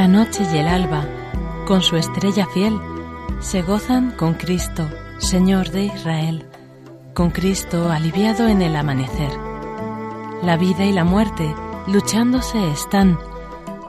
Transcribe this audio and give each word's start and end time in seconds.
La 0.00 0.08
noche 0.08 0.46
y 0.50 0.56
el 0.56 0.66
alba, 0.66 1.04
con 1.66 1.82
su 1.82 1.96
estrella 1.96 2.46
fiel, 2.46 2.80
se 3.40 3.60
gozan 3.60 4.12
con 4.12 4.32
Cristo, 4.32 4.88
Señor 5.18 5.68
de 5.72 5.84
Israel, 5.84 6.46
con 7.12 7.28
Cristo 7.28 7.90
aliviado 7.90 8.48
en 8.48 8.62
el 8.62 8.76
amanecer. 8.76 9.30
La 10.42 10.56
vida 10.56 10.86
y 10.86 10.92
la 10.94 11.04
muerte 11.04 11.54
luchándose 11.86 12.70
están, 12.70 13.18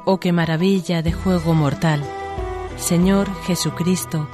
oh 0.04 0.20
qué 0.20 0.34
maravilla 0.34 1.02
de 1.02 1.14
juego 1.14 1.54
mortal. 1.54 2.04
Señor 2.76 3.30
Jesucristo, 3.46 4.28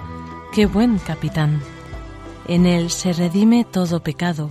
qué 0.51 0.65
buen 0.65 0.97
capitán. 0.97 1.61
En 2.47 2.65
él 2.65 2.89
se 2.89 3.13
redime 3.13 3.65
todo 3.65 4.01
pecado, 4.01 4.49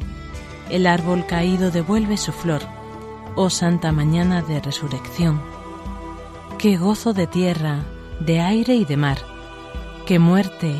el 0.70 0.86
árbol 0.86 1.26
caído 1.26 1.72
devuelve 1.72 2.18
su 2.18 2.30
flor, 2.30 2.62
oh 3.34 3.50
santa 3.50 3.90
mañana 3.90 4.42
de 4.42 4.60
resurrección. 4.60 5.55
Qué 6.66 6.76
gozo 6.76 7.12
de 7.12 7.28
tierra, 7.28 7.84
de 8.18 8.40
aire 8.40 8.74
y 8.74 8.84
de 8.84 8.96
mar. 8.96 9.18
Qué 10.04 10.18
muerte, 10.18 10.74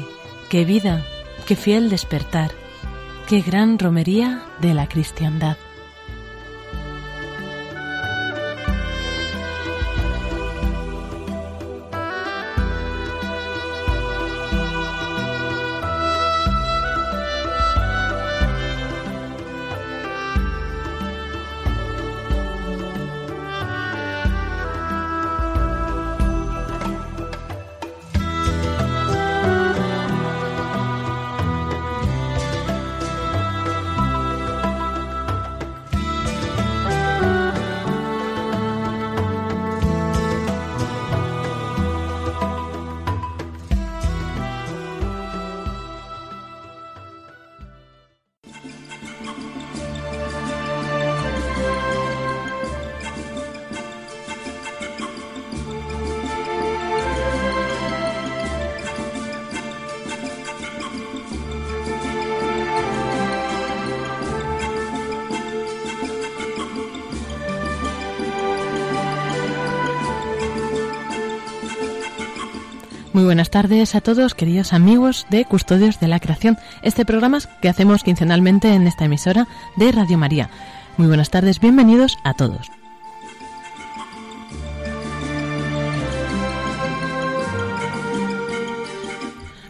qué 0.51 0.65
vida, 0.65 1.05
qué 1.47 1.55
fiel 1.55 1.91
despertar. 1.91 2.51
Qué 3.29 3.41
gran 3.41 3.79
romería 3.79 4.47
de 4.61 4.75
la 4.75 4.89
cristiandad. 4.89 5.57
Muy 73.17 73.25
buenas 73.25 73.49
tardes 73.49 73.95
a 73.95 74.03
todos, 74.03 74.35
queridos 74.35 74.75
amigos 74.75 75.27
de 75.31 75.47
Custodios 75.47 75.99
de 76.01 76.07
la 76.07 76.21
Creación, 76.21 76.59
este 76.83 77.07
programa 77.07 77.39
que 77.63 77.71
hacemos 77.71 78.05
quincenalmente 78.05 78.75
en 78.75 78.87
esta 78.87 79.07
emisora 79.07 79.49
de 79.77 79.91
Radio 79.91 80.19
María. 80.19 80.51
Muy 80.99 81.09
buenas 81.09 81.31
tardes, 81.31 81.59
bienvenidos 81.59 82.19
a 82.25 82.35
todos. 82.35 82.71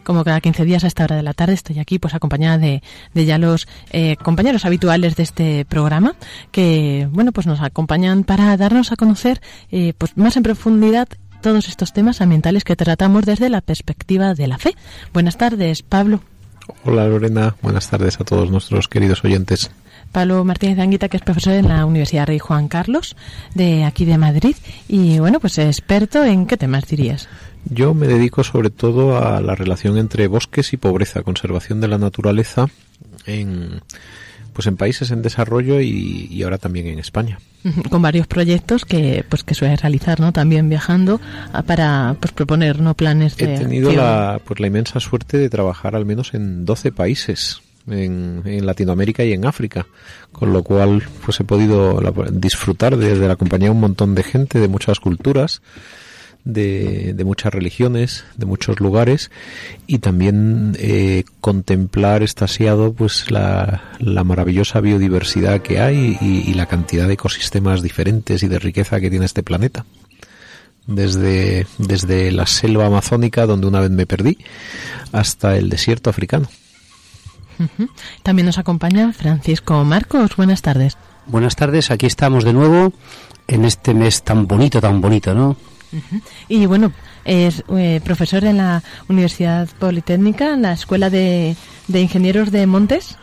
como 0.02 0.22
cada 0.22 0.40
15 0.40 0.64
días 0.64 0.84
a 0.84 0.86
esta 0.86 1.02
hora 1.02 1.16
de 1.16 1.24
la 1.24 1.34
tarde 1.34 1.54
estoy 1.54 1.80
aquí 1.80 1.98
pues 1.98 2.14
acompañada 2.14 2.58
de, 2.58 2.80
ya 3.12 3.38
los 3.38 3.66
eh, 3.90 4.14
compañeros 4.16 4.64
habituales 4.64 5.16
de 5.16 5.24
este 5.24 5.64
programa 5.64 6.14
que 6.52 7.08
bueno 7.10 7.32
pues 7.32 7.48
nos 7.48 7.60
acompañan 7.60 8.22
para 8.22 8.56
darnos 8.56 8.92
a 8.92 8.96
conocer 8.96 9.42
eh, 9.72 9.94
pues 9.98 10.16
más 10.16 10.36
en 10.36 10.44
profundidad 10.44 11.08
todos 11.40 11.68
estos 11.68 11.92
temas 11.92 12.20
ambientales 12.20 12.64
que 12.64 12.76
tratamos 12.76 13.24
desde 13.24 13.48
la 13.48 13.60
perspectiva 13.60 14.34
de 14.34 14.46
la 14.46 14.58
fe. 14.58 14.74
Buenas 15.12 15.38
tardes, 15.38 15.82
Pablo. 15.82 16.20
Hola, 16.84 17.06
Lorena. 17.06 17.54
Buenas 17.62 17.88
tardes 17.88 18.20
a 18.20 18.24
todos 18.24 18.50
nuestros 18.50 18.88
queridos 18.88 19.24
oyentes. 19.24 19.70
Pablo 20.12 20.44
Martínez 20.44 20.78
Anguita, 20.78 21.08
que 21.08 21.16
es 21.16 21.22
profesor 21.22 21.54
en 21.54 21.68
la 21.68 21.84
Universidad 21.84 22.26
Rey 22.26 22.38
Juan 22.38 22.68
Carlos, 22.68 23.16
de 23.54 23.84
aquí 23.84 24.04
de 24.04 24.18
Madrid, 24.18 24.56
y 24.88 25.18
bueno, 25.18 25.40
pues 25.40 25.58
experto 25.58 26.24
en 26.24 26.46
qué 26.46 26.56
temas 26.56 26.86
dirías. 26.86 27.28
Yo 27.68 27.94
me 27.94 28.06
dedico 28.06 28.44
sobre 28.44 28.70
todo 28.70 29.18
a 29.18 29.40
la 29.40 29.54
relación 29.54 29.98
entre 29.98 30.28
bosques 30.28 30.72
y 30.72 30.76
pobreza, 30.76 31.22
conservación 31.22 31.80
de 31.80 31.88
la 31.88 31.98
naturaleza 31.98 32.68
en 33.26 33.80
pues 34.56 34.66
en 34.68 34.78
países 34.78 35.10
en 35.10 35.20
desarrollo 35.20 35.82
y, 35.82 36.42
ahora 36.42 36.56
también 36.56 36.86
en 36.86 36.98
España. 36.98 37.38
Con 37.90 38.00
varios 38.00 38.26
proyectos 38.26 38.86
que 38.86 39.22
pues 39.28 39.44
que 39.44 39.52
suele 39.52 39.76
realizar, 39.76 40.18
¿no? 40.18 40.32
También 40.32 40.70
viajando 40.70 41.20
para 41.66 42.16
pues 42.18 42.32
proponer 42.32 42.80
no 42.80 42.94
planes 42.94 43.36
de 43.36 43.54
He 43.54 43.58
tenido 43.58 43.92
la 43.92 44.40
pues 44.42 44.58
la 44.58 44.68
inmensa 44.68 44.98
suerte 44.98 45.36
de 45.36 45.50
trabajar 45.50 45.94
al 45.94 46.06
menos 46.06 46.32
en 46.32 46.64
12 46.64 46.90
países 46.92 47.60
en, 47.86 48.40
en, 48.46 48.64
Latinoamérica 48.64 49.24
y 49.24 49.34
en 49.34 49.44
África, 49.44 49.86
con 50.32 50.54
lo 50.54 50.62
cual 50.62 51.02
pues 51.22 51.38
he 51.38 51.44
podido 51.44 52.00
disfrutar 52.32 52.96
desde 52.96 53.28
la 53.28 53.36
compañía 53.36 53.68
de 53.68 53.74
un 53.74 53.80
montón 53.80 54.14
de 54.14 54.22
gente 54.22 54.58
de 54.58 54.68
muchas 54.68 55.00
culturas, 55.00 55.60
de, 56.46 57.12
de 57.12 57.24
muchas 57.24 57.52
religiones, 57.52 58.24
de 58.36 58.46
muchos 58.46 58.80
lugares 58.80 59.30
y 59.86 59.98
también 59.98 60.76
eh, 60.78 61.24
contemplar 61.42 62.22
estasiado 62.22 62.94
pues 62.94 63.30
la, 63.30 63.82
la, 63.98 64.24
maravillosa 64.24 64.80
biodiversidad 64.80 65.60
que 65.60 65.80
hay 65.80 66.16
y, 66.20 66.50
y 66.50 66.54
la 66.54 66.66
cantidad 66.66 67.06
de 67.06 67.14
ecosistemas 67.14 67.82
diferentes 67.82 68.42
y 68.42 68.48
de 68.48 68.58
riqueza 68.58 69.00
que 69.00 69.10
tiene 69.10 69.26
este 69.26 69.42
planeta 69.42 69.84
desde, 70.86 71.66
desde 71.78 72.30
la 72.32 72.46
selva 72.46 72.86
amazónica, 72.86 73.46
donde 73.46 73.66
una 73.66 73.80
vez 73.80 73.90
me 73.90 74.06
perdí, 74.06 74.38
hasta 75.12 75.56
el 75.56 75.68
desierto 75.68 76.10
africano. 76.10 76.48
También 78.22 78.46
nos 78.46 78.58
acompaña 78.58 79.12
Francisco 79.12 79.82
Marcos. 79.84 80.36
Buenas 80.36 80.62
tardes. 80.62 80.96
Buenas 81.26 81.56
tardes, 81.56 81.90
aquí 81.90 82.06
estamos 82.06 82.44
de 82.44 82.52
nuevo 82.52 82.92
en 83.48 83.64
este 83.64 83.94
mes 83.94 84.22
tan 84.22 84.46
bonito, 84.46 84.80
tan 84.80 85.00
bonito, 85.00 85.34
¿no? 85.34 85.56
Y 86.48 86.66
bueno, 86.66 86.92
es 87.24 87.64
eh, 87.76 88.00
profesor 88.04 88.44
en 88.44 88.58
la 88.58 88.82
Universidad 89.08 89.68
Politécnica, 89.78 90.54
en 90.54 90.62
la 90.62 90.72
Escuela 90.72 91.10
de, 91.10 91.56
de 91.88 92.00
Ingenieros 92.00 92.50
de 92.50 92.66
Montes. 92.66 93.16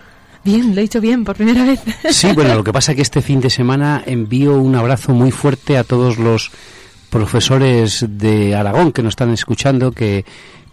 Bien, 0.44 0.76
lo 0.76 0.80
he 0.80 0.84
dicho 0.84 1.00
bien 1.00 1.24
por 1.24 1.36
primera 1.36 1.64
vez. 1.64 1.82
Sí, 2.10 2.32
bueno, 2.34 2.54
lo 2.56 2.64
que 2.64 2.74
pasa 2.74 2.92
es 2.92 2.96
que 2.98 3.02
este 3.02 3.22
fin 3.22 3.40
de 3.40 3.50
semana 3.50 4.04
envío 4.06 4.58
un 4.58 4.76
abrazo 4.76 5.14
muy 5.14 5.32
fuerte 5.32 5.78
a 5.78 5.84
todos 5.84 6.18
los 6.18 6.52
profesores 7.10 8.06
de 8.10 8.56
Aragón 8.56 8.92
que 8.92 9.04
nos 9.04 9.12
están 9.12 9.32
escuchando, 9.32 9.92
que 9.92 10.26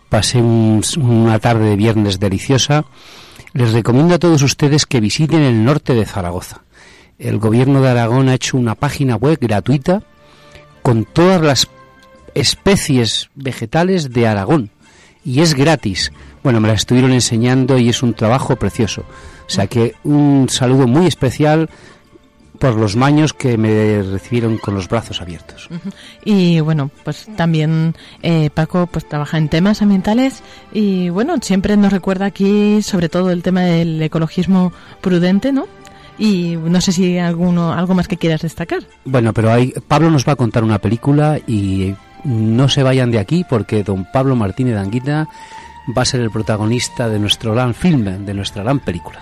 pasen 0.09 0.83
una 0.99 1.39
tarde 1.39 1.71
de 1.71 1.77
viernes 1.77 2.19
deliciosa. 2.19 2.85
Les 3.53 3.73
recomiendo 3.73 4.15
a 4.15 4.19
todos 4.19 4.43
ustedes 4.43 4.87
que 4.87 5.01
visiten 5.01 5.43
el 5.43 5.65
norte 5.65 5.95
de 5.95 6.05
Zaragoza. 6.05 6.63
El 7.19 7.39
gobierno 7.39 7.83
de 7.83 7.91
Aragón 7.91 8.29
ha 8.29 8.35
hecho 8.35 8.57
una 8.57 8.75
página 8.75 9.17
web 9.17 9.39
gratuita 9.41 10.03
con 10.83 11.05
todas 11.05 11.41
las 11.43 11.69
especies 12.35 13.31
vegetales 13.35 14.11
de 14.11 14.27
Aragón 14.27 14.71
y 15.25 15.41
es 15.41 15.55
gratis. 15.55 16.13
Bueno, 16.43 16.61
me 16.61 16.69
la 16.69 16.75
estuvieron 16.75 17.13
enseñando 17.13 17.79
y 17.79 17.89
es 17.89 18.03
un 18.03 18.15
trabajo 18.15 18.57
precioso. 18.57 19.03
O 19.47 19.51
sea 19.51 19.67
que 19.67 19.95
un 20.05 20.49
saludo 20.49 20.87
muy 20.87 21.07
especial 21.07 21.69
por 22.61 22.77
los 22.77 22.95
maños 22.95 23.33
que 23.33 23.57
me 23.57 24.03
recibieron 24.03 24.59
con 24.59 24.75
los 24.75 24.87
brazos 24.87 25.21
abiertos. 25.21 25.69
Y 26.25 26.61
bueno, 26.61 26.91
pues 27.05 27.27
también 27.35 27.95
eh, 28.23 28.51
Paco 28.51 28.87
pues 28.87 29.09
trabaja 29.09 29.39
en 29.39 29.49
temas 29.49 29.81
ambientales 29.83 30.43
y 30.73 31.09
bueno, 31.09 31.37
siempre 31.41 31.77
nos 31.77 31.91
recuerda 31.93 32.27
aquí 32.27 32.83
sobre 32.83 33.09
todo 33.09 33.31
el 33.31 33.43
tema 33.43 33.63
del 33.63 34.01
ecologismo 34.01 34.73
prudente, 35.01 35.53
¿no? 35.53 35.67
Y 36.19 36.57
no 36.57 36.83
sé 36.83 36.93
si 36.93 37.19
alguno 37.19 37.73
algo 37.73 37.95
más 37.95 38.07
que 38.07 38.19
quieras 38.19 38.43
destacar. 38.43 38.83
Bueno, 39.07 39.33
pero 39.33 39.51
hay, 39.51 39.73
Pablo 39.89 40.11
nos 40.11 40.29
va 40.29 40.35
a 40.35 40.37
contar 40.37 40.63
una 40.63 40.79
película 40.79 41.41
y 41.47 41.95
no 42.25 42.69
se 42.69 42.83
vayan 42.83 43.11
de 43.11 43.19
aquí 43.19 43.45
porque 43.49 43.85
don 43.85 44.05
Pablo 44.05 44.37
Martínez 44.37 44.77
Anguita 44.77 45.29
va 45.97 46.03
a 46.03 46.07
ser 46.07 46.21
el 46.21 46.31
protagonista 46.31 47.09
de 47.09 47.19
nuestro 47.19 47.53
gran 47.53 47.75
film, 47.75 48.25
de 48.25 48.35
nuestra 48.35 48.63
gran 48.63 48.81
película. 48.81 49.21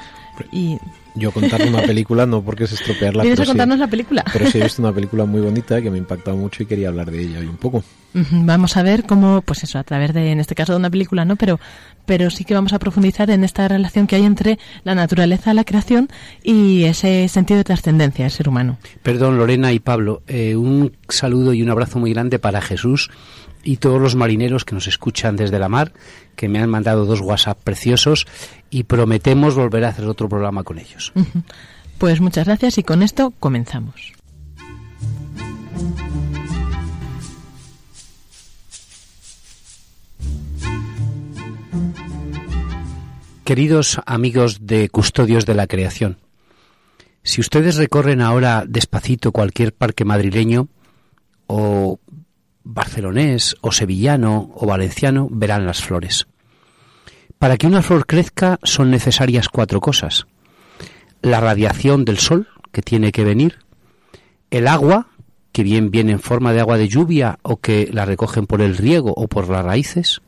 Y 0.53 0.79
yo 1.15 1.33
contarle 1.33 1.69
una 1.69 1.83
película 1.83 2.27
no 2.27 2.43
porque 2.43 2.65
es 2.65 2.73
estropearla. 2.73 3.23
¿Vienes 3.23 3.41
a 3.41 3.47
contarnos 3.47 3.79
la 3.79 3.89
película? 3.89 4.25
Pero 4.33 4.51
sí 4.51 4.59
he 4.59 4.63
visto 4.63 4.83
una 4.83 4.93
película 4.93 5.25
muy 5.25 5.41
bonita 5.41 5.81
que 5.83 5.91
me 5.91 5.97
ha 5.97 5.99
impactado 5.99 6.37
mucho 6.37 6.63
y 6.63 6.67
quería 6.67 6.89
hablar 6.89 7.11
de 7.11 7.21
ella 7.21 7.41
hoy 7.41 7.47
un 7.47 7.57
poco. 7.57 7.83
Vamos 8.15 8.77
a 8.77 8.83
ver 8.83 9.05
cómo, 9.05 9.43
pues 9.43 9.65
eso, 9.65 9.79
a 9.79 9.85
través 9.85 10.15
de, 10.15 10.33
en 10.33 10.41
este 10.41 10.55
caso, 10.55 10.73
de 10.73 10.79
una 10.79 10.91
película, 10.91 11.25
¿no? 11.25 11.37
Pero, 11.37 11.61
pero 12.07 12.31
sí 12.31 12.45
que 12.45 12.55
vamos 12.55 12.73
a 12.73 12.79
profundizar 12.79 13.31
en 13.31 13.45
esta 13.45 13.69
relación 13.69 14.07
que 14.07 14.17
hay 14.17 14.25
entre 14.25 14.59
la 14.85 14.95
naturaleza, 14.95 15.53
la 15.55 15.65
creación 15.65 16.09
y 16.43 16.85
ese 16.85 17.29
sentido 17.29 17.59
de 17.59 17.65
trascendencia 17.65 18.25
del 18.25 18.33
ser 18.33 18.49
humano. 18.49 18.79
Perdón, 19.03 19.37
Lorena 19.37 19.73
y 19.73 19.79
Pablo, 19.79 20.23
eh, 20.27 20.57
un 20.57 20.93
saludo 21.09 21.53
y 21.53 21.63
un 21.63 21.71
abrazo 21.71 21.99
muy 21.99 22.13
grande 22.13 22.39
para 22.39 22.61
Jesús 22.61 23.11
y 23.63 23.77
todos 23.77 24.01
los 24.01 24.15
marineros 24.15 24.65
que 24.65 24.75
nos 24.75 24.87
escuchan 24.87 25.37
desde 25.37 25.59
la 25.59 25.69
mar, 25.69 25.93
que 26.37 26.49
me 26.49 26.61
han 26.61 26.71
mandado 26.71 27.05
dos 27.05 27.21
WhatsApp 27.21 27.59
preciosos 27.63 28.27
y 28.71 28.85
prometemos 28.85 29.55
volver 29.55 29.85
a 29.85 29.89
hacer 29.89 30.07
otro 30.07 30.29
programa 30.29 30.65
con 30.65 30.79
ellos. 30.79 31.13
Pues 31.99 32.21
muchas 32.21 32.47
gracias 32.47 32.79
y 32.79 32.85
con 32.85 33.03
esto 33.03 33.33
comenzamos. 33.41 34.13
Queridos 43.43 44.01
amigos 44.07 44.59
de 44.67 44.91
Custodios 44.91 45.45
de 45.45 45.55
la 45.55 45.67
Creación, 45.67 46.19
si 47.23 47.41
ustedes 47.41 47.77
recorren 47.77 48.21
ahora 48.21 48.65
despacito 48.69 49.33
cualquier 49.33 49.75
parque 49.75 50.05
madrileño 50.05 50.69
o 51.47 51.99
barcelonés 52.63 53.57
o 53.61 53.73
sevillano 53.73 54.53
o 54.55 54.67
valenciano 54.67 55.29
verán 55.31 55.67
las 55.67 55.83
flores. 55.83 56.29
Para 57.39 57.57
que 57.57 57.67
una 57.67 57.83
flor 57.83 58.07
crezca 58.07 58.59
son 58.63 58.91
necesarias 58.91 59.49
cuatro 59.49 59.81
cosas. 59.81 60.27
La 61.23 61.41
radiación 61.41 62.05
del 62.05 62.19
sol, 62.19 62.49
que 62.73 62.83
tiene 62.83 63.13
que 63.13 63.25
venir, 63.25 63.59
el 64.51 64.67
agua, 64.67 65.09
que 65.53 65.63
bien 65.63 65.91
viene 65.91 66.13
en 66.13 66.21
forma 66.21 66.53
de 66.53 66.61
agua 66.61 66.79
de 66.79 66.89
lluvia 66.89 67.39
o 67.43 67.59
que 67.59 67.89
la 67.93 68.05
recogen 68.05 68.47
por 68.47 68.61
el 68.61 68.77
riego 68.77 69.13
o 69.17 69.29
por 69.29 69.49
las 69.49 69.65
raíces, 69.65 70.21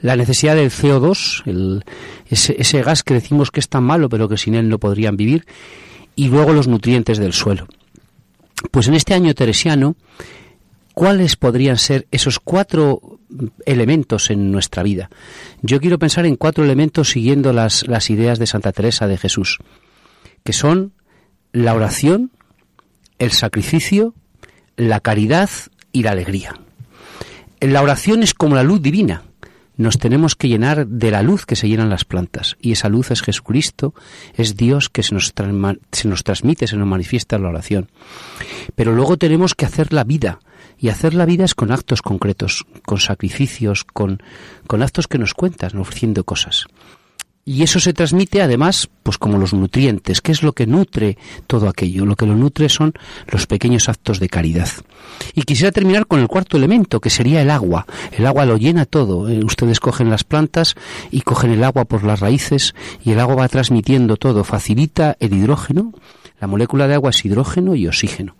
la 0.00 0.16
necesidad 0.16 0.54
del 0.54 0.70
CO2, 0.70 1.82
ese, 2.28 2.56
ese 2.58 2.82
gas 2.82 3.02
que 3.02 3.14
decimos 3.14 3.50
que 3.50 3.60
es 3.60 3.68
tan 3.68 3.84
malo 3.84 4.08
pero 4.08 4.28
que 4.28 4.36
sin 4.36 4.54
él 4.54 4.68
no 4.68 4.78
podrían 4.78 5.16
vivir, 5.16 5.46
y 6.16 6.28
luego 6.28 6.52
los 6.52 6.68
nutrientes 6.68 7.18
del 7.18 7.32
suelo. 7.32 7.66
Pues 8.70 8.88
en 8.88 8.94
este 8.94 9.14
año 9.14 9.34
teresiano, 9.34 9.96
¿cuáles 10.94 11.36
podrían 11.36 11.76
ser 11.76 12.06
esos 12.10 12.38
cuatro 12.38 13.14
elementos 13.66 14.30
en 14.30 14.50
nuestra 14.50 14.82
vida. 14.82 15.10
Yo 15.62 15.80
quiero 15.80 15.98
pensar 15.98 16.26
en 16.26 16.36
cuatro 16.36 16.64
elementos 16.64 17.10
siguiendo 17.10 17.52
las, 17.52 17.84
ideas 18.10 18.38
de 18.38 18.46
Santa 18.46 18.72
Teresa 18.72 19.06
de 19.06 19.18
Jesús, 19.18 19.58
que 20.44 20.52
son 20.52 20.92
la 21.52 21.74
oración, 21.74 22.30
el 23.18 23.32
sacrificio, 23.32 24.14
la 24.76 25.00
caridad 25.00 25.50
y 25.92 26.02
la 26.02 26.12
alegría. 26.12 26.54
La 27.60 27.82
oración 27.82 28.22
es 28.22 28.34
como 28.34 28.56
la 28.56 28.62
luz 28.62 28.82
divina. 28.82 29.22
Nos 29.76 29.98
tenemos 29.98 30.34
que 30.36 30.48
llenar 30.48 30.86
de 30.86 31.10
la 31.10 31.22
luz 31.22 31.46
que 31.46 31.56
se 31.56 31.68
llenan 31.68 31.90
las 31.90 32.04
plantas. 32.04 32.56
Y 32.60 32.72
esa 32.72 32.88
luz 32.88 33.10
es 33.10 33.22
Jesucristo, 33.22 33.94
es 34.34 34.56
Dios 34.56 34.88
que 34.88 35.02
se 35.02 35.14
nos, 35.14 35.32
se 35.92 36.08
nos 36.08 36.24
transmite, 36.24 36.66
se 36.66 36.76
nos 36.76 36.86
manifiesta 36.86 37.38
la 37.38 37.48
oración. 37.48 37.90
Pero 38.76 38.94
luego 38.94 39.16
tenemos 39.16 39.54
que 39.54 39.66
hacer 39.66 39.92
la 39.92 40.04
vida, 40.04 40.38
y 40.78 40.88
hacer 40.88 41.14
la 41.14 41.24
vida 41.24 41.44
es 41.44 41.54
con 41.54 41.72
actos 41.72 42.02
concretos, 42.02 42.66
con 42.84 42.98
sacrificios, 42.98 43.84
con, 43.84 44.22
con 44.66 44.82
actos 44.82 45.08
que 45.08 45.18
nos 45.18 45.34
cuentas, 45.34 45.74
ofreciendo 45.74 46.24
cosas. 46.24 46.66
Y 47.46 47.62
eso 47.62 47.78
se 47.78 47.92
transmite 47.92 48.40
además, 48.40 48.88
pues 49.02 49.18
como 49.18 49.36
los 49.36 49.52
nutrientes. 49.52 50.22
¿Qué 50.22 50.32
es 50.32 50.42
lo 50.42 50.52
que 50.52 50.66
nutre 50.66 51.18
todo 51.46 51.68
aquello? 51.68 52.06
Lo 52.06 52.16
que 52.16 52.24
lo 52.24 52.34
nutre 52.34 52.70
son 52.70 52.94
los 53.30 53.46
pequeños 53.46 53.90
actos 53.90 54.18
de 54.18 54.30
caridad. 54.30 54.68
Y 55.34 55.42
quisiera 55.42 55.70
terminar 55.70 56.06
con 56.06 56.20
el 56.20 56.28
cuarto 56.28 56.56
elemento, 56.56 57.00
que 57.00 57.10
sería 57.10 57.42
el 57.42 57.50
agua. 57.50 57.86
El 58.12 58.26
agua 58.26 58.46
lo 58.46 58.56
llena 58.56 58.86
todo. 58.86 59.28
Eh, 59.28 59.44
ustedes 59.44 59.78
cogen 59.78 60.08
las 60.08 60.24
plantas 60.24 60.74
y 61.10 61.20
cogen 61.20 61.50
el 61.50 61.64
agua 61.64 61.84
por 61.84 62.02
las 62.02 62.20
raíces 62.20 62.74
y 63.04 63.12
el 63.12 63.20
agua 63.20 63.34
va 63.34 63.48
transmitiendo 63.48 64.16
todo. 64.16 64.42
Facilita 64.42 65.16
el 65.20 65.34
hidrógeno. 65.34 65.92
La 66.40 66.46
molécula 66.46 66.88
de 66.88 66.94
agua 66.94 67.10
es 67.10 67.24
hidrógeno 67.24 67.74
y 67.74 67.86
oxígeno. 67.86 68.36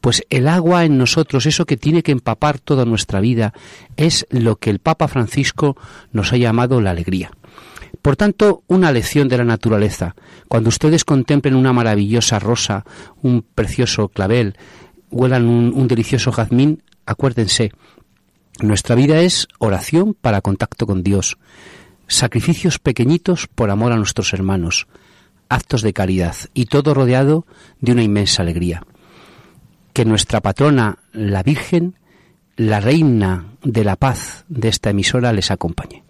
Pues 0.00 0.24
el 0.30 0.48
agua 0.48 0.84
en 0.84 0.98
nosotros, 0.98 1.46
eso 1.46 1.64
que 1.64 1.76
tiene 1.76 2.02
que 2.02 2.12
empapar 2.12 2.58
toda 2.58 2.84
nuestra 2.84 3.20
vida, 3.20 3.52
es 3.96 4.26
lo 4.30 4.56
que 4.56 4.70
el 4.70 4.78
Papa 4.78 5.08
Francisco 5.08 5.76
nos 6.12 6.32
ha 6.32 6.36
llamado 6.36 6.80
la 6.80 6.90
alegría. 6.90 7.30
Por 8.06 8.14
tanto, 8.14 8.62
una 8.68 8.92
lección 8.92 9.26
de 9.26 9.36
la 9.36 9.42
naturaleza. 9.42 10.14
Cuando 10.46 10.68
ustedes 10.68 11.04
contemplen 11.04 11.56
una 11.56 11.72
maravillosa 11.72 12.38
rosa, 12.38 12.84
un 13.20 13.42
precioso 13.42 14.10
clavel, 14.10 14.56
huelan 15.10 15.48
un, 15.48 15.72
un 15.74 15.88
delicioso 15.88 16.30
jazmín, 16.30 16.84
acuérdense, 17.04 17.72
nuestra 18.60 18.94
vida 18.94 19.18
es 19.22 19.48
oración 19.58 20.14
para 20.14 20.40
contacto 20.40 20.86
con 20.86 21.02
Dios, 21.02 21.36
sacrificios 22.06 22.78
pequeñitos 22.78 23.48
por 23.48 23.72
amor 23.72 23.90
a 23.90 23.96
nuestros 23.96 24.32
hermanos, 24.32 24.86
actos 25.48 25.82
de 25.82 25.92
caridad 25.92 26.36
y 26.54 26.66
todo 26.66 26.94
rodeado 26.94 27.44
de 27.80 27.90
una 27.90 28.04
inmensa 28.04 28.42
alegría 28.42 28.84
que 29.92 30.04
nuestra 30.04 30.40
patrona, 30.40 30.98
la 31.12 31.42
Virgen, 31.42 31.96
la 32.54 32.78
reina 32.78 33.46
de 33.64 33.82
la 33.82 33.96
paz 33.96 34.44
de 34.48 34.68
esta 34.68 34.90
emisora, 34.90 35.32
les 35.32 35.50
acompañe. 35.50 36.05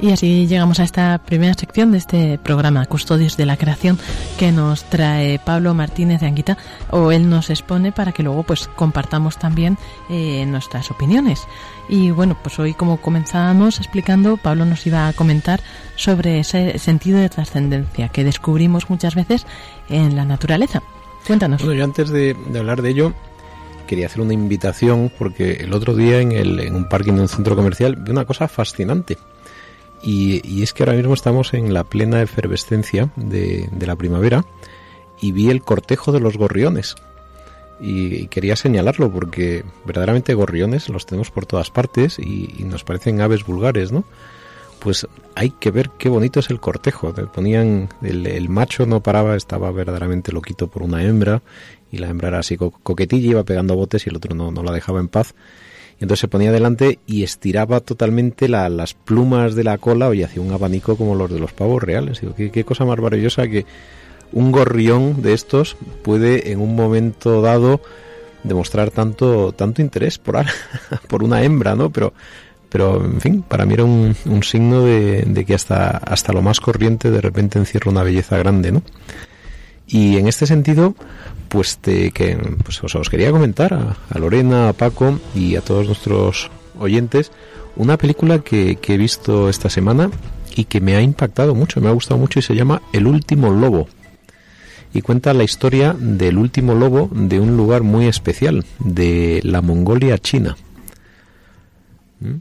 Y 0.00 0.10
así 0.10 0.46
llegamos 0.46 0.78
a 0.78 0.84
esta 0.84 1.18
primera 1.24 1.54
sección 1.54 1.90
de 1.90 1.98
este 1.98 2.38
programa, 2.38 2.84
Custodios 2.84 3.38
de 3.38 3.46
la 3.46 3.56
Creación, 3.56 3.98
que 4.38 4.52
nos 4.52 4.84
trae 4.84 5.38
Pablo 5.38 5.72
Martínez 5.72 6.20
de 6.20 6.26
Anguita, 6.26 6.58
o 6.90 7.12
él 7.12 7.30
nos 7.30 7.48
expone 7.48 7.92
para 7.92 8.12
que 8.12 8.22
luego 8.22 8.42
pues 8.42 8.68
compartamos 8.68 9.38
también 9.38 9.78
eh, 10.10 10.44
nuestras 10.46 10.90
opiniones. 10.90 11.44
Y 11.88 12.10
bueno, 12.10 12.36
pues 12.42 12.58
hoy 12.58 12.74
como 12.74 13.00
comenzamos 13.00 13.78
explicando, 13.78 14.36
Pablo 14.36 14.66
nos 14.66 14.86
iba 14.86 15.08
a 15.08 15.14
comentar 15.14 15.60
sobre 15.94 16.40
ese 16.40 16.78
sentido 16.78 17.18
de 17.18 17.30
trascendencia 17.30 18.08
que 18.08 18.22
descubrimos 18.22 18.90
muchas 18.90 19.14
veces 19.14 19.46
en 19.88 20.14
la 20.14 20.26
naturaleza. 20.26 20.82
Cuéntanos. 21.26 21.62
Bueno, 21.62 21.74
yo 21.74 21.84
antes 21.84 22.10
de, 22.10 22.36
hablar 22.54 22.82
de 22.82 22.90
ello, 22.90 23.14
quería 23.86 24.06
hacer 24.06 24.20
una 24.20 24.34
invitación 24.34 25.10
porque 25.18 25.52
el 25.52 25.72
otro 25.72 25.94
día 25.94 26.20
en, 26.20 26.32
el, 26.32 26.60
en 26.60 26.76
un 26.76 26.86
parking 26.86 27.14
de 27.14 27.22
un 27.22 27.28
centro 27.28 27.56
comercial 27.56 27.96
vi 27.96 28.10
una 28.10 28.26
cosa 28.26 28.46
fascinante 28.46 29.16
y, 30.02 30.62
es 30.62 30.72
que 30.72 30.82
ahora 30.82 30.94
mismo 30.94 31.14
estamos 31.14 31.54
en 31.54 31.72
la 31.72 31.84
plena 31.84 32.22
efervescencia 32.22 33.10
de, 33.16 33.68
la 33.80 33.96
primavera 33.96 34.44
y 35.20 35.32
vi 35.32 35.50
el 35.50 35.62
cortejo 35.62 36.12
de 36.12 36.20
los 36.20 36.36
gorriones. 36.36 36.96
Y, 37.80 38.26
quería 38.28 38.56
señalarlo 38.56 39.10
porque 39.10 39.64
verdaderamente 39.84 40.34
gorriones 40.34 40.88
los 40.88 41.06
tenemos 41.06 41.30
por 41.30 41.46
todas 41.46 41.70
partes 41.70 42.18
y, 42.18 42.64
nos 42.64 42.84
parecen 42.84 43.20
aves 43.20 43.44
vulgares, 43.44 43.92
¿no? 43.92 44.04
Pues 44.78 45.06
hay 45.34 45.50
que 45.50 45.70
ver 45.70 45.90
qué 45.98 46.08
bonito 46.08 46.40
es 46.40 46.50
el 46.50 46.60
cortejo. 46.60 47.12
Ponían 47.12 47.88
el, 48.02 48.48
macho 48.48 48.84
no 48.84 49.02
paraba, 49.02 49.34
estaba 49.34 49.70
verdaderamente 49.72 50.32
loquito 50.32 50.68
por 50.68 50.82
una 50.82 51.02
hembra 51.02 51.42
y 51.90 51.98
la 51.98 52.08
hembra 52.08 52.28
era 52.28 52.38
así 52.40 52.56
coquetilla, 52.56 53.30
iba 53.30 53.44
pegando 53.44 53.74
botes 53.74 54.06
y 54.06 54.10
el 54.10 54.16
otro 54.16 54.34
no, 54.34 54.50
no 54.52 54.62
la 54.62 54.72
dejaba 54.72 55.00
en 55.00 55.08
paz 55.08 55.34
entonces 56.00 56.20
se 56.20 56.28
ponía 56.28 56.52
delante 56.52 56.98
y 57.06 57.22
estiraba 57.22 57.80
totalmente 57.80 58.48
las 58.48 58.94
plumas 58.94 59.54
de 59.54 59.64
la 59.64 59.78
cola 59.78 60.14
y 60.14 60.22
hacía 60.22 60.42
un 60.42 60.52
abanico 60.52 60.96
como 60.96 61.14
los 61.14 61.30
de 61.30 61.40
los 61.40 61.52
pavos 61.52 61.82
reales. 61.82 62.20
Digo, 62.20 62.34
qué, 62.34 62.64
cosa 62.64 62.84
más 62.84 62.98
maravillosa 62.98 63.48
que 63.48 63.64
un 64.32 64.52
gorrión 64.52 65.22
de 65.22 65.32
estos 65.32 65.76
puede 66.02 66.52
en 66.52 66.60
un 66.60 66.76
momento 66.76 67.40
dado 67.40 67.80
demostrar 68.42 68.90
tanto 68.90 69.52
tanto 69.52 69.82
interés 69.82 70.18
por, 70.18 70.36
por 71.08 71.22
una 71.22 71.42
hembra, 71.42 71.74
¿no? 71.74 71.90
Pero 71.90 72.12
pero 72.68 73.02
en 73.02 73.20
fin, 73.20 73.42
para 73.42 73.64
mí 73.64 73.74
era 73.74 73.84
un, 73.84 74.14
signo 74.42 74.82
de, 74.82 75.22
de, 75.22 75.44
que 75.46 75.54
hasta, 75.54 75.88
hasta 75.88 76.32
lo 76.32 76.42
más 76.42 76.60
corriente 76.60 77.10
de 77.10 77.20
repente 77.20 77.58
encierra 77.58 77.90
una 77.90 78.02
belleza 78.02 78.36
grande, 78.36 78.72
¿no? 78.72 78.82
Y 79.86 80.16
en 80.16 80.26
este 80.26 80.46
sentido, 80.46 80.94
pues, 81.48 81.78
te, 81.78 82.10
que, 82.10 82.36
pues 82.64 82.82
os, 82.82 83.08
quería 83.08 83.30
comentar 83.30 83.74
a, 83.74 84.18
Lorena, 84.18 84.68
a 84.68 84.72
Paco 84.72 85.18
y 85.34 85.56
a 85.56 85.60
todos 85.60 85.86
nuestros 85.86 86.50
oyentes 86.78 87.30
una 87.76 87.96
película 87.96 88.40
que, 88.40 88.78
he 88.82 88.96
visto 88.96 89.48
esta 89.48 89.70
semana 89.70 90.10
y 90.54 90.64
que 90.64 90.80
me 90.80 90.96
ha 90.96 91.02
impactado 91.02 91.54
mucho, 91.54 91.80
me 91.80 91.88
ha 91.88 91.92
gustado 91.92 92.18
mucho 92.18 92.38
y 92.38 92.42
se 92.42 92.54
llama 92.54 92.82
El 92.92 93.06
último 93.06 93.50
lobo. 93.50 93.88
Y 94.94 95.02
cuenta 95.02 95.34
la 95.34 95.44
historia 95.44 95.94
del 95.98 96.38
último 96.38 96.74
lobo 96.74 97.10
de 97.12 97.38
un 97.38 97.56
lugar 97.56 97.82
muy 97.82 98.06
especial, 98.06 98.64
de 98.78 99.40
la 99.44 99.60
Mongolia 99.60 100.18
china. 100.18 100.56
¿Mm? 102.20 102.36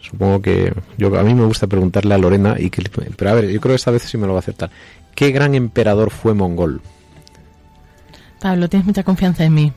supongo 0.00 0.42
que 0.42 0.72
yo 0.96 1.16
a 1.18 1.22
mí 1.22 1.34
me 1.34 1.44
gusta 1.44 1.66
preguntarle 1.66 2.14
a 2.14 2.18
Lorena 2.18 2.54
y 2.58 2.70
que 2.70 2.82
pero 3.16 3.30
a 3.30 3.34
ver, 3.34 3.50
yo 3.50 3.60
creo 3.60 3.72
que 3.72 3.76
esta 3.76 3.90
vez 3.90 4.02
sí 4.02 4.16
me 4.16 4.26
lo 4.26 4.32
va 4.32 4.38
a 4.38 4.40
aceptar. 4.40 4.70
¿Qué 5.14 5.30
gran 5.32 5.54
emperador 5.54 6.10
fue 6.10 6.34
mongol? 6.34 6.80
Pablo, 8.40 8.68
tienes 8.68 8.86
mucha 8.86 9.02
confianza 9.02 9.44
en 9.44 9.54
mí. 9.54 9.72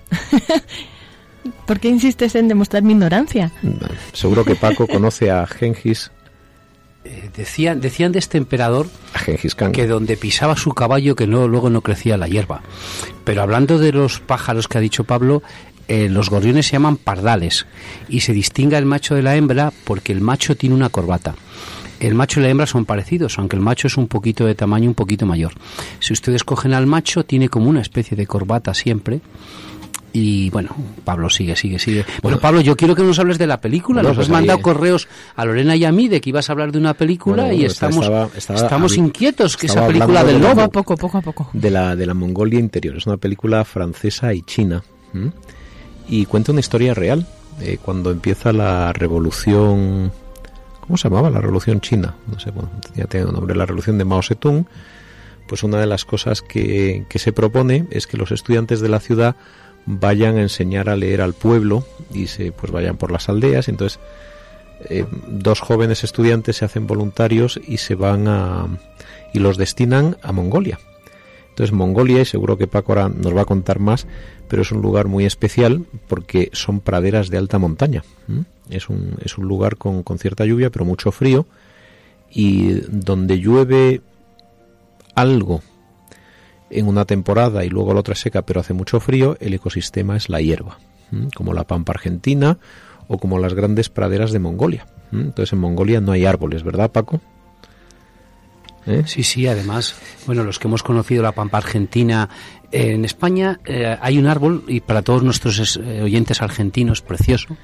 ¿Por 1.66 1.80
qué 1.80 1.90
insistes 1.90 2.36
en 2.36 2.48
demostrar 2.48 2.84
mi 2.84 2.94
ignorancia? 2.94 3.52
Seguro 4.14 4.46
que 4.46 4.56
Paco 4.56 4.88
conoce 4.88 5.30
a 5.32 5.46
Gengis. 5.46 6.12
Eh, 7.04 7.30
decían, 7.36 7.82
decían 7.82 8.14
de 8.14 8.20
este 8.20 8.38
emperador 8.38 8.88
a 9.14 9.20
Gengis 9.20 9.56
Khan. 9.56 9.74
que 9.74 9.88
donde 9.88 10.16
pisaba 10.16 10.56
su 10.56 10.72
caballo 10.72 11.16
que 11.16 11.28
no 11.28 11.50
luego 11.50 11.70
no 11.70 11.82
crecía 11.82 12.16
la 12.16 12.30
hierba. 12.30 12.62
Pero 13.26 13.42
hablando 13.42 13.78
de 13.78 13.92
los 13.92 14.22
pájaros 14.22 14.70
que 14.70 14.78
ha 14.78 14.82
dicho 14.82 15.04
Pablo, 15.04 15.44
eh, 15.90 16.08
los 16.08 16.30
gorriones 16.30 16.68
se 16.68 16.74
llaman 16.74 16.96
pardales 16.96 17.66
y 18.08 18.22
se 18.22 18.32
distingue 18.32 18.78
el 18.78 18.86
macho 18.86 19.16
de 19.16 19.24
la 19.24 19.36
hembra 19.36 19.74
porque 19.84 20.14
el 20.14 20.22
macho 20.22 20.56
tiene 20.56 20.76
una 20.76 20.88
corbata 20.88 21.36
el 22.08 22.16
macho 22.16 22.40
y 22.40 22.44
la 22.44 22.50
hembra 22.50 22.66
son 22.66 22.86
parecidos, 22.86 23.40
aunque 23.40 23.56
el 23.56 23.62
macho 23.62 23.88
es 23.88 23.98
un 23.98 24.08
poquito 24.08 24.46
de 24.46 24.56
tamaño 24.56 24.90
un 24.90 24.96
poquito 24.96 25.26
mayor. 25.26 25.54
Si 26.00 26.14
ustedes 26.14 26.44
cogen 26.44 26.74
al 26.74 26.86
macho, 26.86 27.24
tiene 27.24 27.50
como 27.50 27.70
una 27.70 27.82
especie 27.82 28.18
de 28.18 28.28
corbata 28.28 28.74
siempre. 28.74 29.22
Y 30.16 30.52
bueno, 30.52 30.70
Pablo 31.04 31.28
sigue, 31.28 31.56
sigue, 31.56 31.80
sigue. 31.80 32.06
Bueno, 32.22 32.40
Pablo, 32.40 32.62
yo 32.62 32.78
quiero 32.78 32.94
que 32.94 33.02
nos 33.02 33.18
hables 33.18 33.40
de 33.40 33.48
la 33.48 33.60
película. 33.60 34.04
nos 34.04 34.18
has 34.18 34.30
mandado 34.30 34.62
correos 34.62 35.08
a 35.36 35.44
Lorena 35.44 35.76
y 35.76 35.86
a 35.86 35.92
mí 35.92 36.08
de 36.08 36.22
que 36.22 36.30
ibas 36.30 36.50
a 36.50 36.54
hablar 36.54 36.72
de 36.72 36.78
una 36.78 36.94
película 36.94 37.52
y 37.52 37.66
estamos, 37.66 38.08
estamos 38.36 38.96
inquietos 38.96 39.58
que 39.58 39.66
esa 39.66 39.88
película 39.88 40.24
del 40.24 40.40
lobo. 40.40 40.70
Poco, 40.70 40.96
poco 40.98 41.18
a 41.18 41.22
poco. 41.22 41.50
De 41.54 41.72
la, 41.72 41.96
de 41.96 42.06
la 42.06 42.14
Mongolia 42.14 42.60
interior. 42.60 42.98
Es 42.98 43.08
una 43.08 43.18
película 43.18 43.66
francesa 43.66 44.34
y 44.34 44.44
china. 44.44 44.84
Y 46.08 46.26
cuenta 46.26 46.52
una 46.52 46.60
historia 46.60 46.94
real. 46.94 47.26
de 47.60 47.78
cuando 47.80 48.12
empieza 48.12 48.54
la 48.54 48.94
revolución 48.94 50.12
¿Cómo 50.86 50.98
se 50.98 51.08
llamaba? 51.08 51.30
La 51.30 51.40
Revolución 51.40 51.80
China. 51.80 52.14
No 52.28 52.38
sé, 52.40 52.52
bueno, 52.52 52.70
ya 52.94 53.06
tiene 53.06 53.28
un 53.28 53.34
nombre, 53.34 53.56
la 53.56 53.66
Revolución 53.66 53.98
de 53.98 54.04
Mao 54.04 54.22
Zedong. 54.22 54.66
Pues 55.48 55.64
una 55.64 55.80
de 55.80 55.88
las 55.88 56.04
cosas 56.04 56.42
que, 56.42 57.06
se 57.16 57.32
propone 57.32 57.88
es 57.90 58.06
que 58.06 58.18
los 58.18 58.34
estudiantes 58.34 58.82
de 58.82 58.90
la 58.90 59.00
ciudad 59.00 59.38
vayan 59.86 60.36
a 60.36 60.42
enseñar 60.42 60.90
a 60.90 60.98
leer 60.98 61.22
al 61.22 61.34
pueblo 61.34 61.86
y 62.14 62.28
se 62.28 62.52
pues 62.52 62.72
vayan 62.74 62.98
por 62.98 63.12
las 63.12 63.30
aldeas. 63.30 63.70
Entonces, 63.70 64.02
eh, 64.90 65.06
dos 65.28 65.62
jóvenes 65.62 66.04
estudiantes 66.04 66.58
se 66.58 66.66
hacen 66.66 66.86
voluntarios 66.86 67.62
y 67.66 67.78
se 67.78 67.96
van 67.96 68.28
a 68.28 68.68
y 69.34 69.40
los 69.40 69.58
destinan 69.58 70.18
a 70.22 70.34
Mongolia. 70.34 70.80
Entonces 71.54 71.72
Mongolia, 71.72 72.20
y 72.20 72.26
seguro 72.26 72.58
que 72.58 72.66
Paco 72.66 72.94
ahora 72.94 73.10
nos 73.10 73.38
va 73.38 73.42
a 73.42 73.46
contar 73.46 73.78
más, 73.78 74.08
pero 74.48 74.64
es 74.64 74.72
un 74.72 74.82
lugar 74.82 75.08
muy 75.08 75.26
especial 75.26 75.86
porque 76.08 76.50
son 76.52 76.80
praderas 76.80 77.30
de 77.30 77.38
alta 77.38 77.60
montaña. 77.60 78.04
Es 78.72 78.90
un, 78.90 79.18
es 79.24 79.38
un 79.38 79.48
lugar 79.48 79.78
con, 79.78 80.02
con 80.02 80.18
cierta 80.18 80.46
lluvia, 80.46 80.72
pero 80.72 80.84
mucho 80.84 81.12
frío, 81.12 81.46
y 82.32 82.82
donde 82.90 83.40
llueve 83.40 84.02
algo 85.14 85.62
en 86.72 86.88
una 86.88 87.06
temporada 87.06 87.64
y 87.64 87.70
luego 87.70 87.94
la 87.94 88.00
otra 88.00 88.16
seca, 88.16 88.42
pero 88.42 88.60
hace 88.60 88.74
mucho 88.74 89.00
frío, 89.00 89.38
el 89.40 89.54
ecosistema 89.54 90.18
es 90.18 90.30
la 90.30 90.42
hierba, 90.42 90.80
como 91.36 91.54
la 91.54 91.66
pampa 91.66 91.92
argentina 91.92 92.58
o 93.08 93.20
como 93.20 93.38
las 93.38 93.54
grandes 93.54 93.90
praderas 93.90 94.32
de 94.32 94.40
Mongolia. 94.40 94.88
Entonces 95.12 95.54
en 95.54 95.60
Mongolia 95.60 96.02
no 96.02 96.14
hay 96.14 96.26
árboles, 96.26 96.64
¿verdad, 96.64 96.92
Paco? 96.92 97.22
¿Eh? 98.86 99.04
Sí, 99.06 99.24
sí, 99.24 99.48
además, 99.48 99.96
bueno, 100.26 100.44
los 100.44 100.60
que 100.60 100.68
hemos 100.68 100.84
conocido 100.84 101.24
la 101.24 101.32
Pampa 101.32 101.58
Argentina, 101.58 102.30
en 102.72 103.06
España 103.06 103.60
eh, 103.66 103.98
hay 104.02 104.18
un 104.18 104.28
árbol, 104.28 104.64
y 104.68 104.82
para 104.82 105.02
todos 105.02 105.24
nuestros 105.24 105.78
eh, 105.78 106.02
oyentes 106.02 106.42
argentinos, 106.42 107.02
precioso. 107.02 107.56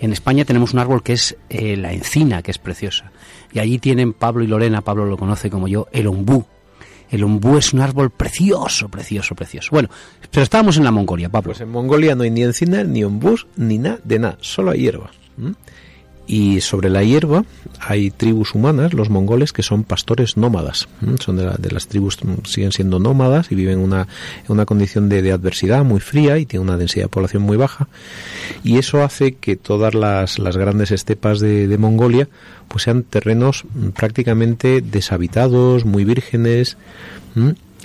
En 0.00 0.12
España 0.12 0.44
tenemos 0.44 0.72
un 0.72 0.80
árbol 0.80 1.02
que 1.02 1.12
es 1.12 1.36
la 1.50 1.92
encina, 1.92 2.42
que 2.42 2.50
es 2.50 2.58
preciosa. 2.58 3.12
Y 3.52 3.58
allí 3.60 3.78
tienen 3.78 4.12
Pablo 4.12 4.42
y 4.42 4.46
Lorena, 4.46 4.80
Pablo 4.80 5.06
lo 5.06 5.16
conoce 5.16 5.50
como 5.50 5.68
yo, 5.68 5.86
el 5.92 6.06
ombú. 6.06 6.44
El 7.10 7.22
ombú 7.22 7.56
es 7.58 7.72
un 7.72 7.80
árbol 7.80 8.10
precioso, 8.10 8.88
precioso, 8.88 9.34
precioso. 9.34 9.68
Bueno, 9.70 9.88
pero 10.30 10.42
estábamos 10.42 10.76
en 10.76 10.84
la 10.84 10.90
Mongolia, 10.90 11.28
Pablo. 11.28 11.52
Pues 11.52 11.60
en 11.60 11.70
Mongolia 11.70 12.14
no 12.14 12.24
hay 12.24 12.30
ni 12.30 12.42
encina, 12.42 12.82
ni 12.82 13.04
ombús, 13.04 13.46
ni 13.56 13.78
nada 13.78 14.00
de 14.02 14.18
nada, 14.18 14.38
solo 14.40 14.72
hay 14.72 14.80
hierba. 14.80 15.10
Y 16.26 16.62
sobre 16.62 16.88
la 16.88 17.02
hierba 17.02 17.44
hay 17.80 18.10
tribus 18.10 18.54
humanas, 18.54 18.94
los 18.94 19.10
mongoles, 19.10 19.52
que 19.52 19.62
son 19.62 19.84
pastores 19.84 20.38
nómadas. 20.38 20.88
Son 21.20 21.36
de, 21.36 21.70
las 21.70 21.86
tribus, 21.86 22.18
siguen 22.44 22.72
siendo 22.72 22.98
nómadas 22.98 23.52
y 23.52 23.54
viven 23.54 23.78
una, 23.78 24.08
en 24.46 24.52
una 24.52 24.64
condición 24.64 25.08
de, 25.10 25.32
adversidad 25.32 25.84
muy 25.84 26.00
fría 26.00 26.38
y 26.38 26.46
tienen 26.46 26.68
una 26.68 26.78
densidad 26.78 27.04
de 27.04 27.08
población 27.08 27.42
muy 27.42 27.58
baja. 27.58 27.88
Y 28.62 28.78
eso 28.78 29.02
hace 29.02 29.34
que 29.34 29.56
todas 29.56 29.94
las, 29.94 30.38
las 30.38 30.56
grandes 30.56 30.90
estepas 30.90 31.40
de, 31.40 31.74
Mongolia 31.74 32.28
pues 32.68 32.84
sean 32.84 33.02
terrenos 33.02 33.64
prácticamente 33.94 34.80
deshabitados, 34.80 35.84
muy 35.84 36.04
vírgenes. 36.04 36.78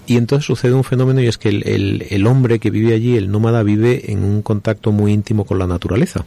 Y 0.08 0.16
entonces 0.16 0.46
sucede 0.46 0.74
un 0.74 0.84
fenómeno 0.86 1.22
y 1.22 1.28
es 1.28 1.38
que 1.38 1.50
el, 1.50 2.06
el 2.10 2.28
hombre 2.28 2.60
que 2.60 2.72
vive 2.72 2.94
allí, 2.94 3.18
el 3.18 3.30
nómada, 3.30 3.64
vive 3.64 4.12
en 4.12 4.24
un 4.24 4.42
contacto 4.42 4.92
muy 4.92 5.12
íntimo 5.12 5.44
con 5.44 5.60
la 5.60 5.68
naturaleza. 5.68 6.24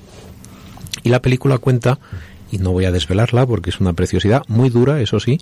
Y 1.03 1.09
la 1.09 1.21
película 1.21 1.59
cuenta, 1.59 1.99
y 2.51 2.59
no 2.59 2.73
voy 2.73 2.85
a 2.85 2.93
desvelarla 2.93 3.47
porque 3.47 3.71
es 3.71 3.81
una 3.81 3.93
preciosidad, 3.93 4.43
muy 4.49 4.71
dura, 4.71 5.01
eso 5.01 5.19
sí. 5.21 5.39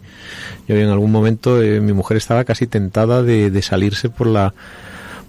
Yo 0.69 0.76
en 0.76 0.88
algún 0.88 1.12
momento 1.12 1.62
eh, 1.62 1.81
mi 1.81 1.93
mujer 1.93 2.17
estaba 2.17 2.45
casi 2.45 2.67
tentada 2.67 3.23
de, 3.23 3.62
salirse 3.62 4.09
por 4.09 4.26
la 4.26 4.55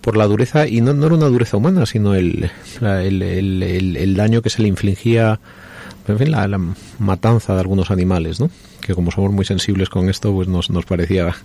por 0.02 0.18
la 0.18 0.26
dureza, 0.26 0.68
y 0.68 0.82
no, 0.82 0.96
no 0.96 1.06
era 1.06 1.16
una 1.16 1.28
dureza 1.28 1.58
humana, 1.58 1.86
sino 1.86 2.16
el, 2.16 2.50
el, 2.82 3.62
el, 3.62 4.16
daño 4.16 4.42
que 4.42 4.50
se 4.50 4.64
le 4.64 4.68
infligía, 4.68 5.40
en 6.08 6.18
fin, 6.18 6.32
la, 6.32 6.60
matanza 6.98 7.54
de 7.54 7.60
algunos 7.60 7.92
animales, 7.92 8.40
¿no? 8.40 8.50
Que 8.82 8.96
como 8.96 9.12
somos 9.12 9.32
muy 9.32 9.46
sensibles 9.46 9.90
con 9.90 10.10
esto, 10.10 10.34
pues 10.34 10.48
nos, 10.48 10.72
nos 10.72 10.86
parecía 10.86 11.36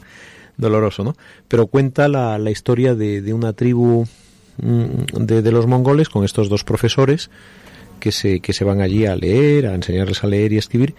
doloroso, 0.56 1.04
¿no? 1.04 1.14
Pero 1.48 1.66
cuenta 1.66 2.08
la, 2.08 2.50
historia 2.50 2.94
de, 2.94 3.20
de 3.20 3.34
una 3.34 3.52
tribu 3.52 4.06
mm, 4.56 5.24
de, 5.26 5.42
de 5.42 5.52
los 5.52 5.66
mongoles 5.66 6.08
con 6.08 6.24
estos 6.24 6.48
dos 6.48 6.64
profesores 6.64 7.28
que 7.98 8.12
se, 8.12 8.40
que 8.40 8.52
se 8.52 8.64
van 8.64 8.80
allí 8.80 9.06
a 9.06 9.16
leer, 9.16 9.66
a 9.66 9.74
enseñarles 9.74 10.24
a 10.24 10.26
leer 10.26 10.52
y 10.52 10.56
a 10.56 10.60
escribir. 10.60 10.94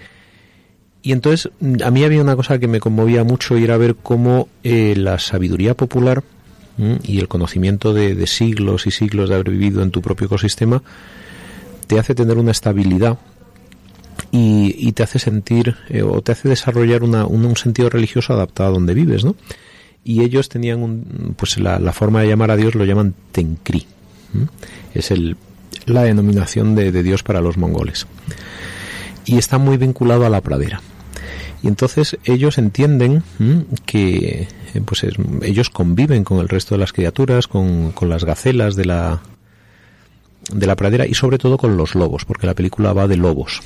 Y 1.02 1.14
entonces 1.14 1.52
a 1.84 1.92
mí 1.92 2.04
había 2.04 2.22
una 2.22 2.36
cosa 2.36 2.60
que 2.60 2.68
me 2.68 2.80
conmovía 2.80 3.24
mucho 3.24 3.58
y 3.58 3.64
era 3.64 3.78
ver 3.78 3.96
cómo 3.96 4.50
eh, 4.64 4.94
la 4.98 5.20
sabiduría 5.20 5.74
popular 5.74 6.24
y 7.04 7.18
el 7.18 7.28
conocimiento 7.28 7.94
de, 7.94 8.28
siglos 8.28 8.86
y 8.86 8.92
siglos 8.92 9.30
de 9.30 9.36
haber 9.36 9.50
vivido 9.50 9.82
en 9.82 9.90
tu 9.90 10.02
propio 10.02 10.28
ecosistema 10.28 10.84
te 11.88 11.98
hace 11.98 12.14
tener 12.14 12.38
una 12.38 12.52
estabilidad 12.52 13.18
y, 14.32 14.92
te 14.92 15.04
hace 15.04 15.18
sentir 15.18 15.76
eh, 15.90 16.04
o 16.04 16.22
te 16.22 16.34
hace 16.34 16.50
desarrollar 16.50 17.02
un, 17.04 17.56
sentido 17.56 17.90
religioso 17.90 18.34
adaptado 18.34 18.70
a 18.70 18.74
donde 18.74 18.94
vives, 18.94 19.24
¿no? 19.24 19.36
Y 20.04 20.22
ellos 20.22 20.50
tenían 20.50 20.84
un, 20.84 21.36
pues 21.38 21.58
la, 21.58 21.80
forma 21.94 22.22
de 22.22 22.28
llamar 22.28 22.52
a 22.52 22.58
Dios 22.58 22.76
lo 22.76 22.86
llaman 22.86 23.14
Tenkri. 23.32 23.88
Es 24.94 25.12
el, 25.12 25.38
la 25.88 26.04
denominación 26.04 26.76
de, 26.76 26.92
Dios 27.04 27.24
para 27.24 27.42
los 27.42 27.58
mongoles. 27.58 28.08
Y 29.26 29.38
está 29.38 29.58
muy 29.58 29.78
vinculado 29.78 30.26
a 30.26 30.30
la 30.30 30.42
pradera. 30.42 30.82
Y 31.64 31.68
entonces 31.68 32.18
ellos 32.24 32.58
entienden 32.58 33.24
que 33.86 34.48
eh, 34.74 34.82
pues 34.86 35.06
ellos 35.42 35.70
conviven 35.70 36.24
con 36.24 36.40
el 36.40 36.50
resto 36.50 36.76
de 36.76 36.80
las 36.80 36.94
criaturas, 36.94 37.48
con, 37.48 37.92
con 37.92 38.10
las 38.10 38.24
gacelas 38.24 38.76
de 38.76 38.86
la, 38.86 39.22
de 40.54 40.68
la 40.68 40.76
pradera 40.76 41.06
y 41.06 41.14
sobre 41.14 41.38
todo 41.38 41.58
con 41.58 41.78
los 41.78 41.96
lobos, 41.96 42.26
porque 42.26 42.48
la 42.48 42.54
película 42.54 42.94
va 42.94 43.08
de 43.08 43.18
lobos 43.18 43.62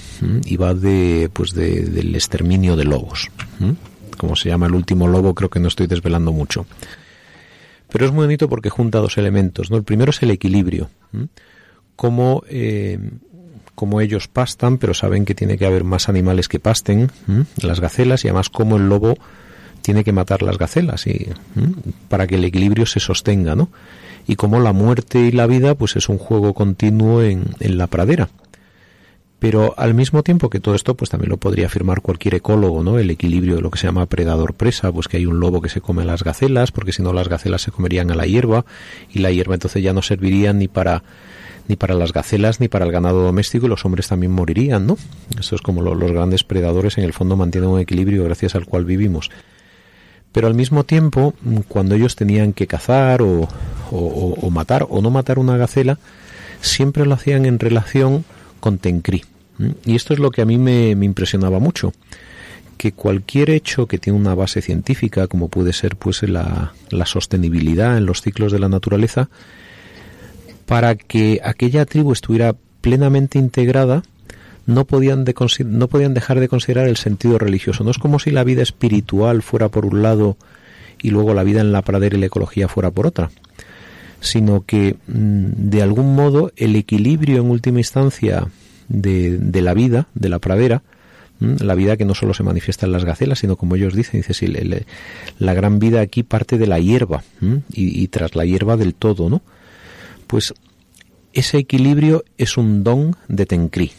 y 0.46 0.58
va 0.58 0.74
de 0.74 1.30
pues 1.32 1.54
de, 1.54 1.82
del 1.82 2.16
exterminio 2.16 2.76
de 2.76 2.86
lobos. 2.86 3.30
Como 4.18 4.36
se 4.36 4.50
llama 4.50 4.68
el 4.68 4.74
último 4.74 5.08
lobo, 5.08 5.36
creo 5.36 5.50
que 5.50 5.60
no 5.60 5.68
estoy 5.68 5.88
desvelando 5.88 6.32
mucho. 6.32 6.66
Pero 7.92 8.06
es 8.06 8.12
muy 8.12 8.26
bonito 8.26 8.48
porque 8.48 8.70
junta 8.70 9.00
dos 9.00 9.18
elementos. 9.18 9.70
¿no? 9.70 9.78
El 9.78 9.84
primero 9.84 10.12
es 10.12 10.24
el 10.24 10.32
equilibrio. 10.32 10.90
Como, 12.02 12.42
eh, 12.50 12.98
como 13.76 14.02
ellos 14.02 14.28
pastan, 14.28 14.80
pero 14.80 14.96
saben 14.96 15.24
que 15.24 15.36
tiene 15.36 15.56
que 15.56 15.68
haber 15.68 15.84
más 15.84 16.10
animales 16.10 16.48
que 16.48 16.60
pasten, 16.60 17.12
las 17.62 17.80
gacelas, 17.80 18.26
y 18.26 18.28
además 18.28 18.50
como 18.50 18.78
el 18.78 18.90
lobo 18.90 19.20
tiene 19.84 20.04
que 20.04 20.12
matar 20.12 20.42
las 20.42 20.58
gacelas 20.58 21.06
y, 21.06 21.30
para 22.10 22.26
que 22.26 22.38
el 22.38 22.44
equilibrio 22.44 22.88
se 22.88 23.00
sostenga, 23.00 23.56
¿no? 23.56 23.70
y 24.26 24.36
como 24.36 24.60
la 24.60 24.74
muerte 24.74 25.20
y 25.20 25.32
la 25.32 25.46
vida 25.46 25.76
pues 25.76 25.96
es 25.96 26.10
un 26.10 26.18
juego 26.18 26.56
continuo 26.56 27.22
en, 27.22 27.44
en 27.60 27.78
la 27.78 27.86
pradera. 27.86 28.30
Pero 29.40 29.74
al 29.78 29.94
mismo 29.94 30.24
tiempo 30.24 30.50
que 30.50 30.60
todo 30.60 30.76
esto, 30.76 30.96
pues 30.96 31.10
también 31.10 31.30
lo 31.30 31.38
podría 31.38 31.66
afirmar 31.66 32.02
cualquier 32.02 32.36
ecólogo, 32.36 32.84
¿no? 32.84 33.00
El 33.00 33.10
equilibrio 33.10 33.56
de 33.56 33.62
lo 33.62 33.72
que 33.72 33.80
se 33.80 33.88
llama 33.88 34.06
predador-presa, 34.06 34.92
pues 34.92 35.08
que 35.08 35.18
hay 35.18 35.26
un 35.26 35.40
lobo 35.40 35.62
que 35.62 35.70
se 35.70 35.82
come 35.82 36.04
a 36.04 36.06
las 36.06 36.24
gacelas, 36.24 36.72
porque 36.72 36.94
si 36.94 37.02
no 37.02 37.12
las 37.12 37.28
gacelas 37.28 37.64
se 37.64 37.72
comerían 37.72 38.12
a 38.12 38.16
la 38.16 38.28
hierba, 38.28 38.66
y 39.10 39.18
la 39.18 39.32
hierba 39.32 39.56
entonces 39.56 39.82
ya 39.82 39.94
no 39.94 40.04
serviría 40.04 40.54
ni 40.54 40.68
para 40.68 41.04
ni 41.72 41.78
para 41.78 41.96
las 41.96 42.12
gacelas 42.12 42.60
ni 42.60 42.68
para 42.68 42.84
el 42.84 42.92
ganado 42.92 43.24
doméstico 43.24 43.66
y 43.66 43.70
los 43.70 43.86
hombres 43.86 44.10
también 44.10 44.34
morirían, 44.34 44.86
¿no? 44.86 44.98
Eso 45.40 45.56
es 45.56 45.62
como 45.62 45.82
los 45.82 46.12
grandes 46.12 46.44
predadores 46.44 46.98
en 46.98 47.06
el 47.06 47.14
fondo 47.14 47.38
mantienen 47.38 47.70
un 47.70 47.80
equilibrio 47.80 48.26
gracias 48.26 48.56
al 48.56 48.66
cual 48.66 48.84
vivimos. 48.84 49.32
Pero 50.34 50.48
al 50.48 50.54
mismo 50.54 50.84
tiempo, 50.84 51.34
cuando 51.70 51.96
ellos 51.96 52.18
tenían 52.18 52.52
que 52.52 52.68
cazar 52.68 53.22
o, 53.22 53.48
matar 54.52 54.86
o 54.90 55.02
no 55.02 55.12
matar 55.12 55.40
una 55.40 55.56
gacela, 55.56 55.98
siempre 56.60 57.06
lo 57.06 57.14
hacían 57.14 57.46
en 57.46 57.58
relación 57.58 58.26
con 58.60 58.78
Tencri. 58.78 59.24
Y 59.86 59.96
esto 59.96 60.14
es 60.14 60.20
lo 60.20 60.30
que 60.32 60.42
a 60.42 60.46
mí 60.46 60.58
me, 60.58 60.90
impresionaba 60.90 61.60
mucho, 61.60 61.94
que 62.76 62.92
cualquier 62.92 63.50
hecho 63.50 63.88
que 63.88 63.98
tiene 63.98 64.20
una 64.20 64.36
base 64.36 64.62
científica, 64.62 65.28
como 65.28 65.48
puede 65.48 65.72
ser 65.72 65.96
pues 65.96 66.22
la 66.24 66.74
sostenibilidad 67.06 67.98
en 67.98 68.06
los 68.06 68.22
ciclos 68.22 68.52
de 68.52 68.60
la 68.60 68.68
naturaleza, 68.68 69.30
para 70.66 70.96
que 70.96 71.40
aquella 71.44 71.86
tribu 71.86 72.12
estuviera 72.12 72.56
plenamente 72.82 73.40
integrada, 73.40 74.04
no 74.66 74.86
podían, 74.86 75.26
no 75.66 75.88
podían 75.88 76.14
dejar 76.14 76.40
de 76.40 76.48
considerar 76.48 76.88
el 76.88 76.98
sentido 76.98 77.38
religioso. 77.38 77.84
No 77.84 77.92
es 77.92 77.98
como 77.98 78.20
si 78.20 78.32
la 78.32 78.44
vida 78.44 78.62
espiritual 78.62 79.42
fuera 79.42 79.70
por 79.70 79.86
un 79.86 80.02
lado 80.02 80.38
y 81.02 81.10
luego 81.10 81.34
la 81.34 81.44
vida 81.44 81.62
en 81.62 81.72
la 81.72 81.82
pradera 81.82 82.18
y 82.18 82.20
la 82.20 82.28
ecología 82.28 82.68
fuera 82.68 82.92
por 82.92 83.08
otra, 83.08 83.32
sino 84.20 84.62
que 84.62 84.96
mm, 85.08 85.70
de 85.70 85.82
algún 85.82 86.16
modo 86.16 86.52
el 86.56 86.76
equilibrio 86.76 87.42
en 87.42 87.50
última 87.50 87.80
instancia 87.80 88.48
de, 88.88 89.38
de 89.38 89.62
la 89.62 89.74
vida, 89.74 90.08
de 90.14 90.30
la 90.30 90.40
pradera, 90.40 90.84
la 91.40 91.74
vida 91.74 91.98
que 91.98 92.06
no 92.06 92.14
solo 92.14 92.36
se 92.36 92.44
manifiesta 92.44 92.86
en 92.86 92.92
las 92.92 93.04
gacelas, 93.04 93.40
sino 93.40 93.56
como 93.56 93.76
ellos 93.76 93.96
dicen, 93.96 94.22
dice, 94.22 94.86
la 95.40 95.54
gran 95.56 95.80
vida 95.80 96.02
aquí 96.02 96.22
parte 96.22 96.60
de 96.60 96.68
la 96.68 96.80
hierba 96.80 97.24
y, 97.74 98.04
y, 98.04 98.08
tras 98.10 98.36
la 98.36 98.46
hierba 98.46 98.78
del 98.78 98.94
todo, 98.94 99.28
¿no? 99.28 99.42
Pues 100.32 100.54
ese 101.34 101.58
equilibrio 101.58 102.24
es 102.38 102.56
un 102.56 102.86
don 102.86 103.18
de 103.28 103.46
Tencri. 103.46 103.92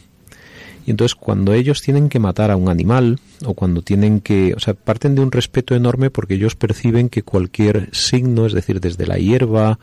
Y 0.87 0.91
entonces 0.91 1.15
cuando 1.15 1.53
ellos 1.53 1.83
tienen 1.83 2.09
que 2.09 2.21
matar 2.21 2.51
a 2.51 2.57
un 2.57 2.71
animal 2.71 3.21
o 3.45 3.53
cuando 3.53 3.83
tienen 3.83 4.21
que, 4.21 4.55
o 4.57 4.59
sea, 4.59 4.73
parten 4.73 5.15
de 5.15 5.21
un 5.21 5.31
respeto 5.31 5.75
enorme 5.75 6.09
porque 6.09 6.37
ellos 6.37 6.57
perciben 6.57 7.11
que 7.11 7.23
cualquier 7.23 7.91
signo, 7.95 8.47
es 8.47 8.55
decir, 8.55 8.81
desde 8.81 9.07
la 9.07 9.19
hierba, 9.19 9.79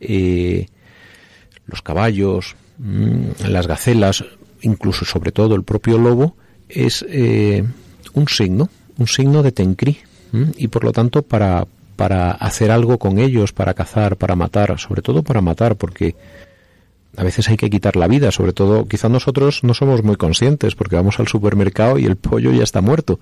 eh, 0.00 0.66
los 1.66 1.82
caballos, 1.82 2.56
mm, 2.78 3.46
las 3.46 3.66
gacelas, 3.66 4.24
incluso 4.62 5.04
sobre 5.04 5.30
todo 5.30 5.56
el 5.56 5.62
propio 5.62 5.98
lobo, 5.98 6.36
es 6.70 7.04
eh, 7.06 7.66
un 8.14 8.28
signo, 8.28 8.70
un 8.96 9.06
signo 9.06 9.42
de 9.42 9.52
Tencri. 9.52 9.98
Y 10.56 10.68
por 10.68 10.84
lo 10.84 10.92
tanto, 10.92 11.20
para, 11.20 11.66
para 12.00 12.30
hacer 12.30 12.70
algo 12.70 12.98
con 12.98 13.18
ellos, 13.18 13.52
para 13.52 13.74
cazar, 13.74 14.16
para 14.16 14.34
matar, 14.34 14.80
sobre 14.80 15.02
todo 15.02 15.22
para 15.22 15.42
matar, 15.42 15.76
porque 15.76 16.16
a 17.14 17.22
veces 17.22 17.50
hay 17.50 17.58
que 17.58 17.68
quitar 17.68 17.94
la 17.94 18.08
vida, 18.08 18.30
sobre 18.30 18.54
todo 18.54 18.88
quizá 18.88 19.10
nosotros 19.10 19.62
no 19.64 19.74
somos 19.74 20.02
muy 20.02 20.16
conscientes 20.16 20.74
porque 20.74 20.96
vamos 20.96 21.20
al 21.20 21.28
supermercado 21.28 21.98
y 21.98 22.06
el 22.06 22.16
pollo 22.16 22.52
ya 22.52 22.62
está 22.62 22.80
muerto, 22.80 23.20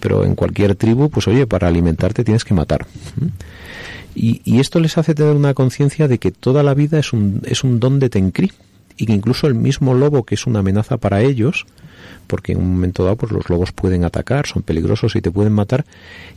pero 0.00 0.24
en 0.24 0.34
cualquier 0.34 0.74
tribu, 0.74 1.10
pues 1.10 1.28
oye, 1.28 1.46
para 1.46 1.68
alimentarte 1.68 2.24
tienes 2.24 2.44
que 2.44 2.54
matar. 2.54 2.88
Y, 4.16 4.58
esto 4.58 4.80
les 4.80 4.98
hace 4.98 5.14
tener 5.14 5.36
una 5.36 5.54
conciencia 5.54 6.08
de 6.08 6.18
que 6.18 6.32
toda 6.32 6.64
la 6.64 6.74
vida 6.74 6.98
es 6.98 7.12
un, 7.12 7.40
es 7.44 7.62
un 7.62 7.78
don 7.78 8.00
de 8.00 8.10
Tencri 8.10 8.50
y 8.96 9.06
que 9.06 9.12
incluso 9.12 9.46
el 9.46 9.54
mismo 9.54 9.94
lobo 9.94 10.24
que 10.24 10.34
es 10.34 10.44
una 10.44 10.58
amenaza 10.58 10.96
para 10.96 11.22
ellos, 11.22 11.66
porque 12.26 12.52
en 12.52 12.58
un 12.58 12.72
momento 12.72 13.04
dado 13.04 13.16
pues 13.16 13.32
los 13.32 13.48
lobos 13.48 13.72
pueden 13.72 14.04
atacar, 14.04 14.46
son 14.46 14.62
peligrosos 14.62 15.16
y 15.16 15.20
te 15.20 15.30
pueden 15.30 15.52
matar, 15.52 15.84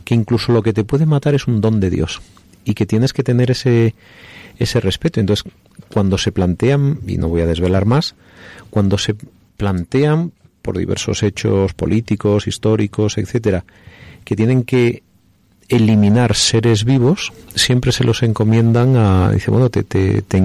que 0.04 0.14
incluso 0.14 0.52
lo 0.52 0.62
que 0.62 0.72
te 0.72 0.84
puede 0.84 1.06
matar 1.06 1.34
es 1.34 1.46
un 1.46 1.60
don 1.60 1.80
de 1.80 1.90
Dios 1.90 2.20
y 2.64 2.74
que 2.74 2.86
tienes 2.86 3.12
que 3.12 3.22
tener 3.22 3.50
ese 3.50 3.94
ese 4.58 4.80
respeto. 4.80 5.20
Entonces, 5.20 5.50
cuando 5.92 6.18
se 6.18 6.32
plantean, 6.32 7.00
y 7.06 7.18
no 7.18 7.28
voy 7.28 7.42
a 7.42 7.46
desvelar 7.46 7.84
más, 7.84 8.14
cuando 8.70 8.98
se 8.98 9.14
plantean 9.56 10.32
por 10.62 10.78
diversos 10.78 11.22
hechos 11.22 11.74
políticos, 11.74 12.46
históricos, 12.46 13.18
etcétera, 13.18 13.64
que 14.24 14.36
tienen 14.36 14.64
que 14.64 15.02
eliminar 15.68 16.34
seres 16.34 16.84
vivos, 16.84 17.32
siempre 17.54 17.92
se 17.92 18.04
los 18.04 18.22
encomiendan 18.22 18.96
a, 18.96 19.32
dice, 19.32 19.50
bueno, 19.50 19.70
te, 19.70 19.82
te, 19.82 20.22
te 20.22 20.36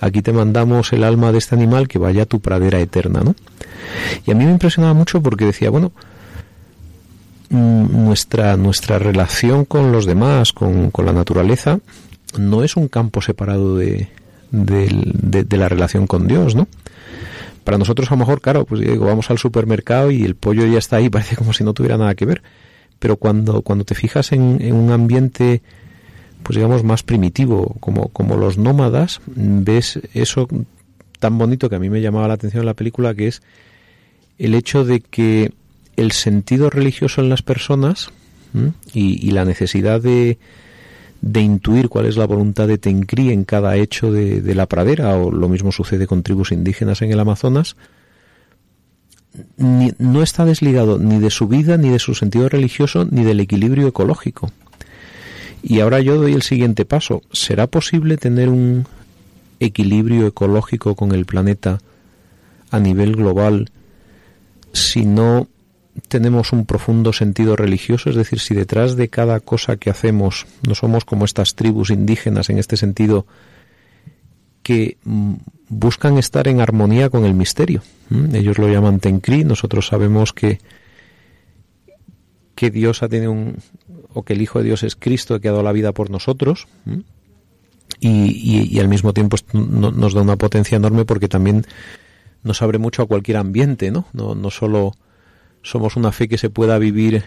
aquí 0.00 0.22
te 0.22 0.32
mandamos 0.32 0.92
el 0.92 1.04
alma 1.04 1.32
de 1.32 1.38
este 1.38 1.54
animal 1.54 1.88
que 1.88 1.98
vaya 1.98 2.22
a 2.22 2.26
tu 2.26 2.40
pradera 2.40 2.80
eterna, 2.80 3.20
¿no? 3.20 3.34
Y 4.26 4.30
a 4.30 4.34
mí 4.34 4.44
me 4.44 4.52
impresionaba 4.52 4.94
mucho 4.94 5.22
porque 5.22 5.46
decía, 5.46 5.70
bueno, 5.70 5.92
mm, 7.50 8.04
nuestra, 8.04 8.56
nuestra 8.56 8.98
relación 8.98 9.64
con 9.64 9.92
los 9.92 10.06
demás, 10.06 10.52
con, 10.52 10.90
con 10.90 11.06
la 11.06 11.12
naturaleza, 11.12 11.78
no 12.38 12.64
es 12.64 12.76
un 12.76 12.88
campo 12.88 13.20
separado 13.22 13.76
de, 13.76 14.08
de, 14.54 15.56
la 15.56 15.68
relación 15.68 16.06
con 16.06 16.26
Dios, 16.26 16.54
¿no? 16.54 16.68
Para 17.64 17.78
nosotros 17.78 18.10
a 18.10 18.14
lo 18.14 18.18
mejor, 18.18 18.40
claro, 18.40 18.64
pues 18.64 18.80
digo, 18.80 19.06
vamos 19.06 19.30
al 19.30 19.38
supermercado 19.38 20.10
y 20.10 20.22
el 20.22 20.36
pollo 20.36 20.66
ya 20.66 20.78
está 20.78 20.96
ahí, 20.96 21.08
parece 21.10 21.36
como 21.36 21.52
si 21.52 21.64
no 21.64 21.72
tuviera 21.72 21.96
nada 21.96 22.14
que 22.14 22.26
ver. 22.26 22.42
Pero 22.98 23.16
cuando, 23.16 23.62
cuando 23.62 23.84
te 23.84 23.94
fijas 23.94 24.32
en, 24.32 24.72
un 24.72 24.90
ambiente, 24.92 25.62
pues 26.44 26.56
digamos, 26.56 26.84
más 26.84 27.02
primitivo, 27.02 27.74
como, 27.80 28.08
como 28.08 28.36
los 28.36 28.58
nómadas, 28.58 29.20
ves 29.26 29.98
eso 30.12 30.46
tan 31.18 31.38
bonito 31.38 31.70
que 31.70 31.76
a 31.76 31.78
mí 31.78 31.88
me 31.88 32.02
llamaba 32.02 32.28
la 32.28 32.34
atención 32.34 32.60
en 32.60 32.66
la 32.66 32.74
película, 32.74 33.14
que 33.14 33.28
es 33.28 33.42
el 34.38 34.54
hecho 34.54 34.84
de 34.84 35.00
que 35.00 35.52
el 35.96 36.12
sentido 36.12 36.68
religioso 36.68 37.22
en 37.22 37.30
las 37.30 37.42
personas 37.42 38.10
y, 38.92 39.30
la 39.30 39.44
necesidad 39.44 40.00
de, 40.00 40.38
de 41.22 41.40
intuir 41.40 41.88
cuál 41.88 42.06
es 42.06 42.16
la 42.16 42.26
voluntad 42.26 42.68
de 42.68 42.78
Tencri 42.78 43.30
en 43.30 43.44
cada 43.44 43.76
hecho 43.76 44.12
de, 44.12 44.54
la 44.54 44.66
pradera, 44.66 45.16
o 45.16 45.32
lo 45.32 45.48
mismo 45.48 45.72
sucede 45.72 46.06
con 46.06 46.22
tribus 46.22 46.52
indígenas 46.52 47.00
en 47.00 47.10
el 47.10 47.18
Amazonas, 47.18 47.76
no 49.56 50.22
está 50.22 50.44
desligado 50.44 50.98
ni 50.98 51.18
de 51.18 51.30
su 51.30 51.48
vida, 51.48 51.78
ni 51.78 51.88
de 51.88 51.98
su 51.98 52.14
sentido 52.14 52.48
religioso, 52.50 53.06
ni 53.10 53.24
del 53.24 53.40
equilibrio 53.40 53.88
ecológico. 53.88 54.52
Y 55.66 55.80
ahora 55.80 56.00
yo 56.00 56.18
doy 56.18 56.34
el 56.34 56.42
siguiente 56.42 56.84
paso. 56.84 57.22
¿Será 57.32 57.66
posible 57.66 58.18
tener 58.18 58.50
un 58.50 58.86
equilibrio 59.60 60.26
ecológico 60.26 60.94
con 60.94 61.12
el 61.12 61.24
planeta 61.24 61.78
a 62.70 62.78
nivel 62.78 63.16
global 63.16 63.70
si 64.74 65.06
no 65.06 65.48
tenemos 66.08 66.52
un 66.52 66.66
profundo 66.66 67.14
sentido 67.14 67.56
religioso, 67.56 68.10
es 68.10 68.16
decir, 68.16 68.40
si 68.40 68.54
detrás 68.54 68.94
de 68.96 69.08
cada 69.08 69.40
cosa 69.40 69.76
que 69.76 69.88
hacemos 69.88 70.46
no 70.66 70.74
somos 70.74 71.06
como 71.06 71.24
estas 71.24 71.54
tribus 71.54 71.90
indígenas 71.90 72.50
en 72.50 72.58
este 72.58 72.76
sentido 72.76 73.26
que 74.62 74.98
mm, 75.04 75.34
buscan 75.68 76.18
estar 76.18 76.46
en 76.46 76.60
armonía 76.60 77.08
con 77.08 77.24
el 77.24 77.32
misterio. 77.32 77.82
Ellos 78.34 78.58
lo 78.58 78.68
llaman 78.68 79.00
Tencri, 79.00 79.44
nosotros 79.44 79.86
sabemos 79.86 80.34
que 80.34 80.58
que 82.54 82.70
Dios 82.70 83.02
ha 83.02 83.08
tenido 83.08 83.32
un, 83.32 83.56
o 84.14 84.22
que 84.22 84.32
el 84.32 84.42
Hijo 84.42 84.60
de 84.60 84.66
Dios 84.66 84.82
es 84.82 84.96
Cristo 84.96 85.40
que 85.40 85.48
ha 85.48 85.52
dado 85.52 85.62
la 85.62 85.72
vida 85.72 85.92
por 85.92 86.10
nosotros. 86.10 86.66
Y, 88.00 88.78
al 88.78 88.88
mismo 88.88 89.12
tiempo 89.12 89.36
nos 89.52 90.14
da 90.14 90.20
una 90.20 90.36
potencia 90.36 90.76
enorme 90.76 91.04
porque 91.04 91.28
también 91.28 91.64
nos 92.42 92.60
abre 92.62 92.78
mucho 92.78 93.02
a 93.02 93.06
cualquier 93.06 93.38
ambiente, 93.38 93.90
¿no? 93.90 94.06
No, 94.12 94.34
no 94.34 94.50
solo 94.50 94.94
somos 95.62 95.96
una 95.96 96.12
fe 96.12 96.28
que 96.28 96.38
se 96.38 96.50
pueda 96.50 96.78
vivir 96.78 97.24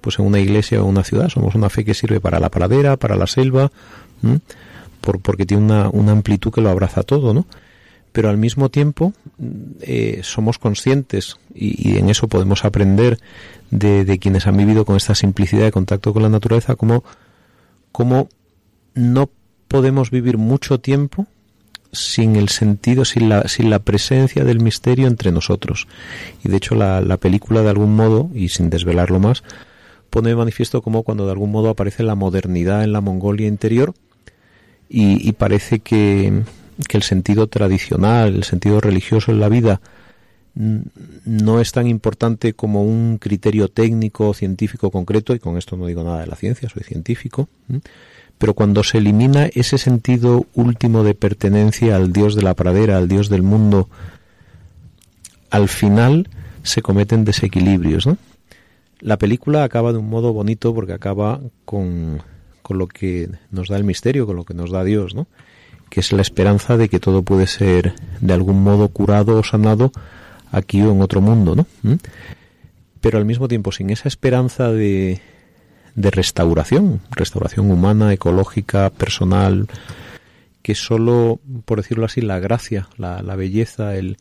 pues 0.00 0.18
en 0.18 0.26
una 0.26 0.40
iglesia 0.40 0.80
o 0.80 0.84
en 0.84 0.90
una 0.90 1.04
ciudad, 1.04 1.28
somos 1.28 1.54
una 1.54 1.70
fe 1.70 1.84
que 1.84 1.94
sirve 1.94 2.20
para 2.20 2.40
la 2.40 2.50
pradera, 2.50 2.96
para 2.96 3.16
la 3.16 3.26
selva, 3.26 3.70
por, 5.00 5.20
porque 5.20 5.46
tiene 5.46 5.62
una, 5.64 5.88
una, 5.88 6.12
amplitud 6.12 6.52
que 6.52 6.60
lo 6.60 6.70
abraza 6.70 7.02
todo, 7.02 7.32
¿no? 7.32 7.46
Pero 8.12 8.28
al 8.28 8.36
mismo 8.36 8.68
tiempo 8.68 9.12
eh, 9.80 10.20
somos 10.22 10.58
conscientes 10.58 11.36
y, 11.54 11.98
en 11.98 12.10
eso 12.10 12.28
podemos 12.28 12.64
aprender 12.64 13.18
de, 13.70 14.18
quienes 14.18 14.46
han 14.46 14.56
vivido 14.56 14.84
con 14.84 14.96
esta 14.96 15.14
simplicidad 15.14 15.64
de 15.64 15.72
contacto 15.72 16.12
con 16.12 16.22
la 16.22 16.28
naturaleza, 16.28 16.76
como, 16.76 17.04
como 17.92 18.28
no 18.94 19.28
podemos 19.68 20.10
vivir 20.10 20.38
mucho 20.38 20.80
tiempo 20.80 21.26
sin 21.92 22.36
el 22.36 22.48
sentido, 22.48 23.04
sin 23.04 23.28
la, 23.28 23.46
sin 23.48 23.70
la 23.70 23.78
presencia 23.78 24.44
del 24.44 24.60
misterio 24.60 25.06
entre 25.06 25.32
nosotros. 25.32 25.86
Y 26.44 26.48
de 26.48 26.56
hecho 26.56 26.74
la 26.74 27.16
película 27.18 27.62
de 27.62 27.70
algún 27.70 27.94
modo, 27.94 28.30
y 28.34 28.48
sin 28.48 28.70
desvelarlo 28.70 29.20
más, 29.20 29.42
pone 30.14 30.28
de 30.28 30.36
manifiesto 30.36 30.80
como 30.80 31.02
cuando 31.02 31.26
de 31.26 31.32
algún 31.32 31.50
modo 31.50 31.70
aparece 31.70 32.04
la 32.04 32.14
modernidad 32.14 32.84
en 32.84 32.92
la 32.92 33.00
Mongolia 33.00 33.48
interior 33.48 33.94
y, 34.88 35.32
parece 35.32 35.80
que, 35.80 36.42
que, 36.88 36.96
el 36.96 37.02
sentido 37.02 37.46
tradicional, 37.46 38.34
el 38.34 38.44
sentido 38.44 38.80
religioso 38.80 39.30
en 39.32 39.40
la 39.40 39.48
vida 39.48 39.80
no 40.54 41.60
es 41.60 41.72
tan 41.72 41.86
importante 41.88 42.52
como 42.52 42.84
un 42.84 43.18
criterio 43.18 43.68
técnico 43.68 44.32
científico 44.34 44.90
concreto, 44.90 45.34
y 45.34 45.40
con 45.40 45.58
esto 45.58 45.76
no 45.76 45.86
digo 45.86 46.04
nada 46.04 46.20
de 46.20 46.26
la 46.28 46.36
ciencia, 46.36 46.68
soy 46.68 46.84
científico, 46.84 47.48
pero 48.38 48.54
cuando 48.54 48.84
se 48.84 48.98
elimina 48.98 49.46
ese 49.46 49.78
sentido 49.78 50.46
último 50.54 51.02
de 51.02 51.14
pertenencia 51.14 51.96
al 51.96 52.12
Dios 52.12 52.36
de 52.36 52.42
la 52.42 52.54
pradera, 52.54 52.98
al 52.98 53.08
Dios 53.08 53.28
del 53.28 53.42
mundo, 53.42 53.88
al 55.50 55.68
final 55.68 56.28
se 56.62 56.82
cometen 56.82 57.24
desequilibrios. 57.24 58.06
¿no? 58.06 58.16
La 59.00 59.18
película 59.18 59.64
acaba 59.64 59.92
de 59.92 59.98
un 59.98 60.08
modo 60.08 60.32
bonito 60.32 60.74
porque 60.74 60.92
acaba 60.92 61.40
con, 61.64 62.22
con 62.62 62.78
lo 62.78 62.86
que 62.86 63.28
nos 63.50 63.68
da 63.68 63.76
el 63.76 63.84
misterio, 63.84 64.26
con 64.26 64.36
lo 64.36 64.44
que 64.44 64.54
nos 64.54 64.70
da 64.70 64.82
Dios, 64.84 65.14
¿no? 65.14 65.26
Que 65.94 66.00
es 66.00 66.12
la 66.12 66.22
esperanza 66.22 66.76
de 66.76 66.88
que 66.88 66.98
todo 66.98 67.22
puede 67.22 67.46
ser 67.46 67.94
de 68.20 68.34
algún 68.34 68.64
modo 68.64 68.88
curado 68.88 69.38
o 69.38 69.44
sanado 69.44 69.92
aquí 70.50 70.82
o 70.82 70.90
en 70.90 71.00
otro 71.00 71.20
mundo, 71.20 71.54
¿no? 71.54 71.68
¿Mm? 71.84 71.98
Pero 73.00 73.18
al 73.18 73.24
mismo 73.24 73.46
tiempo, 73.46 73.70
sin 73.70 73.90
esa 73.90 74.08
esperanza 74.08 74.72
de, 74.72 75.20
de 75.94 76.10
restauración, 76.10 77.00
restauración 77.12 77.70
humana, 77.70 78.12
ecológica, 78.12 78.90
personal, 78.90 79.68
que 80.62 80.74
solo, 80.74 81.38
por 81.64 81.80
decirlo 81.80 82.06
así, 82.06 82.20
la 82.20 82.40
gracia, 82.40 82.88
la, 82.96 83.22
la 83.22 83.36
belleza, 83.36 83.94
el, 83.94 84.16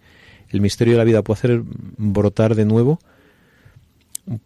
el 0.50 0.62
misterio 0.62 0.94
de 0.94 1.00
la 1.00 1.06
vida 1.06 1.24
puede 1.24 1.40
hacer 1.40 1.64
brotar 1.98 2.54
de 2.54 2.66
nuevo, 2.66 3.00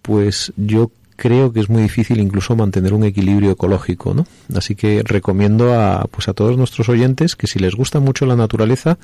pues 0.02 0.54
yo 0.56 0.92
creo 1.18 1.52
que 1.52 1.60
es 1.60 1.70
muy 1.70 1.82
difícil 1.82 2.20
incluso 2.20 2.56
mantener 2.56 2.94
un 2.94 3.04
equilibrio 3.04 3.52
ecológico, 3.52 4.14
¿no? 4.14 4.26
Así 4.56 4.76
que 4.76 5.02
recomiendo 5.04 5.74
a, 5.74 6.06
pues 6.10 6.30
a 6.30 6.34
todos 6.34 6.58
nuestros 6.58 6.88
oyentes 6.88 7.36
que 7.36 7.48
si 7.48 7.60
les 7.60 7.76
gusta 7.76 8.00
mucho 8.00 8.26
la 8.26 8.38
naturaleza, 8.38 8.98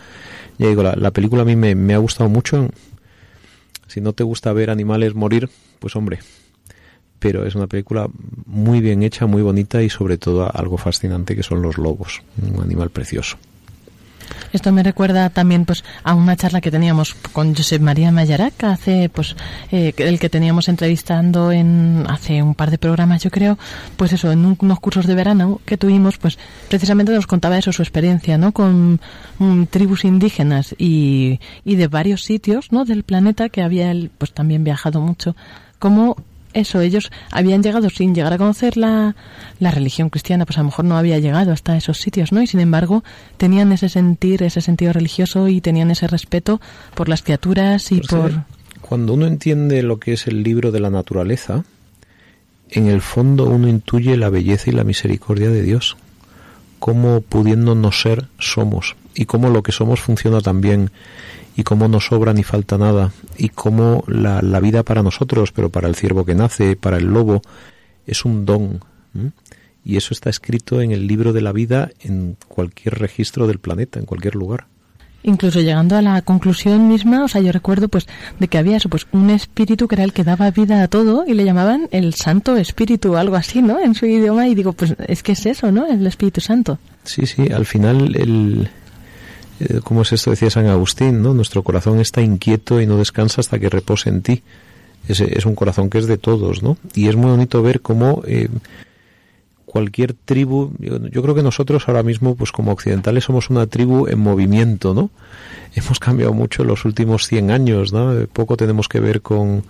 ya 0.58 0.70
digo, 0.70 0.84
la, 0.84 0.96
la 0.96 1.12
película 1.12 1.42
a 1.42 1.46
mí 1.46 1.56
me, 1.56 1.94
ha 1.94 1.98
gustado 1.98 2.30
mucho. 2.30 2.70
Si 3.88 4.00
no 4.00 4.14
te 4.14 4.24
gusta 4.24 4.54
ver 4.54 4.70
animales 4.70 5.16
morir, 5.16 5.50
pues 5.80 5.96
hombre, 5.96 6.20
pero 7.20 7.46
es 7.46 7.56
una 7.56 7.68
película 7.68 8.08
muy 8.46 8.80
bien 8.80 9.04
hecha, 9.04 9.26
muy 9.26 9.42
bonita 9.42 9.82
y 9.82 9.90
sobre 9.90 10.18
todo 10.18 10.50
algo 10.56 10.78
fascinante 10.78 11.36
que 11.36 11.44
son 11.44 11.62
los 11.62 11.78
lobos, 11.78 12.22
un 12.42 12.62
animal 12.62 12.92
precioso. 12.92 13.38
Esto 14.54 14.72
me 14.72 14.84
recuerda 14.84 15.30
también 15.30 15.66
pues 15.66 15.84
a 16.04 16.14
una 16.14 16.38
charla 16.38 16.62
que 16.62 16.72
teníamos 16.72 17.16
con 17.34 17.56
Josep 17.56 17.82
María 17.82 18.12
Mayarac 18.12 18.64
hace 18.64 19.10
pues 19.10 19.36
eh, 19.72 19.94
el 19.98 20.20
que 20.20 20.30
teníamos 20.30 20.70
entrevistando 20.70 21.52
en 21.52 22.06
hace 22.08 22.42
un 22.42 22.54
par 22.54 22.72
de 22.72 22.78
programas 22.78 23.24
yo 23.24 23.32
creo 23.32 23.58
pues 23.98 24.14
eso 24.14 24.32
en 24.32 24.56
unos 24.58 24.80
cursos 24.80 25.08
de 25.08 25.16
verano 25.16 25.60
que 25.66 25.76
tuvimos 25.76 26.18
pues 26.18 26.38
precisamente 26.70 27.12
nos 27.12 27.28
contaba 27.28 27.58
eso 27.58 27.72
su 27.72 27.82
experiencia 27.82 28.38
no 28.38 28.52
con 28.52 29.02
mm, 29.40 29.64
tribus 29.66 30.06
indígenas 30.06 30.76
y, 30.78 31.40
y 31.66 31.76
de 31.76 31.88
varios 31.88 32.24
sitios 32.24 32.72
no 32.72 32.86
del 32.86 33.04
planeta 33.04 33.50
que 33.50 33.64
había 33.64 33.92
él 33.92 34.12
pues 34.18 34.34
también 34.34 34.64
viajado 34.64 35.02
mucho. 35.02 35.36
Como 35.80 36.16
eso, 36.54 36.82
ellos 36.82 37.12
habían 37.32 37.64
llegado 37.64 37.90
sin 37.90 38.14
llegar 38.16 38.34
a 38.34 38.38
conocer 38.38 38.78
la, 38.78 39.16
la, 39.60 39.72
religión 39.72 40.10
cristiana, 40.10 40.46
pues 40.46 40.58
a 40.58 40.62
lo 40.62 40.66
mejor 40.66 40.86
no 40.86 40.98
había 40.98 41.20
llegado 41.20 41.52
hasta 41.52 41.76
esos 41.78 42.00
sitios, 42.00 42.32
¿no? 42.32 42.42
Y 42.42 42.48
sin 42.48 42.60
embargo 42.60 43.04
tenían 43.38 43.72
ese 43.72 43.90
sentir, 43.90 44.44
ese 44.44 44.62
sentido 44.62 44.94
religioso 44.94 45.48
y 45.48 45.62
tenían 45.62 45.92
ese 45.92 46.08
respeto 46.08 46.62
por 46.96 47.10
las 47.10 47.22
criaturas 47.22 47.92
y 47.92 48.02
por... 48.02 48.46
Cuando 48.82 49.14
uno 49.14 49.26
entiende 49.26 49.82
lo 49.82 50.00
que 50.00 50.14
es 50.14 50.28
el 50.28 50.44
libro 50.44 50.72
de 50.72 50.80
la 50.80 50.90
naturaleza, 50.90 51.64
en 52.70 52.88
el 52.88 53.02
fondo 53.02 53.46
uno 53.46 53.68
intuye 53.68 54.18
la 54.18 54.30
belleza 54.30 54.70
y 54.70 54.74
la 54.74 54.84
misericordia 54.84 55.50
de 55.50 55.62
Dios, 55.62 55.96
cómo 56.80 57.22
pudiendo 57.22 57.76
no 57.76 57.92
ser 57.92 58.28
somos 58.40 58.96
y 59.16 59.26
cómo 59.26 59.50
lo 59.50 59.64
que 59.64 59.72
somos 59.72 60.00
funciona 60.00 60.42
también 60.42 60.92
y 61.56 61.64
cómo 61.64 61.88
no 61.88 62.00
sobra 62.00 62.34
ni 62.34 62.44
falta 62.44 62.78
nada, 62.78 63.12
y 63.38 63.50
cómo 63.50 64.04
la, 64.08 64.42
la, 64.42 64.60
vida 64.60 64.84
para 64.84 65.04
nosotros, 65.04 65.52
pero 65.52 65.70
para 65.70 65.88
el 65.88 65.96
ciervo 65.96 66.26
que 66.26 66.36
nace, 66.36 66.76
para 66.76 66.98
el 66.98 67.06
lobo, 67.06 67.42
es 68.08 68.26
un 68.26 68.46
don. 68.46 68.80
Y 69.86 69.98
eso 69.98 70.14
está 70.14 70.30
escrito 70.30 70.82
en 70.82 70.92
el 70.92 71.08
libro 71.08 71.34
de 71.34 71.42
la 71.42 71.52
vida 71.52 71.92
en 72.02 72.38
cualquier 72.48 72.98
registro 73.00 73.48
del 73.48 73.60
planeta, 73.60 74.00
en 74.00 74.06
cualquier 74.06 74.36
lugar. 74.36 74.66
Incluso 75.26 75.62
llegando 75.62 75.96
a 75.96 76.02
la 76.02 76.22
conclusión 76.22 76.90
misma, 76.90 77.24
o 77.24 77.30
sea, 77.30 77.40
yo 77.40 77.54
recuerdo 77.54 77.88
pues 77.88 78.08
de 78.40 78.50
que 78.50 78.58
había 78.58 78.76
eso, 78.76 78.90
pues 78.90 79.08
un 79.14 79.30
espíritu 79.30 79.88
que 79.88 79.96
era 79.96 80.04
el 80.04 80.12
que 80.12 80.26
daba 80.26 80.52
vida 80.52 80.84
a 80.84 80.90
todo 80.90 81.24
y 81.26 81.34
le 81.34 81.46
llamaban 81.46 81.88
el 81.92 82.14
Santo 82.14 82.58
Espíritu 82.58 83.14
o 83.14 83.18
algo 83.18 83.38
así, 83.38 83.62
¿no? 83.62 83.80
En 83.80 83.96
su 83.96 84.06
idioma 84.06 84.50
y 84.50 84.56
digo, 84.56 84.74
pues 84.74 84.96
es 85.08 85.24
que 85.24 85.32
es 85.32 85.46
eso, 85.46 85.72
¿no? 85.72 85.88
El 85.88 86.06
Espíritu 86.06 86.42
Santo. 86.42 86.78
Sí, 87.06 87.26
sí, 87.26 87.48
al 87.54 87.66
final 87.66 88.16
el, 88.18 88.70
eh, 89.60 89.80
¿cómo 89.84 90.02
es 90.02 90.12
esto? 90.14 90.32
Decía 90.32 90.50
San 90.50 90.68
Agustín, 90.68 91.22
¿no? 91.22 91.34
Nuestro 91.34 91.64
corazón 91.64 92.00
está 92.00 92.22
inquieto 92.22 92.82
y 92.82 92.86
no 92.86 92.98
descansa 92.98 93.42
hasta 93.42 93.60
que 93.60 93.70
repose 93.70 94.10
en 94.10 94.22
ti. 94.22 94.44
Es, 95.08 95.20
es 95.20 95.46
un 95.46 95.56
corazón 95.56 95.90
que 95.90 95.98
es 95.98 96.08
de 96.08 96.18
todos, 96.18 96.64
¿no? 96.64 96.78
Y 96.94 97.08
es 97.08 97.16
muy 97.16 97.30
bonito 97.30 97.62
ver 97.62 97.82
cómo 97.82 98.24
eh, 98.26 98.48
cualquier 99.74 100.14
tribu, 100.14 100.72
yo, 100.78 101.22
creo 101.24 101.34
que 101.34 101.42
nosotros 101.42 101.88
ahora 101.88 102.04
mismo, 102.04 102.36
pues 102.36 102.52
como 102.52 102.72
occidentales, 102.72 103.24
somos 103.24 103.50
una 103.50 103.66
tribu 103.66 104.08
en 104.08 104.20
movimiento, 104.20 104.94
¿no? 104.94 105.10
Hemos 105.76 105.98
cambiado 105.98 106.32
mucho 106.32 106.62
en 106.62 106.68
los 106.68 106.86
últimos 106.86 107.26
100 107.26 107.50
años, 107.50 107.92
¿no? 107.92 108.28
Poco 108.28 108.56
tenemos 108.56 108.88
que 108.88 109.00
ver 109.00 109.24
con, 109.24 109.64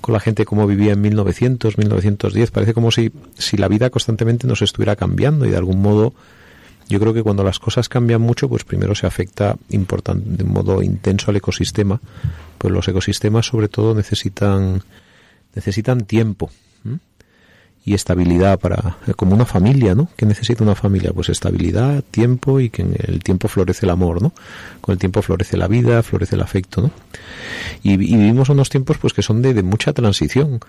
con 0.00 0.12
la 0.12 0.20
gente 0.20 0.44
como 0.44 0.64
vivía 0.68 0.92
en 0.92 1.00
1900, 1.00 1.76
1910. 1.76 2.52
Parece 2.52 2.72
como 2.72 2.92
si, 2.92 3.10
si 3.36 3.56
la 3.56 3.66
vida 3.66 3.90
constantemente 3.90 4.46
nos 4.46 4.62
estuviera 4.62 4.94
cambiando 4.94 5.44
y 5.44 5.50
de 5.50 5.56
algún 5.56 5.82
modo 5.82 6.14
yo 6.88 7.00
creo 7.00 7.14
que 7.14 7.22
cuando 7.22 7.44
las 7.44 7.58
cosas 7.58 7.88
cambian 7.88 8.20
mucho, 8.20 8.48
pues 8.48 8.64
primero 8.64 8.94
se 8.94 9.06
afecta 9.06 9.56
importante, 9.70 10.24
de 10.28 10.44
modo 10.44 10.82
intenso 10.82 11.30
al 11.30 11.36
ecosistema. 11.36 12.00
Pues 12.58 12.72
los 12.72 12.86
ecosistemas 12.88 13.46
sobre 13.46 13.68
todo 13.68 13.94
necesitan 13.94 14.82
necesitan 15.54 16.04
tiempo 16.04 16.50
y 17.84 17.94
estabilidad 17.94 18.60
para 18.60 18.96
como 19.16 19.34
una 19.34 19.44
familia, 19.44 19.94
¿no? 19.94 20.08
¿Qué 20.16 20.24
necesita 20.24 20.62
una 20.62 20.76
familia? 20.76 21.12
Pues 21.12 21.28
estabilidad, 21.28 22.04
tiempo 22.10 22.60
y 22.60 22.70
que 22.70 22.82
en 22.82 22.94
el 22.96 23.24
tiempo 23.24 23.48
florece 23.48 23.86
el 23.86 23.90
amor, 23.90 24.22
¿no? 24.22 24.32
Con 24.80 24.92
el 24.92 24.98
tiempo 24.98 25.20
florece 25.20 25.56
la 25.56 25.66
vida, 25.66 26.02
florece 26.02 26.36
el 26.36 26.42
afecto, 26.42 26.82
¿no? 26.82 26.90
Y, 27.82 27.96
vivimos 27.96 28.48
unos 28.50 28.68
tiempos 28.68 28.98
pues 28.98 29.12
que 29.12 29.22
son 29.22 29.42
de, 29.42 29.52
de 29.52 29.62
mucha 29.64 29.92
transición 29.92 30.60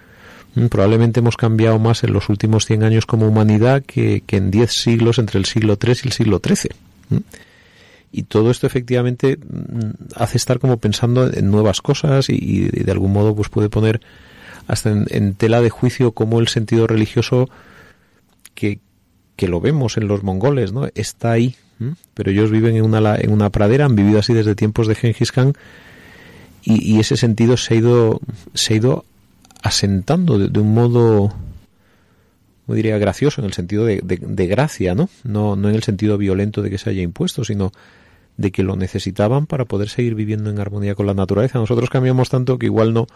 probablemente 0.69 1.19
hemos 1.19 1.37
cambiado 1.37 1.79
más 1.79 2.03
en 2.03 2.13
los 2.13 2.29
últimos 2.29 2.65
100 2.65 2.83
años 2.83 3.05
como 3.05 3.27
humanidad 3.27 3.83
que, 3.83 4.23
en 4.27 4.51
10 4.51 4.71
siglos 4.71 5.17
entre 5.17 5.39
el 5.39 5.45
siglo 5.45 5.77
III 5.81 5.93
y 6.03 6.07
el 6.07 6.13
siglo 6.13 6.41
XIII. 6.43 7.23
Y 8.11 8.23
todo 8.23 8.51
esto 8.51 8.67
efectivamente 8.67 9.37
mm, 9.37 10.13
hace 10.15 10.37
estar 10.37 10.59
como 10.59 10.77
pensando 10.77 11.31
en 11.31 11.49
nuevas 11.49 11.81
cosas 11.81 12.29
y, 12.29 12.67
de 12.69 12.91
algún 12.91 13.11
modo 13.11 13.35
pues 13.35 13.49
puede 13.49 13.69
poner 13.69 14.01
hasta 14.67 14.91
en, 14.91 15.33
tela 15.33 15.61
de 15.61 15.71
juicio 15.71 16.11
como 16.11 16.39
el 16.39 16.47
sentido 16.47 16.85
religioso 16.85 17.49
que, 18.53 18.79
que 19.35 19.47
lo 19.47 19.59
vemos 19.59 19.97
en 19.97 20.07
los 20.07 20.23
mongoles, 20.23 20.71
¿no? 20.71 20.87
Está 20.93 21.31
ahí, 21.31 21.55
pero 22.13 22.29
ellos 22.29 22.51
viven 22.51 22.75
en 22.77 22.85
una, 22.85 23.15
en 23.15 23.31
una 23.31 23.49
pradera, 23.49 23.85
han 23.85 23.95
vivido 23.95 24.19
así 24.19 24.33
desde 24.33 24.55
tiempos 24.55 24.87
de 24.87 24.95
Genghis 24.95 25.31
Khan 25.31 25.53
y, 26.63 26.95
y 26.95 26.99
ese 26.99 27.17
sentido 27.17 27.57
se 27.57 27.73
ha 27.73 27.77
ido, 27.77 28.21
se 28.53 28.73
ha 28.73 28.77
ido 28.77 29.05
asentando 29.63 30.37
de, 30.37 30.59
un 30.59 30.73
modo, 30.73 31.33
no 32.67 32.75
diría 32.75 32.97
gracioso, 32.97 33.41
en 33.41 33.45
el 33.45 33.53
sentido 33.53 33.85
de, 33.85 34.01
de, 34.03 34.47
gracia, 34.47 34.93
¿no? 34.93 35.09
¿no? 35.23 35.55
No 35.55 35.69
en 35.69 35.75
el 35.75 35.83
sentido 35.83 36.17
violento 36.17 36.61
de 36.61 36.69
que 36.69 36.77
se 36.77 36.89
haya 36.89 37.01
impuesto, 37.01 37.43
sino 37.45 37.71
de 38.35 38.51
que 38.51 38.61
lo 38.61 38.75
necesitaban 38.75 39.47
para 39.47 39.65
poder 39.65 39.89
seguir 39.89 40.15
viviendo 40.15 40.49
en 40.49 40.59
armonía 40.59 40.95
con 40.95 41.05
la 41.05 41.13
naturaleza. 41.13 41.59
Nosotros 41.59 41.89
cambiamos 41.89 42.29
tanto 42.29 42.59
que 42.59 42.65
igual 42.65 42.93
no, 42.93 43.07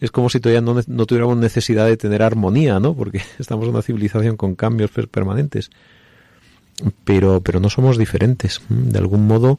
es 0.00 0.12
como 0.12 0.30
si 0.30 0.38
todavía 0.38 0.60
no, 0.60 0.80
no, 0.86 1.06
tuviéramos 1.06 1.36
necesidad 1.36 1.86
de 1.86 1.96
tener 1.96 2.22
armonía, 2.22 2.78
¿no? 2.78 2.94
Porque 2.94 3.20
estamos 3.38 3.64
en 3.64 3.70
una 3.70 3.82
civilización 3.82 4.36
con 4.36 4.54
cambios 4.54 4.90
permanentes. 5.10 5.70
Pero, 7.04 7.40
pero 7.40 7.58
no 7.58 7.70
somos 7.70 7.98
diferentes. 7.98 8.60
De 8.68 8.98
algún 9.00 9.26
modo, 9.26 9.58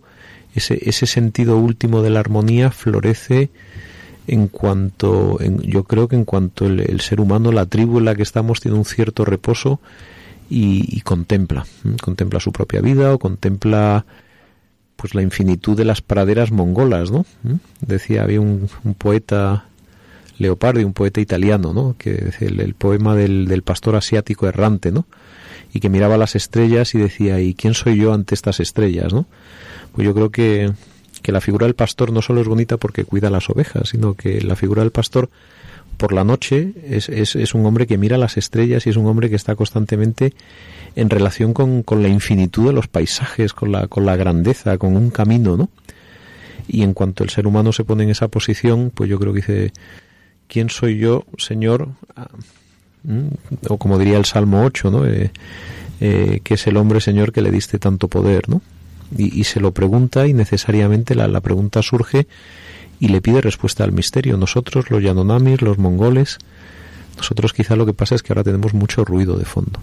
ese, 0.56 0.80
ese 0.90 1.06
sentido 1.06 1.58
último 1.58 2.02
de 2.02 2.12
la 2.12 2.22
armonía 2.22 2.72
florece 2.72 3.50
en 4.30 4.48
cuanto, 4.48 5.38
en, 5.42 5.60
yo 5.62 5.84
creo 5.84 6.08
que 6.08 6.16
en 6.16 6.26
cuanto 6.26 6.68
el, 6.68 7.02
ser 7.02 7.20
humano, 7.20 7.52
la 7.52 7.66
tribu 7.66 7.98
en 7.98 8.06
la 8.06 8.16
que 8.16 8.24
estamos, 8.24 8.62
tiene 8.62 8.78
un 8.78 8.86
cierto 8.86 9.26
reposo 9.26 9.80
y, 10.50 11.02
contempla, 11.02 11.66
contempla 12.02 12.40
su 12.40 12.52
propia 12.52 12.82
vida 12.82 13.14
o 13.14 13.20
contempla 13.20 14.06
pues 14.96 15.16
la 15.16 15.22
infinitud 15.22 15.78
de 15.78 15.86
las 15.86 16.02
praderas 16.02 16.52
mongolas, 16.52 17.10
¿no? 17.10 17.26
Decía, 17.80 18.24
había 18.24 18.42
un, 18.42 18.70
poeta 18.98 19.66
Leopardi, 20.38 20.84
un 20.84 20.94
poeta 20.94 21.22
italiano, 21.22 21.74
¿no? 21.74 21.96
Que 21.98 22.32
el, 22.42 22.60
el 22.60 22.74
poema 22.74 23.16
del, 23.16 23.48
del, 23.48 23.62
pastor 23.64 23.96
asiático 23.96 24.48
errante, 24.48 24.92
¿no? 24.92 25.06
Y 25.74 25.80
que 25.80 25.90
miraba 25.90 26.18
las 26.18 26.36
estrellas 26.36 26.94
y 26.96 27.00
decía, 27.00 27.40
¿y 27.40 27.54
quién 27.54 27.74
soy 27.74 27.98
yo 27.98 28.14
ante 28.14 28.36
estas 28.36 28.60
estrellas, 28.60 29.14
no? 29.14 29.26
Pues 29.94 30.06
yo 30.06 30.14
creo 30.14 30.32
que, 30.32 30.74
que 31.30 31.34
la 31.34 31.42
figura 31.42 31.68
del 31.68 31.76
pastor 31.76 32.12
no 32.12 32.24
solo 32.24 32.42
es 32.42 32.48
bonita 32.48 32.78
porque 32.78 33.06
cuida 33.06 33.30
las 33.30 33.52
ovejas, 33.52 33.90
sino 33.90 34.16
que 34.16 34.42
la 34.42 34.56
figura 34.56 34.82
del 34.82 34.92
pastor 34.92 35.30
por 35.96 36.12
la 36.12 36.24
noche 36.24 36.74
es, 36.84 37.08
es, 37.08 37.54
un 37.54 37.68
hombre 37.68 37.86
que 37.86 38.00
mira 38.00 38.18
las 38.18 38.36
estrellas 38.36 38.88
y 38.88 38.90
es 38.90 38.98
un 38.98 39.06
hombre 39.06 39.30
que 39.30 39.36
está 39.36 39.56
constantemente 39.56 40.34
en 40.96 41.08
relación 41.08 41.54
con, 41.54 41.84
con, 41.84 42.02
la 42.02 42.10
infinitud 42.10 42.66
de 42.66 42.74
los 42.74 42.88
paisajes, 42.88 43.54
con 43.54 43.72
la, 43.72 43.86
con 43.86 44.08
la 44.08 44.16
grandeza, 44.16 44.80
con 44.80 44.98
un 44.98 45.12
camino, 45.12 45.56
¿no? 45.56 45.70
Y 46.68 46.82
en 46.82 46.96
cuanto 46.96 47.24
el 47.24 47.30
ser 47.30 47.46
humano 47.46 47.74
se 47.74 47.84
pone 47.84 48.06
en 48.06 48.10
esa 48.10 48.28
posición, 48.28 48.92
pues 48.92 49.08
yo 49.08 49.20
creo 49.20 49.32
que 49.32 49.42
dice, 49.42 49.74
¿quién 50.48 50.72
soy 50.72 50.98
yo, 50.98 51.26
Señor? 51.38 51.90
Ah, 52.16 52.30
o 53.68 53.78
como 53.78 54.00
diría 54.00 54.18
el 54.18 54.26
Salmo 54.26 54.64
8, 54.64 54.90
¿no? 54.90 55.06
Eh, 55.06 55.32
eh, 56.02 56.40
que 56.44 56.56
es 56.56 56.66
el 56.66 56.78
hombre, 56.78 57.02
Señor, 57.02 57.32
que 57.32 57.44
le 57.44 57.52
diste 57.52 57.78
tanto 57.78 58.08
poder, 58.08 58.50
¿no? 58.50 58.64
Y, 59.18 59.44
se 59.44 59.60
lo 59.60 59.74
pregunta 59.74 60.28
y 60.28 60.34
necesariamente 60.34 61.16
la, 61.16 61.28
la, 61.28 61.42
pregunta 61.42 61.82
surge 61.82 62.28
y 63.00 63.08
le 63.08 63.22
pide 63.22 63.42
respuesta 63.42 63.84
al 63.84 63.92
misterio. 63.92 64.38
Nosotros, 64.38 64.90
los 64.92 65.02
Yanonamis, 65.02 65.62
los 65.62 65.78
mongoles, 65.78 66.38
nosotros 67.18 67.54
quizá 67.54 67.76
lo 67.76 67.86
que 67.86 67.94
pasa 67.94 68.16
es 68.16 68.24
que 68.24 68.34
ahora 68.34 68.44
tenemos 68.44 68.74
mucho 68.74 69.04
ruido 69.04 69.38
de 69.38 69.46
fondo. 69.46 69.80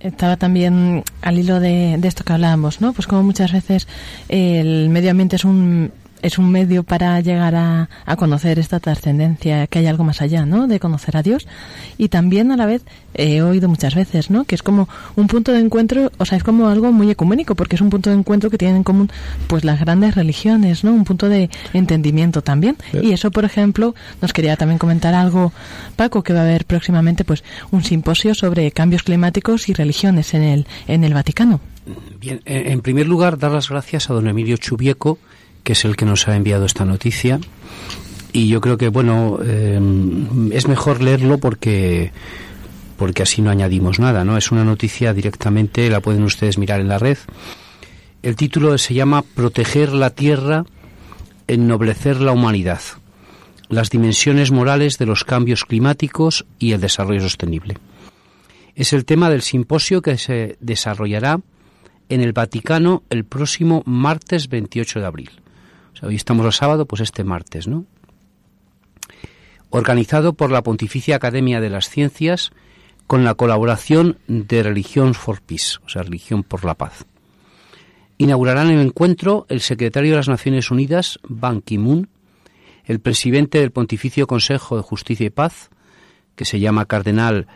Estaba 0.00 0.36
también 0.36 1.04
al 1.20 1.38
hilo 1.38 1.60
de, 1.60 1.96
de 1.98 2.08
esto 2.08 2.24
que 2.24 2.32
hablábamos, 2.32 2.80
¿no? 2.80 2.92
Pues 2.92 3.06
como 3.06 3.22
muchas 3.22 3.52
veces 3.52 3.86
el 4.28 4.88
medio 4.88 5.12
ambiente 5.12 5.36
es 5.36 5.44
un 5.44 5.92
es 6.22 6.38
un 6.38 6.50
medio 6.50 6.82
para 6.82 7.20
llegar 7.20 7.54
a, 7.54 7.88
a 8.06 8.16
conocer 8.16 8.58
esta 8.58 8.80
trascendencia, 8.80 9.66
que 9.66 9.80
hay 9.80 9.86
algo 9.86 10.04
más 10.04 10.22
allá, 10.22 10.46
¿no? 10.46 10.66
De 10.66 10.80
conocer 10.80 11.16
a 11.16 11.22
Dios. 11.22 11.46
Y 11.98 12.08
también 12.08 12.52
a 12.52 12.56
la 12.56 12.66
vez 12.66 12.82
he 13.14 13.42
oído 13.42 13.68
muchas 13.68 13.94
veces, 13.94 14.30
¿no? 14.30 14.44
Que 14.44 14.54
es 14.54 14.62
como 14.62 14.88
un 15.16 15.26
punto 15.26 15.52
de 15.52 15.60
encuentro, 15.60 16.10
o 16.18 16.24
sea, 16.24 16.38
es 16.38 16.44
como 16.44 16.68
algo 16.68 16.92
muy 16.92 17.10
ecuménico, 17.10 17.54
porque 17.54 17.76
es 17.76 17.82
un 17.82 17.90
punto 17.90 18.10
de 18.10 18.16
encuentro 18.16 18.50
que 18.50 18.58
tienen 18.58 18.78
en 18.78 18.84
común, 18.84 19.10
pues, 19.48 19.64
las 19.64 19.80
grandes 19.80 20.14
religiones, 20.14 20.84
¿no? 20.84 20.92
Un 20.92 21.04
punto 21.04 21.28
de 21.28 21.50
entendimiento 21.72 22.42
también. 22.42 22.76
Y 22.92 23.12
eso, 23.12 23.30
por 23.30 23.44
ejemplo, 23.44 23.94
nos 24.20 24.32
quería 24.32 24.56
también 24.56 24.78
comentar 24.78 25.14
algo, 25.14 25.52
Paco, 25.96 26.22
que 26.22 26.32
va 26.32 26.40
a 26.40 26.44
haber 26.44 26.64
próximamente, 26.64 27.24
pues, 27.24 27.44
un 27.70 27.82
simposio 27.82 28.34
sobre 28.34 28.70
cambios 28.70 29.02
climáticos 29.02 29.68
y 29.68 29.74
religiones 29.74 30.34
en 30.34 30.42
el, 30.42 30.66
en 30.86 31.04
el 31.04 31.14
Vaticano. 31.14 31.60
Bien, 32.20 32.40
en 32.44 32.80
primer 32.80 33.08
lugar, 33.08 33.38
dar 33.38 33.50
las 33.50 33.68
gracias 33.68 34.08
a 34.08 34.14
don 34.14 34.28
Emilio 34.28 34.56
Chubieco, 34.56 35.18
que 35.62 35.72
es 35.72 35.84
el 35.84 35.96
que 35.96 36.04
nos 36.04 36.28
ha 36.28 36.36
enviado 36.36 36.64
esta 36.64 36.84
noticia. 36.84 37.40
Y 38.32 38.48
yo 38.48 38.60
creo 38.60 38.78
que, 38.78 38.88
bueno, 38.88 39.38
eh, 39.44 39.80
es 40.52 40.66
mejor 40.66 41.02
leerlo 41.02 41.38
porque 41.38 42.12
porque 42.96 43.24
así 43.24 43.42
no 43.42 43.50
añadimos 43.50 43.98
nada, 43.98 44.24
¿no? 44.24 44.36
Es 44.36 44.52
una 44.52 44.64
noticia 44.64 45.12
directamente, 45.12 45.90
la 45.90 45.98
pueden 45.98 46.22
ustedes 46.22 46.56
mirar 46.56 46.80
en 46.80 46.86
la 46.86 46.98
red. 46.98 47.18
El 48.22 48.36
título 48.36 48.78
se 48.78 48.94
llama 48.94 49.22
Proteger 49.22 49.92
la 49.92 50.10
Tierra, 50.10 50.64
ennoblecer 51.48 52.20
la 52.20 52.30
humanidad. 52.30 52.80
Las 53.68 53.90
dimensiones 53.90 54.52
morales 54.52 54.98
de 54.98 55.06
los 55.06 55.24
cambios 55.24 55.64
climáticos 55.64 56.46
y 56.60 56.72
el 56.72 56.80
desarrollo 56.80 57.22
sostenible. 57.22 57.78
Es 58.76 58.92
el 58.92 59.04
tema 59.04 59.30
del 59.30 59.42
simposio 59.42 60.00
que 60.00 60.16
se 60.16 60.56
desarrollará 60.60 61.40
en 62.08 62.20
el 62.20 62.32
Vaticano 62.32 63.02
el 63.10 63.24
próximo 63.24 63.82
martes 63.84 64.48
28 64.48 65.00
de 65.00 65.06
abril 65.06 65.41
hoy 66.00 66.16
estamos 66.16 66.46
el 66.46 66.52
sábado, 66.52 66.86
pues 66.86 67.02
este 67.02 67.24
martes, 67.24 67.68
¿no? 67.68 67.84
Organizado 69.70 70.32
por 70.34 70.50
la 70.50 70.62
Pontificia 70.62 71.16
Academia 71.16 71.60
de 71.60 71.70
las 71.70 71.88
Ciencias 71.88 72.52
con 73.06 73.24
la 73.24 73.34
colaboración 73.34 74.18
de 74.26 74.62
Religión 74.62 75.14
for 75.14 75.42
Peace, 75.42 75.78
o 75.84 75.88
sea, 75.88 76.02
Religión 76.02 76.42
por 76.42 76.64
la 76.64 76.74
Paz. 76.74 77.04
Inaugurarán 78.18 78.70
el 78.70 78.80
encuentro 78.80 79.46
el 79.48 79.60
secretario 79.60 80.12
de 80.12 80.16
las 80.16 80.28
Naciones 80.28 80.70
Unidas, 80.70 81.18
Ban 81.22 81.60
Ki-moon, 81.60 82.08
el 82.84 83.00
presidente 83.00 83.58
del 83.58 83.70
Pontificio 83.70 84.26
Consejo 84.26 84.76
de 84.76 84.82
Justicia 84.82 85.26
y 85.26 85.30
Paz, 85.30 85.70
que 86.36 86.44
se 86.44 86.60
llama 86.60 86.86
Cardenal 86.86 87.46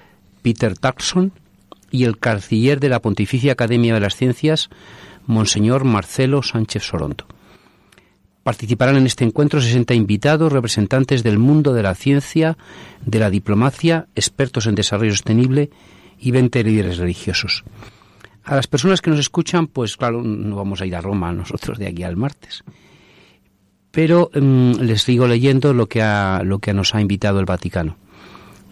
Peter 0.42 0.76
Turkson, 0.76 1.32
y 1.90 2.04
el 2.04 2.18
canciller 2.18 2.80
de 2.80 2.88
la 2.88 3.00
Pontificia 3.00 3.52
Academia 3.52 3.94
de 3.94 4.00
las 4.00 4.16
Ciencias, 4.16 4.70
Monseñor 5.26 5.84
Marcelo 5.84 6.42
Sánchez 6.42 6.82
Soronto. 6.82 7.26
Participarán 8.46 8.94
en 8.94 9.06
este 9.06 9.24
encuentro 9.24 9.60
60 9.60 9.92
invitados, 9.94 10.52
representantes 10.52 11.24
del 11.24 11.36
mundo 11.36 11.72
de 11.72 11.82
la 11.82 11.96
ciencia, 11.96 12.56
de 13.04 13.18
la 13.18 13.28
diplomacia, 13.28 14.06
expertos 14.14 14.68
en 14.68 14.76
desarrollo 14.76 15.10
sostenible 15.10 15.68
y 16.16 16.30
20 16.30 16.62
líderes 16.62 16.98
religiosos. 16.98 17.64
A 18.44 18.54
las 18.54 18.68
personas 18.68 19.00
que 19.00 19.10
nos 19.10 19.18
escuchan, 19.18 19.66
pues 19.66 19.96
claro, 19.96 20.22
no 20.22 20.54
vamos 20.54 20.80
a 20.80 20.86
ir 20.86 20.94
a 20.94 21.00
Roma 21.00 21.32
nosotros 21.32 21.76
de 21.76 21.88
aquí 21.88 22.04
al 22.04 22.14
martes. 22.14 22.62
Pero 23.90 24.30
mm, 24.32 24.74
les 24.74 25.02
sigo 25.02 25.26
leyendo 25.26 25.74
lo 25.74 25.88
que, 25.88 26.04
lo 26.44 26.60
que 26.60 26.72
nos 26.72 26.94
ha 26.94 27.00
invitado 27.00 27.40
el 27.40 27.46
Vaticano. 27.46 27.96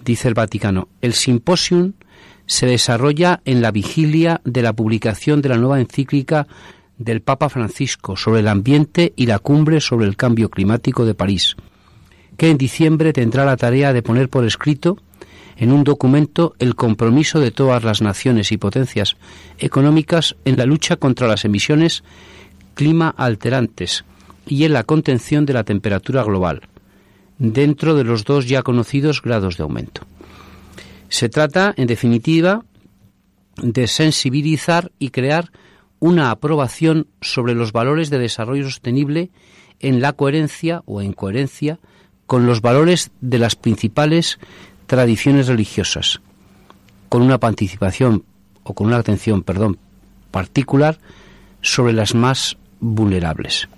Dice 0.05 0.29
el 0.29 0.35
Vaticano, 0.35 0.87
el 1.01 1.15
simposium 1.15 1.95
se 2.47 2.67
desarrolla 2.67 3.41
en 3.45 3.61
la 3.61 3.73
vigilia 3.73 4.41
de 4.45 4.63
la 4.63 4.73
publicación 4.73 5.43
de 5.43 5.49
la 5.49 5.57
nueva 5.57 5.81
encíclica 5.81 6.47
del 6.99 7.21
Papa 7.21 7.49
Francisco 7.49 8.17
sobre 8.17 8.41
el 8.41 8.49
ambiente 8.49 9.13
y 9.17 9.27
la 9.27 9.39
cumbre 9.39 9.81
sobre 9.81 10.07
el 10.07 10.17
cambio 10.17 10.49
climático 10.49 11.05
de 11.05 11.15
París, 11.15 11.57
que 12.37 12.51
en 12.51 12.59
diciembre 12.59 13.13
tendrá 13.13 13.45
la 13.45 13.57
tarea 13.57 13.93
de 13.93 14.03
poner 14.03 14.29
por 14.29 14.45
escrito 14.45 14.99
en 15.57 15.73
un 15.73 15.85
documento 15.85 16.55
el 16.59 16.75
compromiso 16.75 17.41
de 17.41 17.51
todas 17.51 17.85
las 17.85 18.03
naciones 18.03 18.53
y 18.53 18.57
potencias 18.57 19.17
económicas 19.59 20.37
en 20.45 20.57
la 20.57 20.67
lucha 20.67 20.97
contra 20.97 21.29
las 21.29 21.45
emisiones 21.45 22.03
clima 22.75 23.15
alterantes 23.17 24.05
y 24.47 24.65
en 24.65 24.73
la 24.73 24.85
contención 24.85 25.47
de 25.47 25.53
la 25.53 25.65
temperatura 25.65 26.23
global, 26.23 26.63
dentro 27.39 27.95
de 27.95 28.05
los 28.05 28.25
dos 28.25 28.49
ya 28.49 28.63
conocidos 28.63 29.23
grados 29.23 29.57
de 29.57 29.63
aumento. 29.63 30.03
Se 31.09 31.29
trata, 31.29 31.73
en 31.77 31.87
definitiva, 31.87 32.65
de 33.63 33.87
sensibilizar 33.87 34.91
y 34.99 35.11
crear 35.11 35.51
una 36.01 36.31
aprobación 36.31 37.07
sobre 37.21 37.55
los 37.55 37.73
valores 37.73 38.11
de 38.11 38.19
desarrollo 38.19 38.65
sostenible 38.65 39.31
en 39.81 40.01
la 40.01 40.13
coherencia 40.13 40.83
o 40.87 41.03
en 41.03 41.13
coherencia 41.13 41.79
con 42.27 42.47
los 42.47 42.61
valores 42.61 43.11
de 43.21 43.39
las 43.39 43.57
principales 43.57 44.39
tradiciones 44.87 45.47
religiosas, 45.47 46.21
con 47.09 47.23
una 47.23 47.39
participación 47.39 48.25
o 48.63 48.75
con 48.75 48.89
una 48.89 48.99
atención, 48.99 49.43
perdón, 49.43 49.79
particular 50.31 50.99
sobre 51.61 51.93
las 51.93 52.15
más 52.15 52.57
vulnerables. 52.81 53.69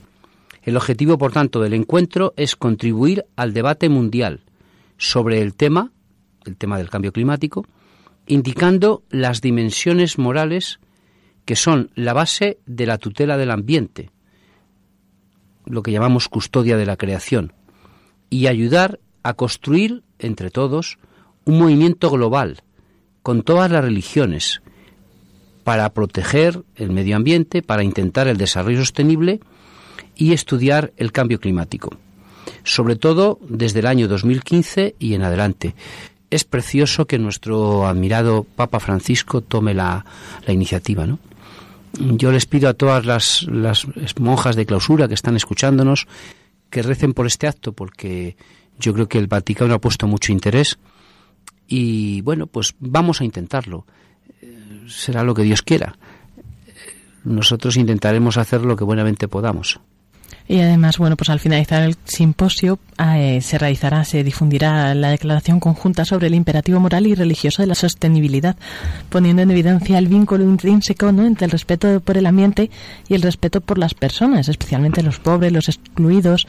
El 0.63 0.77
objetivo, 0.77 1.17
por 1.19 1.33
tanto, 1.33 1.61
del 1.61 1.75
encuentro 1.75 2.35
es 2.37 2.57
contribuir 2.57 3.25
al 3.37 3.53
debate 3.53 3.89
mundial 3.89 4.41
sobre 4.99 5.41
el 5.41 5.55
tema, 5.55 5.93
el 6.45 6.57
tema 6.57 6.79
del 6.79 6.91
cambio 6.91 7.13
climático, 7.13 7.67
indicando 8.27 9.03
las 9.11 9.41
dimensiones 9.41 10.19
morales 10.19 10.81
que 11.47 11.57
son 11.57 11.91
la 11.95 12.13
base 12.13 12.59
de 12.67 12.85
la 12.85 12.99
tutela 12.99 13.39
del 13.39 13.51
ambiente, 13.51 14.11
lo 15.65 15.83
que 15.83 15.93
llamamos 15.93 16.29
custodia 16.29 16.77
de 16.77 16.85
la 16.85 16.97
creación, 16.97 17.55
y 18.29 18.49
ayudar 18.49 19.01
a 19.23 19.33
construir, 19.33 20.03
entre 20.19 20.51
todos, 20.51 20.99
un 21.47 21.59
movimiento 21.59 22.11
global, 22.11 22.63
con 23.23 23.43
todas 23.43 23.71
las 23.71 23.83
religiones, 23.83 24.61
para 25.65 25.89
proteger 25.91 26.63
el 26.77 26.91
medio 26.91 27.17
ambiente, 27.17 27.63
para 27.63 27.83
intentar 27.83 28.29
el 28.29 28.37
desarrollo 28.37 28.79
sostenible 28.79 29.41
y 30.15 30.33
estudiar 30.33 30.93
el 30.99 31.11
cambio 31.11 31.41
climático, 31.41 31.97
sobre 32.63 32.97
todo 32.97 33.39
desde 33.49 33.81
el 33.81 33.87
año 33.87 34.07
2015 34.07 34.95
y 34.99 35.15
en 35.15 35.23
adelante 35.23 35.75
es 36.31 36.45
precioso 36.45 37.07
que 37.07 37.19
nuestro 37.19 37.87
admirado 37.87 38.45
Papa 38.45 38.81
Francisco 38.81 39.41
tome 39.41 39.75
la, 39.75 40.05
iniciativa, 40.49 41.07
¿no? 41.07 41.19
Yo 41.99 42.33
les 42.33 42.47
pido 42.47 42.69
a 42.69 42.75
todas 42.75 43.05
las, 43.07 43.43
las 43.45 43.87
monjas 44.19 44.57
de 44.57 44.67
clausura 44.67 45.09
que 45.09 45.15
están 45.15 45.37
escuchándonos 45.37 46.07
que 46.71 46.83
recen 46.83 47.15
por 47.15 47.27
este 47.27 47.47
acto, 47.47 47.73
porque 47.73 48.37
Yo 48.79 48.93
creo 48.93 49.09
que 49.09 49.19
el 49.19 49.27
Vaticano 49.27 49.75
ha 49.75 49.81
puesto 49.81 50.07
mucho 50.07 50.33
interés 50.33 50.79
y 51.67 52.21
bueno, 52.21 52.47
pues 52.47 52.75
vamos 52.79 53.21
a 53.21 53.25
intentarlo. 53.25 53.87
Eh, 54.43 54.85
será 54.89 55.23
lo 55.25 55.35
que 55.35 55.43
Dios 55.43 55.63
quiera. 55.63 55.97
Nosotros 57.25 57.77
intentaremos 57.77 58.37
hacer 58.37 58.63
lo 58.63 58.77
que 58.77 58.85
buenamente 58.85 59.29
podamos. 59.29 59.81
Y 60.49 60.61
además, 60.61 60.99
bueno, 60.99 61.17
pues 61.17 61.29
al 61.31 61.41
finalizar 61.41 61.83
el 61.83 61.97
simposio 62.05 62.79
eh, 62.99 63.41
se 63.43 63.59
realizará, 63.59 64.05
se 64.05 64.23
difundirá 64.23 64.95
la 64.95 65.11
declaración 65.11 65.59
conjunta 65.59 66.05
sobre 66.05 66.29
el 66.29 66.35
imperativo 66.35 66.79
moral 66.79 67.07
y 67.07 67.15
religioso 67.15 67.63
de 67.63 67.67
la 67.67 67.75
sostenibilidad, 67.75 68.57
poniendo 69.11 69.43
en 69.43 69.51
evidencia 69.51 69.99
el 69.99 70.07
vínculo 70.07 70.45
intrínseco 70.45 71.11
¿no? 71.11 71.27
entre 71.27 71.47
el 71.47 71.51
respeto 71.51 72.01
por 72.01 72.17
el 72.17 72.27
ambiente 72.27 72.71
y 73.09 73.15
el 73.15 73.23
respeto 73.23 73.61
por 73.61 73.79
las 73.79 73.95
personas, 73.95 74.49
especialmente 74.49 75.03
los 75.03 75.19
pobres, 75.19 75.53
los 75.53 75.69
excluidos, 75.69 76.47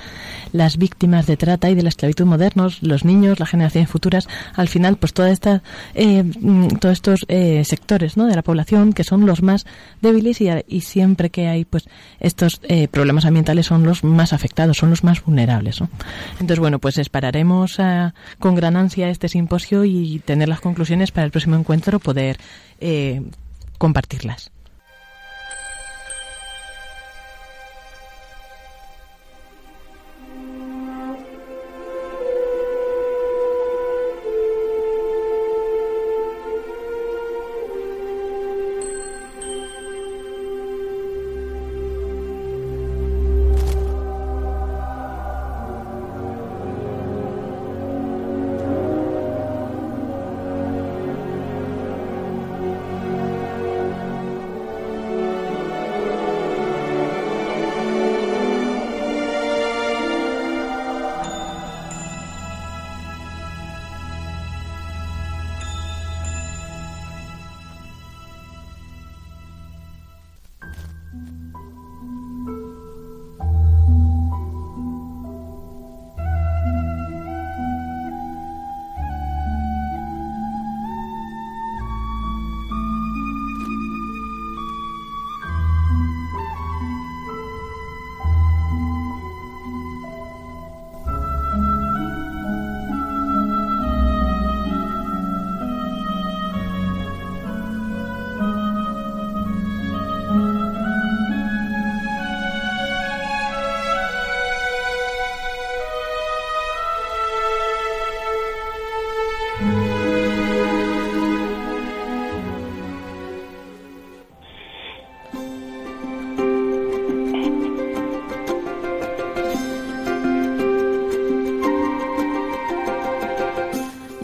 las 0.54 0.78
víctimas 0.78 1.26
de 1.26 1.36
trata 1.36 1.70
y 1.70 1.76
de 1.76 1.84
la 1.84 1.90
esclavitud 1.90 2.26
modernos, 2.26 2.84
los 2.84 3.04
niños, 3.04 3.40
las 3.40 3.50
generaciones 3.50 3.90
futuras. 3.90 4.28
Al 4.56 4.68
final, 4.68 4.98
pues 4.98 5.14
toda 5.14 5.32
esta, 5.32 5.64
eh, 5.96 6.24
mm, 6.24 6.78
todos 6.80 6.94
estos 6.94 7.26
eh, 7.30 7.64
sectores 7.66 8.16
¿no? 8.16 8.28
de 8.28 8.36
la 8.36 8.44
población 8.44 8.94
que 8.94 9.04
son 9.04 9.26
los 9.26 9.42
más 9.42 9.66
débiles 10.02 10.40
y, 10.40 10.50
y 10.68 10.82
siempre 10.82 11.32
que 11.32 11.48
hay 11.48 11.66
pues 11.66 11.86
estos 12.20 12.62
problemas 12.92 13.26
ambientales 13.26 13.66
son 13.66 13.87
los 13.88 14.04
más 14.04 14.34
afectados, 14.34 14.78
son 14.78 14.90
los 14.90 15.04
más 15.04 15.24
vulnerables. 15.24 15.82
Entonces, 16.34 16.60
bueno, 16.60 16.80
pues 16.80 16.98
esperaremos 16.98 17.80
eh, 17.80 18.12
con 18.40 18.56
gran 18.56 18.76
ansia 18.76 19.10
este 19.10 19.30
simposio 19.30 19.84
y 19.84 20.20
tener 20.20 20.50
las 20.50 20.62
conclusiones 20.62 21.12
para 21.12 21.26
el 21.26 21.32
próximo 21.32 21.56
encuentro, 21.56 22.00
poder 22.00 22.38
eh, 22.80 23.22
compartirlas. 23.78 24.52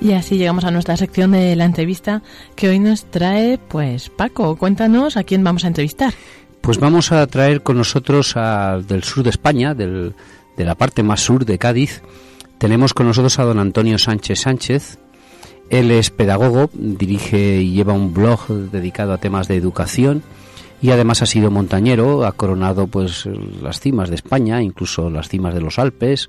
Y 0.04 0.12
así 0.12 0.38
llegamos 0.38 0.66
a 0.66 0.72
nuestra 0.72 0.98
sección 0.98 1.32
de 1.32 1.56
la 1.56 1.63
entrevista 1.63 2.22
que 2.58 2.68
hoy 2.68 2.78
nos 2.78 3.06
trae, 3.06 3.58
pues 3.58 4.10
Paco, 4.10 4.58
cuéntanos 4.58 5.16
a 5.16 5.24
quién 5.24 5.46
vamos 5.46 5.63
a 5.63 5.70
entrevistar. 5.70 6.13
Pues 6.60 6.78
vamos 6.78 7.13
a 7.13 7.26
traer 7.26 7.63
con 7.63 7.78
nosotros 7.78 8.36
del 8.86 9.04
sur 9.04 9.24
de 9.24 9.30
España, 9.30 9.74
del, 9.74 10.13
de 10.58 10.66
la 10.66 10.76
parte 10.76 11.04
más 11.04 11.22
sur 11.22 11.46
de 11.46 11.58
Cádiz. 11.58 12.02
Tenemos 12.58 12.94
con 12.94 13.08
nosotros 13.08 13.39
a 13.39 13.46
don 13.46 13.60
Antonio 13.60 13.98
Sánchez 13.98 14.42
Sánchez. 14.42 15.00
Él 15.70 15.89
es 15.89 16.10
pedagogo, 16.10 16.70
dirige 16.74 17.62
y 17.62 17.72
lleva 17.72 17.94
un 17.94 18.13
blog 18.13 18.50
dedicado 18.50 19.13
a 19.13 19.20
temas 19.20 19.48
de 19.48 19.56
educación 19.56 20.22
y 20.82 20.92
además 20.92 21.22
ha 21.22 21.26
sido 21.26 21.50
montañero, 21.50 22.26
ha 22.26 22.34
coronado 22.34 22.88
pues 22.88 23.26
las 23.62 23.80
cimas 23.80 24.10
de 24.10 24.16
España, 24.16 24.62
incluso 24.62 25.10
las 25.10 25.30
cimas 25.30 25.54
de 25.54 25.62
los 25.62 25.80
Alpes, 25.80 26.28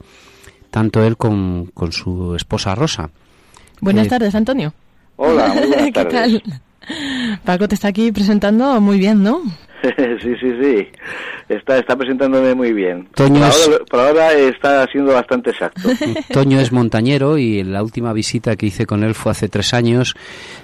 tanto 0.70 1.02
él 1.02 1.16
con, 1.16 1.72
con 1.74 1.90
su 1.90 2.36
esposa 2.36 2.76
Rosa. 2.76 3.10
Buenas 3.84 4.08
tardes, 4.08 4.34
Antonio. 4.34 4.72
Hola, 5.16 5.46
buenas 5.48 5.90
¿Qué 5.92 6.04
tal? 6.06 6.42
Paco 7.44 7.68
te 7.68 7.74
está 7.74 7.88
aquí 7.88 8.10
presentando 8.12 8.80
muy 8.80 8.98
bien, 8.98 9.22
¿no? 9.22 9.42
sí, 10.22 10.34
sí, 10.40 10.52
sí. 10.62 10.88
Está, 11.50 11.76
está 11.76 11.94
presentándome 11.94 12.54
muy 12.54 12.72
bien. 12.72 13.06
Toño 13.14 13.46
por, 13.90 14.00
ahora, 14.00 14.32
está 14.32 14.86
siendo 14.86 15.12
bastante 15.12 15.50
exacto. 15.50 15.90
Toño 16.32 16.60
es 16.60 16.72
montañero 16.72 17.36
y 17.36 17.62
la 17.62 17.82
última 17.82 18.14
visita 18.14 18.56
que 18.56 18.64
hice 18.66 18.86
con 18.86 19.04
él 19.04 19.14
fue 19.14 19.32
hace 19.32 19.50
tres 19.50 19.74
años, 19.74 20.14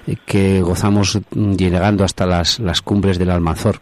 eh, 0.07 0.17
que 0.25 0.63
gozamos 0.63 1.21
llegando 1.35 2.05
hasta 2.05 2.25
las, 2.25 2.59
las 2.59 2.81
cumbres 2.81 3.19
del 3.19 3.31
Almanzor. 3.31 3.81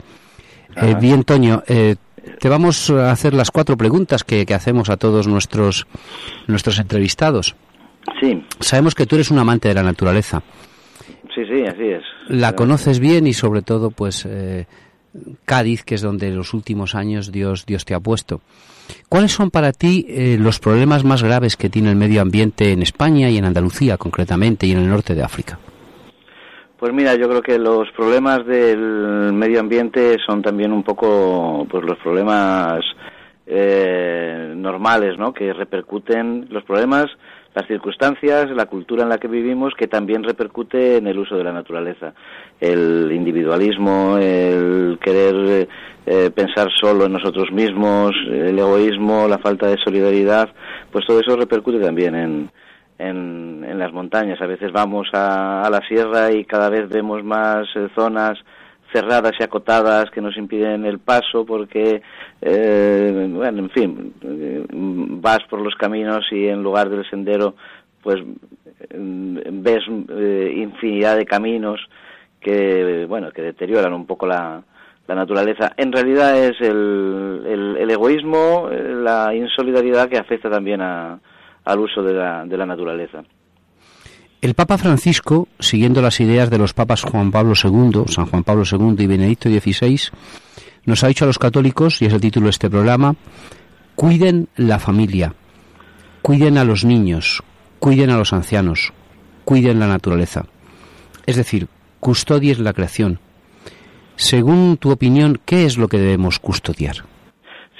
Eh, 0.74 0.96
bien, 1.00 1.22
Toño, 1.22 1.62
eh, 1.68 1.94
te 2.40 2.48
vamos 2.48 2.90
a 2.90 3.12
hacer 3.12 3.34
las 3.34 3.52
cuatro 3.52 3.76
preguntas 3.76 4.24
que, 4.24 4.44
que 4.44 4.54
hacemos 4.54 4.90
a 4.90 4.96
todos 4.96 5.28
nuestros, 5.28 5.86
nuestros 6.48 6.80
entrevistados. 6.80 7.54
Sí. 8.20 8.44
Sabemos 8.60 8.94
que 8.94 9.06
tú 9.06 9.16
eres 9.16 9.30
un 9.30 9.38
amante 9.38 9.68
de 9.68 9.74
la 9.74 9.82
naturaleza. 9.82 10.42
Sí, 11.34 11.44
sí, 11.44 11.64
así 11.66 11.84
es. 11.84 12.02
La 12.28 12.54
conoces 12.54 13.00
bien 13.00 13.26
y 13.26 13.32
sobre 13.32 13.62
todo, 13.62 13.90
pues, 13.90 14.26
eh, 14.26 14.66
Cádiz, 15.44 15.84
que 15.84 15.94
es 15.94 16.02
donde 16.02 16.28
en 16.28 16.36
los 16.36 16.52
últimos 16.54 16.94
años 16.94 17.32
Dios, 17.32 17.64
Dios 17.66 17.84
te 17.84 17.94
ha 17.94 18.00
puesto. 18.00 18.40
¿Cuáles 19.08 19.32
son 19.32 19.50
para 19.50 19.72
ti 19.72 20.06
eh, 20.08 20.36
los 20.38 20.58
problemas 20.58 21.04
más 21.04 21.22
graves 21.22 21.56
que 21.56 21.68
tiene 21.68 21.90
el 21.90 21.96
medio 21.96 22.22
ambiente 22.22 22.72
en 22.72 22.82
España 22.82 23.28
y 23.28 23.36
en 23.36 23.44
Andalucía 23.44 23.96
concretamente 23.96 24.66
y 24.66 24.72
en 24.72 24.78
el 24.78 24.88
norte 24.88 25.14
de 25.14 25.22
África? 25.22 25.58
Pues 26.78 26.92
mira, 26.92 27.14
yo 27.16 27.28
creo 27.28 27.42
que 27.42 27.58
los 27.58 27.90
problemas 27.96 28.46
del 28.46 29.32
medio 29.32 29.60
ambiente 29.60 30.16
son 30.24 30.42
también 30.42 30.72
un 30.72 30.84
poco 30.84 31.66
pues 31.68 31.84
los 31.84 31.98
problemas 31.98 32.80
eh, 33.46 34.52
normales, 34.54 35.18
¿no? 35.18 35.32
Que 35.32 35.52
repercuten 35.52 36.46
los 36.50 36.62
problemas 36.64 37.06
las 37.58 37.66
circunstancias, 37.66 38.50
la 38.52 38.66
cultura 38.66 39.02
en 39.02 39.08
la 39.08 39.18
que 39.18 39.26
vivimos, 39.26 39.74
que 39.74 39.88
también 39.88 40.22
repercute 40.22 40.98
en 40.98 41.08
el 41.08 41.18
uso 41.18 41.36
de 41.36 41.42
la 41.42 41.52
naturaleza. 41.52 42.14
El 42.60 43.10
individualismo, 43.10 44.16
el 44.16 44.96
querer 45.02 45.68
eh, 46.06 46.30
pensar 46.30 46.68
solo 46.72 47.06
en 47.06 47.12
nosotros 47.12 47.50
mismos, 47.50 48.12
el 48.30 48.56
egoísmo, 48.56 49.26
la 49.26 49.38
falta 49.38 49.66
de 49.66 49.76
solidaridad, 49.84 50.48
pues 50.92 51.04
todo 51.04 51.18
eso 51.18 51.34
repercute 51.34 51.80
también 51.80 52.14
en, 52.14 52.50
en, 52.98 53.76
las 53.76 53.92
montañas. 53.92 54.40
A 54.40 54.46
veces 54.46 54.70
vamos 54.70 55.08
a, 55.12 55.68
la 55.68 55.80
sierra 55.88 56.30
y 56.30 56.44
cada 56.44 56.68
vez 56.68 56.88
vemos 56.88 57.24
más 57.24 57.66
eh, 57.74 57.88
zonas 57.96 58.38
cerradas 58.92 59.32
y 59.40 59.42
acotadas 59.42 60.12
que 60.12 60.20
nos 60.20 60.36
impiden 60.36 60.86
el 60.86 61.00
paso 61.00 61.44
porque, 61.44 62.02
eh, 62.40 63.28
bueno, 63.30 63.58
en 63.60 63.70
fin, 63.70 64.14
eh, 64.22 64.64
vas 64.70 65.40
por 65.50 65.60
los 65.60 65.74
caminos 65.74 66.24
y 66.30 66.46
en 66.46 66.62
lugar 66.62 66.88
del 66.88 67.08
sendero, 67.08 67.54
pues 68.02 68.16
ves 68.90 69.82
eh, 70.08 70.54
infinidad 70.56 71.16
de 71.16 71.26
caminos 71.26 71.80
que, 72.40 73.06
bueno, 73.08 73.32
que 73.32 73.42
deterioran 73.42 73.92
un 73.92 74.06
poco 74.06 74.26
la, 74.26 74.62
la 75.08 75.14
naturaleza. 75.14 75.72
En 75.76 75.92
realidad 75.92 76.38
es 76.38 76.60
el, 76.60 77.76
el, 77.78 77.90
egoísmo, 77.90 78.68
la 78.70 79.34
insolidaridad 79.34 80.08
que 80.08 80.18
afecta 80.18 80.48
también 80.48 80.80
a, 80.80 81.18
al 81.64 81.80
uso 81.80 82.02
de 82.02 82.14
la, 82.14 82.44
de 82.44 82.56
la 82.56 82.66
naturaleza. 82.66 83.24
El 84.40 84.54
Papa 84.54 84.78
Francisco, 84.78 85.48
siguiendo 85.58 86.00
las 86.00 86.20
ideas 86.20 86.48
de 86.48 86.58
los 86.58 86.72
papas 86.72 87.02
Juan 87.02 87.32
Pablo 87.32 87.54
II, 87.60 88.04
San 88.06 88.26
Juan 88.26 88.44
Pablo 88.44 88.62
II 88.70 88.94
y 88.96 89.06
Benedicto 89.08 89.48
XVI, 89.48 90.12
nos 90.88 91.04
ha 91.04 91.08
dicho 91.08 91.24
a 91.24 91.28
los 91.28 91.38
católicos, 91.38 92.00
y 92.02 92.06
es 92.06 92.12
el 92.12 92.20
título 92.20 92.46
de 92.46 92.50
este 92.50 92.70
programa, 92.70 93.14
cuiden 93.94 94.48
la 94.56 94.78
familia. 94.78 95.34
cuiden 96.22 96.58
a 96.58 96.64
los 96.64 96.84
niños, 96.84 97.42
cuiden 97.78 98.10
a 98.10 98.18
los 98.18 98.32
ancianos, 98.32 98.92
cuiden 99.44 99.78
la 99.78 99.86
naturaleza. 99.86 100.44
Es 101.26 101.36
decir, 101.36 101.68
custodies 102.00 102.58
la 102.58 102.72
creación. 102.72 103.18
Según 104.16 104.76
tu 104.78 104.90
opinión, 104.90 105.40
¿qué 105.46 105.64
es 105.64 105.78
lo 105.78 105.88
que 105.88 105.98
debemos 105.98 106.38
custodiar? 106.38 106.96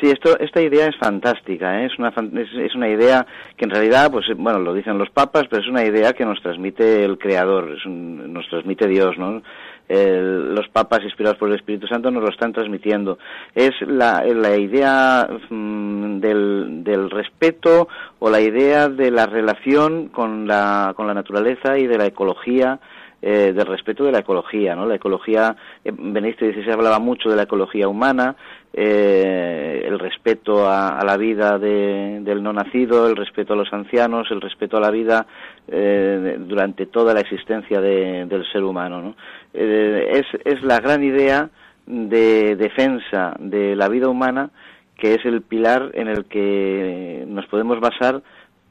Sí, 0.01 0.09
esto, 0.11 0.39
esta 0.39 0.63
idea 0.63 0.87
es 0.87 0.97
fantástica, 0.97 1.83
¿eh? 1.83 1.87
es, 1.87 1.99
una, 1.99 2.11
es, 2.11 2.75
una 2.77 2.89
idea 2.89 3.27
que 3.57 3.65
en 3.65 3.71
realidad, 3.71 4.13
pues 4.13 4.27
bueno, 4.37 4.61
lo 4.61 4.73
dicen 4.73 4.97
los 4.97 5.11
papas, 5.11 5.47
pero 5.51 5.61
es 5.61 5.69
una 5.69 5.85
idea 5.85 6.13
que 6.13 6.25
nos 6.25 6.41
transmite 6.41 7.05
el 7.05 7.19
Creador, 7.19 7.77
nos 7.87 8.49
transmite 8.49 8.87
Dios, 8.87 9.19
¿no? 9.19 9.43
Los 9.89 10.69
papas 10.69 11.03
inspirados 11.03 11.39
por 11.39 11.49
el 11.49 11.57
Espíritu 11.57 11.87
Santo 11.87 12.11
nos 12.11 12.23
lo 12.23 12.29
están 12.29 12.53
transmitiendo. 12.53 13.19
Es 13.55 13.73
la, 13.81 14.23
idea 14.57 15.29
mm, 15.49 16.21
del, 16.21 16.85
del, 16.85 17.11
respeto 17.11 17.89
o 18.19 18.31
la 18.31 18.41
idea 18.41 18.89
de 18.89 19.11
la 19.11 19.27
relación 19.27 20.09
con 20.09 20.47
la, 20.47 20.93
con 20.97 21.07
la 21.07 21.15
naturaleza 21.15 21.79
y 21.79 21.87
de 21.87 21.99
la 21.99 22.07
ecología 22.07 22.81
eh, 23.21 23.53
del 23.53 23.67
respeto 23.67 24.05
de 24.05 24.13
la 24.13 24.21
ecología, 24.21 24.77
¿no? 24.77 24.87
La 24.87 24.95
ecología, 24.95 25.57
eh, 25.85 25.91
Benedicto 25.93 26.45
XVI 26.45 26.71
hablaba 26.71 27.01
mucho 27.01 27.29
de 27.29 27.35
la 27.35 27.43
ecología 27.43 27.89
humana, 27.89 28.37
eh, 28.73 29.83
el 29.85 29.99
respeto 29.99 30.71
a, 30.71 31.03
la 31.05 31.17
vida 31.17 31.59
del 31.59 32.41
no 32.41 32.53
nacido, 32.53 33.09
el 33.09 33.17
respeto 33.17 33.55
a 33.55 33.57
los 33.57 33.73
ancianos, 33.73 34.29
el 34.31 34.41
respeto 34.41 34.77
a 34.77 34.81
la 34.81 34.93
vida 34.93 35.27
eh, 35.69 36.37
durante 36.41 36.87
toda 36.87 37.15
la 37.15 37.21
existencia 37.21 37.81
del 37.81 38.45
ser 38.53 38.65
humano, 38.65 39.03
¿no? 39.03 39.15
es, 39.53 40.27
es 40.45 40.63
la 40.63 40.81
gran 40.81 41.03
idea 41.03 41.51
de 41.87 42.57
defensa 42.57 43.35
de 43.39 43.75
la 43.75 43.89
vida 43.89 44.09
humana 44.09 44.51
que 44.99 45.15
es 45.15 45.25
el 45.25 45.43
pilar 45.43 45.93
en 45.95 46.09
el 46.09 46.25
que 46.27 47.25
nos 47.27 47.47
podemos 47.47 47.81
basar 47.81 48.21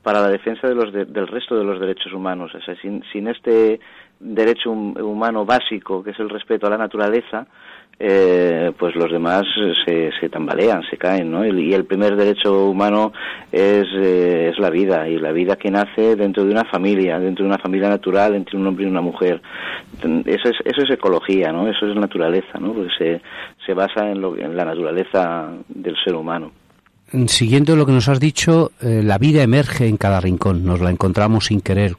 para 0.03 0.21
la 0.21 0.29
defensa 0.29 0.67
de 0.67 0.75
los 0.75 0.93
del 0.93 1.27
resto 1.27 1.57
de 1.57 1.63
los 1.63 1.79
derechos 1.79 2.13
humanos. 2.13 2.53
O 2.53 2.61
sea, 2.61 2.75
sin, 2.81 3.03
sin 3.11 3.27
este 3.27 3.79
derecho 4.19 4.71
humano 4.71 5.45
básico, 5.45 6.03
que 6.03 6.11
es 6.11 6.19
el 6.19 6.29
respeto 6.29 6.67
a 6.67 6.69
la 6.69 6.77
naturaleza, 6.77 7.47
eh, 7.99 8.71
pues 8.77 8.95
los 8.95 9.11
demás 9.11 9.43
se, 9.85 10.11
se, 10.19 10.29
tambalean, 10.29 10.83
se 10.89 10.97
caen, 10.97 11.31
¿no? 11.31 11.45
Y 11.45 11.73
el 11.73 11.85
primer 11.85 12.15
derecho 12.15 12.67
humano 12.67 13.11
es, 13.51 13.85
eh, 13.95 14.51
es 14.51 14.59
la 14.59 14.69
vida, 14.69 15.07
y 15.09 15.17
la 15.17 15.31
vida 15.31 15.55
que 15.55 15.71
nace 15.71 16.15
dentro 16.15 16.45
de 16.45 16.51
una 16.51 16.65
familia, 16.65 17.19
dentro 17.19 17.43
de 17.43 17.49
una 17.49 17.57
familia 17.57 17.89
natural, 17.89 18.35
entre 18.35 18.57
un 18.57 18.67
hombre 18.67 18.85
y 18.85 18.89
una 18.89 19.01
mujer. 19.01 19.41
Eso 19.99 20.49
es, 20.49 20.55
eso 20.63 20.81
es 20.83 20.91
ecología, 20.91 21.51
¿no? 21.51 21.67
Eso 21.67 21.87
es 21.87 21.95
naturaleza, 21.95 22.59
¿no? 22.59 22.73
Porque 22.73 22.93
se, 22.97 23.21
se 23.65 23.73
basa 23.73 24.09
en, 24.09 24.21
lo, 24.21 24.37
en 24.37 24.55
la 24.55 24.65
naturaleza 24.65 25.49
del 25.67 25.95
ser 26.03 26.15
humano. 26.15 26.51
Siguiendo 27.27 27.75
lo 27.77 27.85
que 27.85 27.93
nos 27.93 28.09
has 28.09 28.19
dicho, 28.19 28.71
eh, 28.81 29.01
la 29.01 29.17
vida 29.17 29.41
emerge 29.41 29.87
en 29.87 29.95
cada 29.95 30.19
rincón, 30.19 30.65
nos 30.65 30.81
la 30.81 30.91
encontramos 30.91 31.45
sin 31.45 31.61
querer, 31.61 31.93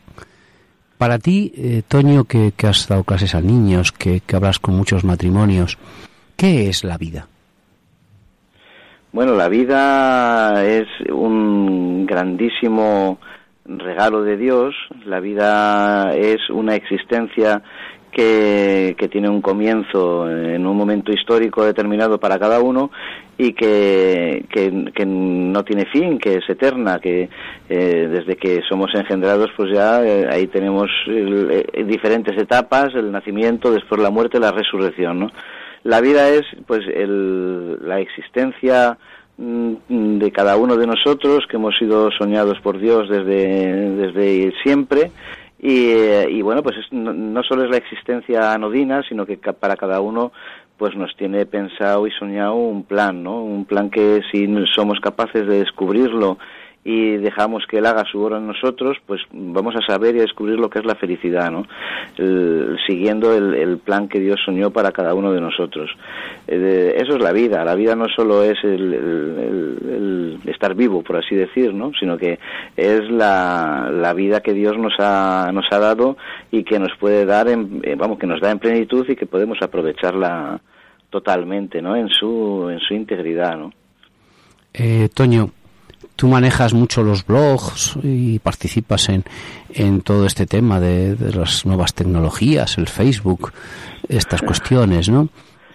para 0.98 1.18
ti, 1.18 1.52
eh, 1.56 1.82
Toño, 1.86 2.24
que, 2.24 2.52
has 2.66 2.88
dado 2.88 3.04
clases 3.04 3.34
a 3.34 3.40
niños, 3.40 3.92
que, 3.92 4.20
hablas 4.32 4.58
con 4.58 4.76
muchos 4.76 5.04
matrimonios, 5.04 5.78
¿qué 6.36 6.68
es 6.68 6.84
la 6.84 6.98
vida? 6.98 7.28
Bueno, 9.12 9.34
la 9.34 9.48
vida 9.48 10.64
es 10.66 10.86
un 11.10 12.04
grandísimo 12.04 13.18
regalo 13.64 14.22
de 14.22 14.36
Dios, 14.36 14.74
la 15.06 15.20
vida 15.20 16.14
es 16.14 16.50
una 16.50 16.74
existencia 16.74 17.62
que, 18.12 19.08
tiene 19.10 19.28
un 19.28 19.40
comienzo 19.40 20.30
en 20.30 20.66
un 20.66 20.76
momento 20.76 21.12
histórico 21.12 21.64
determinado 21.64 22.18
para 22.18 22.38
cada 22.38 22.60
uno 22.60 22.90
y 23.36 23.52
que, 23.52 24.44
que, 24.50 25.06
no 25.06 25.64
tiene 25.64 25.86
fin, 25.86 26.18
que 26.18 26.36
es 26.36 26.48
eterna, 26.48 26.98
que 26.98 27.28
eh, 27.68 28.08
desde 28.10 28.36
que 28.36 28.62
somos 28.68 28.94
engendrados 28.94 29.50
pues 29.56 29.72
ya 29.72 30.04
eh, 30.04 30.28
ahí 30.30 30.46
tenemos 30.48 30.90
eh, 31.06 31.84
diferentes 31.86 32.36
etapas, 32.36 32.94
el 32.94 33.12
nacimiento, 33.12 33.70
después 33.70 34.00
la 34.00 34.10
muerte, 34.10 34.40
la 34.40 34.52
resurrección, 34.52 35.20
¿no? 35.20 35.30
La 35.84 36.00
vida 36.00 36.28
es 36.28 36.42
pues 36.66 36.80
el, 36.92 37.78
la 37.86 38.00
existencia 38.00 38.98
mm, 39.36 40.18
de 40.18 40.32
cada 40.32 40.56
uno 40.56 40.76
de 40.76 40.86
nosotros 40.86 41.46
que 41.48 41.56
hemos 41.56 41.78
sido 41.78 42.10
soñados 42.10 42.60
por 42.60 42.78
Dios 42.78 43.08
desde, 43.08 43.90
desde 43.92 44.52
siempre 44.62 45.12
y, 45.58 45.90
y 45.90 46.42
bueno, 46.42 46.62
pues 46.62 46.76
no, 46.92 47.42
solo 47.42 47.64
es 47.64 47.70
la 47.70 47.78
existencia 47.78 48.52
anodina, 48.52 49.02
sino 49.08 49.26
que 49.26 49.36
para 49.36 49.76
cada 49.76 50.00
uno 50.00 50.32
pues 50.76 50.94
nos 50.94 51.16
tiene 51.16 51.44
pensado 51.44 52.06
y 52.06 52.12
soñado 52.12 52.54
un 52.54 52.84
plan, 52.84 53.24
¿no? 53.24 53.42
Un 53.42 53.64
plan 53.64 53.90
que 53.90 54.20
si 54.30 54.46
somos 54.76 55.00
capaces 55.00 55.46
de 55.46 55.58
descubrirlo 55.58 56.38
y 56.84 57.16
dejamos 57.16 57.64
que 57.66 57.78
Él 57.78 57.86
haga 57.86 58.04
su 58.10 58.20
obra 58.20 58.38
en 58.38 58.46
nosotros, 58.46 58.96
pues 59.06 59.20
vamos 59.32 59.74
a 59.76 59.84
saber 59.86 60.14
y 60.16 60.20
a 60.20 60.22
descubrir 60.22 60.58
lo 60.58 60.70
que 60.70 60.78
es 60.78 60.86
la 60.86 60.94
felicidad, 60.94 61.50
¿no? 61.50 61.66
siguiendo 62.86 63.34
el, 63.34 63.78
plan 63.78 64.08
que 64.08 64.20
Dios 64.20 64.40
soñó 64.44 64.70
para 64.70 64.92
cada 64.92 65.14
uno 65.14 65.32
de 65.32 65.40
nosotros. 65.40 65.90
Eh, 66.46 66.94
eso 66.96 67.16
es 67.16 67.22
la 67.22 67.32
vida. 67.32 67.64
La 67.64 67.74
vida 67.74 67.94
no 67.94 68.06
solo 68.08 68.42
es 68.42 68.58
el, 68.64 70.38
estar 70.46 70.74
vivo, 70.74 71.02
por 71.02 71.16
así 71.16 71.34
decir, 71.34 71.72
¿no? 71.74 71.92
Sino 71.98 72.16
que 72.16 72.38
es 72.76 73.10
la, 73.10 73.90
la, 73.92 74.12
vida 74.14 74.40
que 74.40 74.52
Dios 74.52 74.76
nos 74.78 74.94
ha, 74.98 75.50
nos 75.52 75.66
ha 75.70 75.78
dado 75.78 76.16
y 76.50 76.64
que 76.64 76.78
nos 76.78 76.96
puede 76.98 77.24
dar, 77.24 77.48
en, 77.48 77.80
eh, 77.84 77.94
vamos, 77.96 78.18
que 78.18 78.26
nos 78.26 78.40
da 78.40 78.50
en 78.50 78.58
plenitud 78.58 79.08
y 79.08 79.16
que 79.16 79.26
podemos 79.26 79.58
aprovecharla 79.62 80.60
totalmente, 81.10 81.80
¿no? 81.80 81.96
En 81.96 82.08
su, 82.08 82.68
en 82.70 82.80
su 82.80 82.94
integridad, 82.94 83.56
¿no? 83.56 83.72
Eh, 84.74 85.08
Toño, 85.14 85.50
tú 86.16 86.28
manejas 86.28 86.74
mucho 86.74 87.02
los 87.02 87.24
blogs 87.24 87.96
y 88.02 88.38
participas 88.40 89.08
en, 89.08 89.24
en 89.70 90.00
todo 90.00 90.26
este 90.26 90.46
tema 90.46 90.80
de, 90.80 91.16
las 91.34 91.64
nuevas 91.64 91.94
tecnologías, 91.94 92.76
el 92.78 92.88
Facebook, 92.88 93.52
estas 94.08 94.42
cuestiones, 94.42 95.08
¿no? 95.08 95.28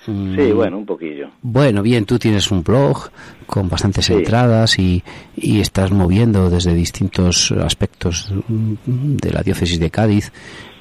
Sí, 0.06 0.12
mm. 0.12 0.56
bueno, 0.56 0.78
un 0.80 0.86
poquillo. 0.86 1.30
Bueno, 1.42 1.82
bien, 1.82 2.06
tú 2.06 2.20
tienes 2.20 2.52
un 2.52 2.62
blog 2.62 3.10
con 3.46 3.70
bastantes 3.70 4.10
entradas 4.10 4.78
y, 4.78 5.02
y, 5.38 5.62
estás 5.62 5.92
moviendo 5.92 6.50
desde 6.50 6.74
distintos 6.74 7.54
aspectos 7.54 8.30
de 8.50 9.32
la 9.32 9.44
diócesis 9.44 9.80
de 9.80 9.90
Cádiz 9.90 10.34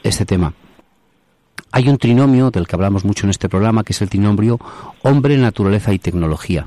este 0.03 0.27
tema. 0.27 0.53
Hay 1.71 1.89
un 1.89 1.99
trinomio 1.99 2.51
del 2.51 2.67
que 2.67 2.75
hablamos 2.75 3.05
mucho 3.05 3.27
en 3.27 3.31
este 3.31 3.49
programa, 3.49 3.85
que 3.85 3.93
es 3.93 4.03
el 4.03 4.11
trinomio 4.11 4.59
hombre, 5.03 5.39
naturaleza 5.39 5.93
y 5.93 6.01
tecnología. 6.01 6.67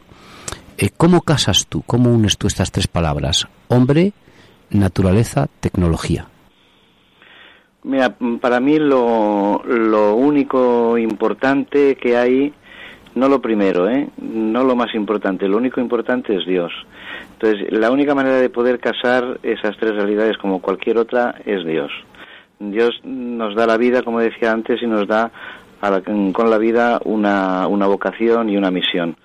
Eh, 0.77 0.89
¿Cómo 0.97 1.21
casas 1.21 1.67
tú, 1.67 1.83
cómo 1.83 2.11
unes 2.11 2.37
tú 2.37 2.47
estas 2.47 2.71
tres 2.71 2.87
palabras? 2.87 3.47
Hombre, 3.69 4.11
naturaleza, 4.69 5.47
tecnología. 5.61 6.27
Mira, 7.83 8.15
para 8.41 8.59
mí 8.59 8.77
lo, 8.79 9.61
lo 9.63 10.15
único 10.15 10.97
importante 10.97 11.95
que 11.95 12.17
hay, 12.17 12.53
no 13.13 13.29
lo 13.29 13.41
primero, 13.41 13.87
¿eh? 13.89 14.09
no 14.17 14.63
lo 14.63 14.75
más 14.75 14.93
importante, 14.95 15.47
lo 15.47 15.57
único 15.57 15.79
importante 15.79 16.35
es 16.35 16.45
Dios. 16.45 16.73
Entonces, 17.33 17.71
la 17.71 17.91
única 17.91 18.15
manera 18.15 18.37
de 18.37 18.49
poder 18.49 18.79
casar 18.79 19.39
esas 19.43 19.77
tres 19.77 19.95
realidades 19.95 20.37
como 20.37 20.61
cualquier 20.61 20.97
otra 20.97 21.35
es 21.45 21.63
Dios. 21.65 21.91
Dios 22.59 22.99
nos 23.03 23.55
da 23.55 23.67
la 23.67 23.77
vida, 23.77 24.01
como 24.01 24.19
decía 24.19 24.51
antes, 24.51 24.81
y 24.81 24.87
nos 24.87 25.07
da 25.07 25.31
con 26.33 26.49
la 26.49 26.57
vida 26.57 26.99
una, 27.05 27.67
una 27.67 27.87
vocación 27.87 28.49
y 28.49 28.57
una 28.57 28.71
misión. 28.71 29.15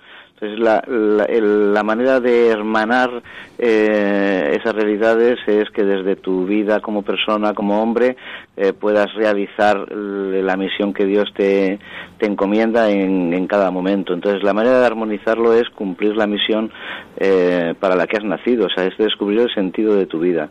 Entonces, 0.41 0.59
la, 0.59 0.83
la, 0.87 1.83
manera 1.83 2.19
de 2.19 2.47
hermanar 2.47 3.21
eh, 3.59 4.57
esas 4.59 4.73
realidades 4.73 5.37
es 5.45 5.69
que 5.69 5.83
desde 5.83 6.15
tu 6.15 6.47
vida 6.47 6.79
como 6.79 7.03
persona, 7.03 7.53
como 7.53 7.79
hombre, 7.79 8.17
eh, 8.57 8.73
puedas 8.73 9.13
realizar 9.13 9.85
la 9.91 10.57
misión 10.57 10.95
que 10.95 11.05
Dios 11.05 11.31
te, 11.35 11.77
te 12.17 12.25
encomienda 12.25 12.89
en, 12.89 13.31
en, 13.33 13.45
cada 13.45 13.69
momento. 13.69 14.15
Entonces, 14.15 14.41
la 14.41 14.53
manera 14.53 14.79
de 14.79 14.85
armonizarlo 14.87 15.53
es 15.53 15.69
cumplir 15.69 16.15
la 16.15 16.25
misión 16.25 16.71
eh, 17.17 17.75
para 17.79 17.95
la 17.95 18.07
que 18.07 18.17
has 18.17 18.23
nacido, 18.23 18.65
o 18.65 18.69
sea, 18.69 18.85
es 18.85 18.97
descubrir 18.97 19.41
el 19.41 19.53
sentido 19.53 19.93
de 19.93 20.07
tu 20.07 20.19
vida. 20.19 20.49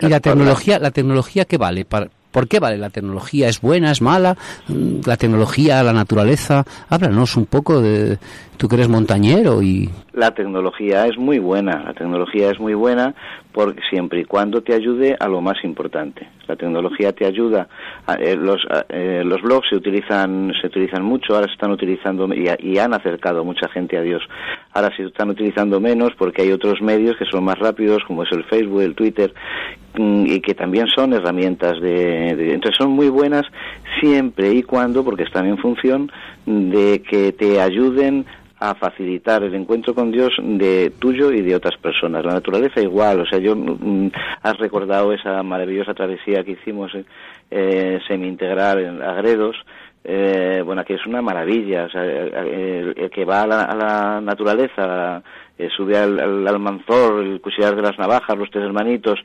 ¿Y 0.00 0.08
la 0.08 0.20
tecnología, 0.20 0.78
la 0.78 0.90
tecnología 0.90 1.46
qué 1.46 1.56
vale? 1.56 1.86
Para, 1.86 2.08
¿Por 2.30 2.46
qué 2.46 2.60
vale 2.60 2.78
la 2.78 2.90
tecnología? 2.90 3.48
¿Es 3.48 3.60
buena? 3.60 3.90
¿Es 3.90 4.00
mala? 4.00 4.36
Mm, 4.68 5.00
¿La 5.04 5.16
tecnología, 5.16 5.82
la 5.82 5.92
naturaleza? 5.92 6.64
Háblanos 6.88 7.36
un 7.36 7.46
poco 7.46 7.80
de... 7.80 8.18
Tú 8.60 8.68
que 8.68 8.74
eres 8.74 8.90
montañero 8.90 9.62
y... 9.62 9.88
La 10.12 10.34
tecnología 10.34 11.06
es 11.06 11.16
muy 11.16 11.38
buena. 11.38 11.82
La 11.82 11.94
tecnología 11.94 12.50
es 12.50 12.60
muy 12.60 12.74
buena 12.74 13.14
porque 13.52 13.80
siempre 13.88 14.20
y 14.20 14.24
cuando 14.26 14.60
te 14.60 14.74
ayude 14.74 15.16
a 15.18 15.28
lo 15.28 15.40
más 15.40 15.64
importante. 15.64 16.28
La 16.46 16.56
tecnología 16.56 17.14
te 17.14 17.24
ayuda. 17.24 17.68
Eh, 18.18 18.36
los, 18.36 18.60
eh, 18.90 19.22
los 19.24 19.40
blogs 19.40 19.66
se 19.70 19.76
utilizan, 19.76 20.52
se 20.60 20.66
utilizan 20.66 21.02
mucho, 21.02 21.34
ahora 21.34 21.46
se 21.46 21.54
están 21.54 21.70
utilizando 21.70 22.28
y, 22.34 22.76
han 22.76 22.92
acercado 22.92 23.46
mucha 23.46 23.66
gente 23.70 23.96
a 23.96 24.02
Dios. 24.02 24.22
Ahora 24.74 24.94
se 24.94 25.04
están 25.04 25.30
utilizando 25.30 25.80
menos 25.80 26.10
porque 26.18 26.42
hay 26.42 26.52
otros 26.52 26.82
medios 26.82 27.16
que 27.16 27.24
son 27.24 27.44
más 27.44 27.58
rápidos, 27.58 28.02
como 28.06 28.24
es 28.24 28.32
el 28.32 28.44
Facebook, 28.44 28.82
el 28.82 28.94
Twitter, 28.94 29.32
mm, 29.94 30.26
y 30.26 30.40
que 30.40 30.54
también 30.54 30.86
son 30.94 31.14
herramientas 31.14 31.80
de, 31.80 32.36
de, 32.36 32.52
entonces 32.52 32.76
son 32.76 32.90
muy 32.90 33.08
buenas 33.08 33.46
siempre 34.00 34.52
y 34.52 34.62
cuando 34.62 35.02
porque 35.02 35.22
están 35.22 35.46
en 35.46 35.56
función 35.56 36.12
de 36.44 37.02
que 37.02 37.32
te 37.32 37.60
ayuden 37.60 38.26
a 38.60 38.74
facilitar 38.74 39.42
el 39.42 39.54
encuentro 39.54 39.94
con 39.94 40.12
Dios 40.12 40.32
de 40.38 40.92
tuyo 40.98 41.32
y 41.32 41.40
de 41.40 41.56
otras 41.56 41.78
personas. 41.78 42.24
La 42.24 42.34
naturaleza 42.34 42.82
igual, 42.82 43.20
o 43.20 43.26
sea, 43.26 43.38
yo 43.38 43.56
mm, 43.56 44.10
has 44.42 44.58
recordado 44.58 45.14
esa 45.14 45.42
maravillosa 45.42 45.94
travesía 45.94 46.44
que 46.44 46.52
hicimos 46.52 46.92
eh, 47.50 47.98
semi-integral 48.06 48.80
en 48.80 49.02
Agredos, 49.02 49.56
eh, 50.04 50.62
bueno, 50.64 50.84
que 50.84 50.94
es 50.94 51.06
una 51.06 51.22
maravilla, 51.22 51.84
o 51.84 51.90
sea, 51.90 52.04
el, 52.04 53.10
que 53.10 53.24
va 53.24 53.42
a 53.42 53.46
la, 53.46 54.20
naturaleza, 54.20 55.22
eh, 55.58 55.68
sube 55.74 55.96
al, 55.96 56.20
al, 56.20 56.46
Almanzor, 56.46 57.22
el 57.24 57.40
cuchillar 57.40 57.74
de 57.74 57.82
las 57.82 57.98
navajas, 57.98 58.36
los 58.36 58.50
tres 58.50 58.64
hermanitos, 58.64 59.18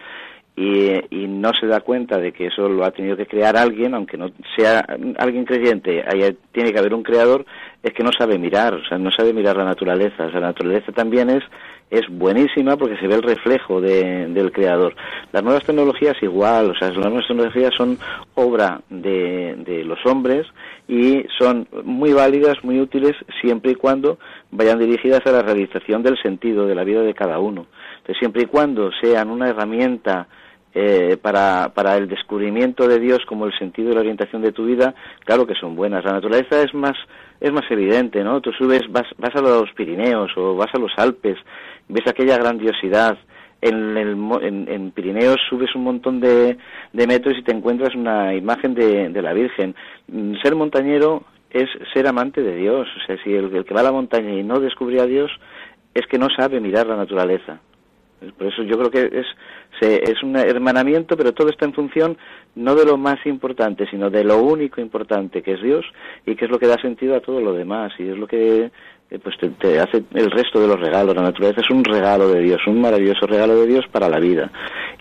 y, 0.58 1.28
no 1.28 1.54
se 1.54 1.68
da 1.68 1.82
cuenta 1.82 2.18
de 2.18 2.32
que 2.32 2.48
eso 2.48 2.70
lo 2.70 2.86
ha 2.86 2.92
tenido 2.92 3.18
que 3.18 3.26
crear 3.26 3.58
alguien, 3.58 3.94
aunque 3.94 4.18
no 4.18 4.32
sea 4.56 4.86
alguien 5.18 5.46
creyente, 5.46 6.04
tiene 6.52 6.72
que 6.72 6.80
haber 6.80 6.94
un 6.94 7.04
creador, 7.04 7.46
es 7.84 7.94
que 7.94 8.04
no 8.04 8.12
sabe 8.18 8.40
mirar, 8.40 8.74
o 8.74 8.86
sea, 8.86 8.98
no 8.98 9.12
sabe 9.12 9.34
mirar 9.34 9.58
la 9.58 9.66
naturaleza. 9.66 10.26
O 10.26 10.32
sea, 10.32 10.40
la 10.40 10.48
naturaleza 10.48 10.92
también 10.92 11.30
es, 11.30 11.44
es 11.92 12.08
buenísima 12.10 12.78
porque 12.78 12.98
se 12.98 13.08
ve 13.08 13.16
el 13.16 13.22
reflejo 13.22 13.82
del 13.82 14.52
creador. 14.52 14.96
Las 15.34 15.44
nuevas 15.44 15.66
tecnologías 15.66 16.16
igual, 16.22 16.72
o 16.72 16.76
sea, 16.76 16.88
las 16.88 16.98
nuevas 16.98 17.28
tecnologías 17.28 17.74
son 17.76 18.00
obra 18.36 18.82
de, 18.90 19.56
de 19.58 19.84
los 19.84 20.00
hombres 20.06 20.48
y 20.88 21.26
son 21.38 21.68
muy 21.84 22.14
válidas, 22.14 22.64
muy 22.64 22.80
útiles 22.80 23.14
siempre 23.42 23.72
y 23.72 23.76
cuando 23.76 24.18
vayan 24.52 24.80
dirigidas 24.80 25.22
a 25.26 25.32
la 25.32 25.42
realización 25.42 26.02
del 26.02 26.18
sentido 26.22 26.66
de 26.66 26.76
la 26.76 26.86
vida 26.86 27.02
de 27.02 27.14
cada 27.14 27.40
uno. 27.40 27.68
Entonces, 27.98 28.18
siempre 28.20 28.44
y 28.44 28.46
cuando 28.46 28.90
sean 29.02 29.30
una 29.30 29.50
herramienta 29.50 30.28
eh, 30.78 31.16
para, 31.22 31.72
para 31.74 31.96
el 31.96 32.10
descubrimiento 32.10 32.86
de 32.86 33.00
Dios 33.00 33.20
como 33.26 33.46
el 33.46 33.58
sentido 33.58 33.92
y 33.92 33.94
la 33.94 34.02
orientación 34.02 34.42
de 34.42 34.52
tu 34.52 34.66
vida, 34.66 34.94
claro 35.24 35.48
que 35.48 35.56
son 35.56 35.74
buenas. 35.74 36.04
La 36.04 36.12
naturaleza 36.12 36.62
es 36.62 36.74
más, 36.74 36.98
es 37.40 37.50
más 37.54 37.64
evidente, 37.70 38.26
¿no? 38.26 38.42
Tú 38.42 38.52
subes, 38.52 38.82
vas, 38.90 39.06
vas 39.18 39.34
a 39.36 39.42
los 39.42 39.72
Pirineos 39.72 40.32
o 40.36 40.58
vas 40.58 40.68
a 40.74 40.78
los 40.78 40.92
Alpes, 40.98 41.38
ves 41.88 42.06
aquella 42.06 42.38
grandiosidad. 42.38 43.18
En, 43.62 43.96
el, 43.96 44.18
en, 44.68 44.92
Pirineos 44.92 45.38
subes 45.50 45.74
un 45.76 45.86
montón 45.86 46.20
de, 46.20 46.58
de, 46.92 47.08
metros 47.08 47.38
y 47.38 47.44
te 47.44 47.56
encuentras 47.56 47.96
una 47.96 48.36
imagen 48.36 48.74
de, 48.74 49.08
de 49.08 49.22
la 49.22 49.32
Virgen. 49.32 49.76
Mm, 50.10 50.36
ser 50.44 50.56
montañero 50.56 51.24
es 51.52 51.70
ser 51.94 52.06
amante 52.06 52.42
de 52.42 52.54
Dios. 52.54 52.86
O 53.02 53.06
sea, 53.08 53.16
si 53.24 53.34
el, 53.34 53.56
el 53.56 53.64
que 53.64 53.74
va 53.74 53.80
a 53.80 53.86
la 53.86 53.94
montaña 53.94 54.34
y 54.34 54.44
no 54.44 54.60
descubre 54.60 55.00
a 55.00 55.06
Dios, 55.06 55.32
es 55.94 56.06
que 56.08 56.20
no 56.20 56.28
sabe 56.38 56.60
mirar 56.60 56.86
la 56.86 56.98
naturaleza. 56.98 57.62
Por 58.38 58.48
eso 58.48 58.64
yo 58.64 58.78
creo 58.78 58.92
que 58.92 59.20
es, 59.20 59.26
es 59.82 60.24
un 60.24 60.36
hermanamiento, 60.36 61.18
pero 61.18 61.34
todo 61.34 61.50
está 61.50 61.66
en 61.66 61.74
función 61.74 62.18
no 62.56 62.76
de 62.76 62.86
lo 62.86 62.98
más 62.98 63.18
importante, 63.26 63.86
sino 63.90 64.10
de 64.10 64.24
lo 64.24 64.42
único 64.42 64.82
importante 64.82 65.42
que 65.42 65.54
es 65.54 65.62
Dios 65.62 65.86
y 66.26 66.36
que 66.36 66.46
es 66.46 66.52
lo 66.52 66.60
que 66.60 66.68
da 66.68 66.80
sentido 66.82 67.16
a 67.16 67.22
todo 67.22 67.42
lo 67.42 67.54
demás 67.54 67.92
y 68.00 68.08
es 68.08 68.18
lo 68.18 68.28
que 68.28 68.72
eh, 69.12 69.20
pues 69.20 69.36
te, 69.38 69.80
hace 69.80 70.04
el 70.14 70.32
resto 70.32 70.60
de 70.60 70.68
los 70.68 70.80
regalos. 70.80 71.16
La 71.16 71.22
naturaleza 71.22 71.62
es 71.62 71.70
un 71.70 71.84
regalo 71.84 72.30
de 72.30 72.42
Dios, 72.42 72.62
un 72.68 72.82
maravilloso 72.82 73.28
regalo 73.28 73.56
de 73.60 73.68
Dios 73.68 73.86
para 73.92 74.10
la 74.10 74.20
vida. 74.20 74.52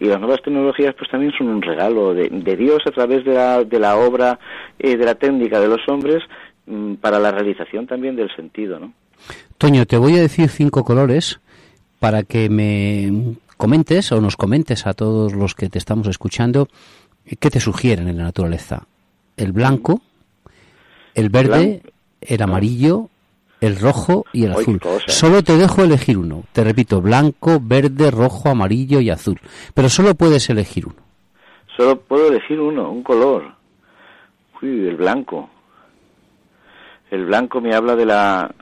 Y 0.01 0.07
las 0.07 0.21
nuevas 0.21 0.43
tecnologías 0.43 0.95
pues 0.99 1.11
también 1.11 1.33
son 1.37 1.49
un 1.49 1.63
regalo 1.63 2.13
de, 2.13 2.29
Dios 2.57 2.83
a 2.87 2.91
través 2.91 3.25
de 3.25 3.35
la, 3.35 3.65
de 3.65 3.79
la 3.79 3.97
obra 3.97 4.39
y 4.79 4.97
de 4.97 5.05
la 5.05 5.15
técnica 5.15 5.61
de 5.61 5.69
los 5.69 5.81
hombres 5.89 6.23
mm, 6.67 6.95
para 6.95 7.19
la 7.19 7.31
realización 7.31 7.87
también 7.87 8.17
del 8.17 8.35
sentido, 8.35 8.79
¿no? 8.79 8.93
Toño, 9.57 9.87
te 9.87 9.97
voy 9.97 10.19
a 10.19 10.21
decir 10.21 10.49
cinco 10.49 10.85
colores 10.85 11.41
para 12.01 12.23
que 12.25 12.51
me 12.51 13.37
comentes 13.57 14.13
o 14.13 14.21
nos 14.21 14.37
comentes 14.37 14.87
a 14.87 14.95
todos 14.95 15.33
los 15.33 15.55
que 15.55 15.69
te 15.69 15.79
estamos 15.79 16.07
escuchando 16.09 16.69
qué 17.39 17.51
te 17.51 17.61
sugieren 17.61 18.09
en 18.09 18.19
la 18.19 18.25
naturaleza. 18.25 18.87
El 19.37 19.53
blanco, 19.53 20.01
el 21.15 21.31
verde, 21.31 21.83
el 22.21 22.43
amarillo, 22.43 23.09
el 23.61 23.79
rojo 23.79 24.25
y 24.33 24.45
el 24.45 24.53
azul. 24.53 24.81
Solo 25.07 25.43
te 25.43 25.57
dejo 25.57 25.83
elegir 25.83 26.19
uno. 26.19 26.45
Te 26.53 26.63
repito, 26.65 27.01
blanco, 27.01 27.59
verde, 27.61 28.11
rojo, 28.11 28.51
amarillo 28.51 29.01
y 29.01 29.11
azul. 29.11 29.41
Pero 29.73 29.89
solo 29.89 30.15
puedes 30.15 30.49
elegir 30.51 30.87
uno. 30.87 30.97
Solo 31.77 31.99
puedo 32.01 32.29
elegir 32.29 32.61
uno, 32.61 32.91
un 32.91 33.03
color. 33.03 33.55
Uy, 34.63 34.87
el 34.87 34.97
blanco. 34.97 35.49
El 37.11 37.27
blanco 37.27 37.61
me 37.61 37.75
habla 37.75 37.97
de 37.97 38.07
la 38.07 38.55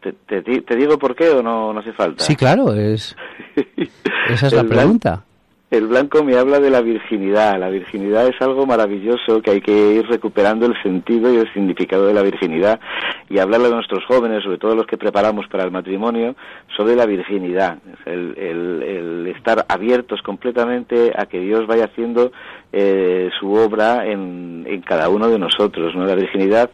¿Te, 0.00 0.42
te, 0.42 0.76
digo 0.76 0.98
por 0.98 1.14
qué 1.14 1.28
o 1.28 1.42
no, 1.42 1.72
no 1.72 1.80
hace 1.80 1.92
falta? 1.92 2.24
Sí, 2.24 2.34
claro, 2.34 2.72
es 2.74 3.14
esa 4.30 4.46
es 4.46 4.52
la 4.54 4.64
pregunta. 4.64 5.22
el 5.70 5.86
blanco 5.86 6.24
me 6.24 6.36
habla 6.36 6.60
de 6.60 6.70
la 6.70 6.80
virginidad. 6.80 7.58
La 7.58 7.68
virginidad 7.68 8.26
es 8.26 8.40
algo 8.40 8.64
maravilloso 8.64 9.42
que 9.42 9.50
hay 9.50 9.60
que 9.60 9.94
ir 9.96 10.06
recuperando 10.06 10.64
el 10.64 10.80
sentido 10.82 11.30
y 11.32 11.36
el 11.36 11.52
significado 11.52 12.06
de 12.06 12.14
la 12.14 12.22
virginidad 12.22 12.80
y 13.28 13.38
hablarle 13.38 13.66
a 13.66 13.70
nuestros 13.70 14.02
jóvenes, 14.06 14.44
sobre 14.44 14.56
todo 14.56 14.74
los 14.74 14.86
que 14.86 14.96
preparamos 14.96 15.46
para 15.48 15.64
el 15.64 15.70
matrimonio, 15.70 16.36
sobre 16.74 16.96
la 16.96 17.04
virginidad. 17.04 17.76
El, 18.06 18.34
el, 18.38 19.26
estar 19.26 19.66
abiertos 19.68 20.22
completamente 20.22 21.12
a 21.14 21.26
que 21.26 21.40
Dios 21.40 21.66
vaya 21.66 21.84
haciendo 21.84 22.32
eh, 22.72 23.28
su 23.38 23.52
obra 23.52 24.06
en, 24.06 24.64
en 24.66 24.80
cada 24.80 25.10
uno 25.10 25.28
de 25.28 25.38
nosotros. 25.38 25.94
¿no? 25.94 26.06
La 26.06 26.14
virginidad 26.14 26.70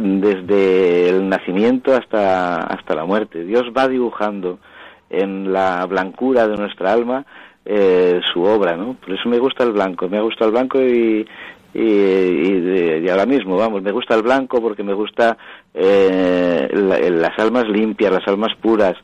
desde 0.00 1.08
el 1.08 1.28
nacimiento 1.28 1.94
hasta, 1.94 2.56
hasta 2.56 2.94
la 2.94 3.04
muerte. 3.04 3.44
Dios 3.44 3.64
va 3.76 3.88
dibujando 3.88 4.58
en 5.10 5.52
la 5.52 5.86
blancura 5.86 6.46
de 6.48 6.56
nuestra 6.56 6.92
alma 6.92 7.24
eh, 7.64 8.20
su 8.32 8.42
obra, 8.42 8.76
¿no? 8.76 8.94
Por 8.94 9.14
eso 9.14 9.28
me 9.28 9.38
gusta 9.38 9.64
el 9.64 9.72
blanco, 9.72 10.08
me 10.08 10.20
gusta 10.20 10.44
el 10.46 10.52
blanco 10.52 10.80
y, 10.80 11.26
y, 11.74 13.08
ahora 13.08 13.26
mismo, 13.26 13.56
vamos, 13.56 13.82
me 13.82 13.92
gusta 13.92 14.14
el 14.14 14.22
blanco 14.22 14.60
porque 14.60 14.82
me 14.82 14.94
gusta 14.94 15.36
eh, 15.74 16.68
las 16.72 17.38
almas 17.38 17.68
limpias, 17.68 18.12
las 18.12 18.26
almas 18.26 18.54
puras. 18.60 18.94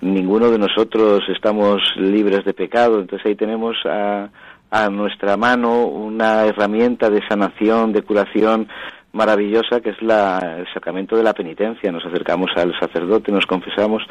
Ninguno 0.00 0.50
de 0.50 0.58
nosotros 0.58 1.22
estamos 1.28 1.82
libres 1.96 2.44
de 2.44 2.52
pecado, 2.52 3.00
entonces 3.00 3.26
ahí 3.26 3.34
tenemos 3.34 3.76
a, 3.84 4.28
a 4.70 4.90
nuestra 4.90 5.36
mano 5.36 5.86
una 5.86 6.44
herramienta 6.46 7.10
de 7.10 7.26
sanación, 7.28 7.92
de 7.92 8.02
curación, 8.02 8.68
maravillosa 9.16 9.80
que 9.80 9.90
es 9.90 10.02
la, 10.02 10.58
el 10.58 10.66
sacramento 10.72 11.16
de 11.16 11.24
la 11.24 11.32
penitencia. 11.32 11.90
Nos 11.90 12.04
acercamos 12.04 12.50
al 12.54 12.72
sacerdote, 12.78 13.32
nos 13.32 13.46
confesamos 13.46 14.02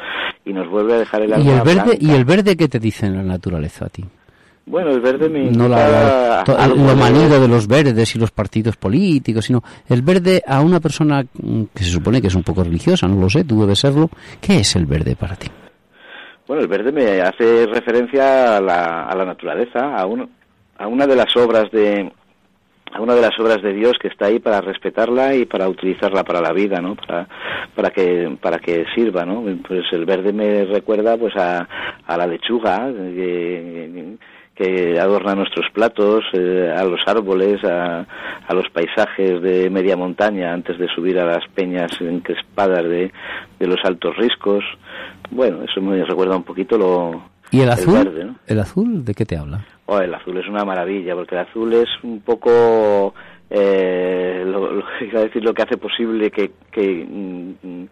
y 0.44 0.52
nos 0.52 0.68
vuelve 0.68 0.94
a 0.94 0.98
dejar 0.98 1.22
el 1.22 1.32
alma. 1.32 1.44
¿Y 1.44 1.48
el 1.50 1.62
verde, 1.62 1.98
¿y 1.98 2.10
el 2.10 2.24
verde 2.24 2.56
qué 2.56 2.68
te 2.68 2.78
dice 2.78 3.06
en 3.06 3.16
la 3.16 3.22
naturaleza 3.22 3.86
a 3.86 3.88
ti? 3.88 4.04
Bueno, 4.68 4.90
el 4.90 5.00
verde 5.00 5.28
me 5.28 5.48
no 5.52 5.68
la, 5.68 6.42
lo 6.44 6.96
manido 6.96 7.40
de 7.40 7.46
los 7.46 7.68
verdes 7.68 8.16
y 8.16 8.18
los 8.18 8.32
partidos 8.32 8.76
políticos, 8.76 9.44
sino 9.44 9.62
el 9.88 10.02
verde 10.02 10.42
a 10.44 10.60
una 10.60 10.80
persona 10.80 11.22
que 11.22 11.84
se 11.84 11.90
supone 11.90 12.20
que 12.20 12.26
es 12.26 12.34
un 12.34 12.42
poco 12.42 12.64
religiosa, 12.64 13.06
no 13.06 13.20
lo 13.20 13.30
sé, 13.30 13.44
tú 13.44 13.60
debes 13.60 13.78
serlo. 13.78 14.10
¿Qué 14.40 14.58
es 14.58 14.74
el 14.74 14.86
verde 14.86 15.14
para 15.14 15.36
ti? 15.36 15.46
Bueno, 16.48 16.62
el 16.62 16.68
verde 16.68 16.90
me 16.90 17.20
hace 17.20 17.66
referencia 17.66 18.56
a 18.56 18.60
la, 18.60 19.04
a 19.04 19.14
la 19.14 19.24
naturaleza, 19.24 19.96
a, 19.96 20.04
un, 20.04 20.28
a 20.78 20.88
una 20.88 21.06
de 21.06 21.14
las 21.14 21.36
obras 21.36 21.70
de, 21.70 22.10
una 23.00 23.14
de 23.14 23.20
las 23.20 23.38
obras 23.38 23.62
de 23.62 23.72
Dios 23.72 23.94
que 24.00 24.08
está 24.08 24.26
ahí 24.26 24.38
para 24.38 24.60
respetarla 24.60 25.34
y 25.34 25.44
para 25.44 25.68
utilizarla 25.68 26.24
para 26.24 26.40
la 26.40 26.52
vida, 26.52 26.80
¿no? 26.80 26.94
Para, 26.94 27.28
para 27.74 27.90
que 27.90 28.36
para 28.40 28.58
que 28.58 28.84
sirva, 28.94 29.24
¿no? 29.24 29.44
Pues 29.66 29.84
el 29.92 30.04
verde 30.04 30.32
me 30.32 30.64
recuerda 30.64 31.16
pues 31.16 31.34
a, 31.36 31.68
a 32.06 32.16
la 32.16 32.26
lechuga 32.26 32.90
que, 32.92 34.16
que 34.54 34.98
adorna 34.98 35.34
nuestros 35.34 35.66
platos, 35.72 36.24
eh, 36.32 36.72
a 36.74 36.84
los 36.84 37.00
árboles, 37.06 37.62
a, 37.64 38.06
a, 38.46 38.54
los 38.54 38.68
paisajes 38.70 39.42
de 39.42 39.68
media 39.70 39.96
montaña 39.96 40.52
antes 40.52 40.78
de 40.78 40.88
subir 40.88 41.18
a 41.18 41.26
las 41.26 41.46
peñas 41.54 41.90
encrespadas 42.00 42.84
de, 42.84 43.12
de 43.58 43.66
los 43.66 43.78
altos 43.84 44.16
riscos. 44.16 44.64
Bueno, 45.30 45.62
eso 45.62 45.80
me 45.80 46.02
recuerda 46.04 46.36
un 46.36 46.44
poquito 46.44 46.78
lo, 46.78 47.22
¿Y 47.50 47.60
el 47.60 47.70
azul? 47.70 48.36
¿El 48.46 48.60
azul 48.60 49.04
de 49.04 49.14
qué 49.14 49.24
te 49.24 49.36
habla? 49.36 49.64
Oh, 49.86 50.00
el 50.00 50.12
azul 50.12 50.36
es 50.38 50.48
una 50.48 50.64
maravilla, 50.64 51.14
porque 51.14 51.36
el 51.36 51.42
azul 51.42 51.72
es 51.72 51.88
un 52.02 52.20
poco, 52.20 53.14
eh, 53.48 54.42
lo, 54.44 54.82
decir, 55.22 55.44
lo 55.44 55.54
que 55.54 55.62
hace 55.62 55.76
posible 55.76 56.30
que, 56.30 56.50
que 56.72 57.06
mm, 57.08 57.84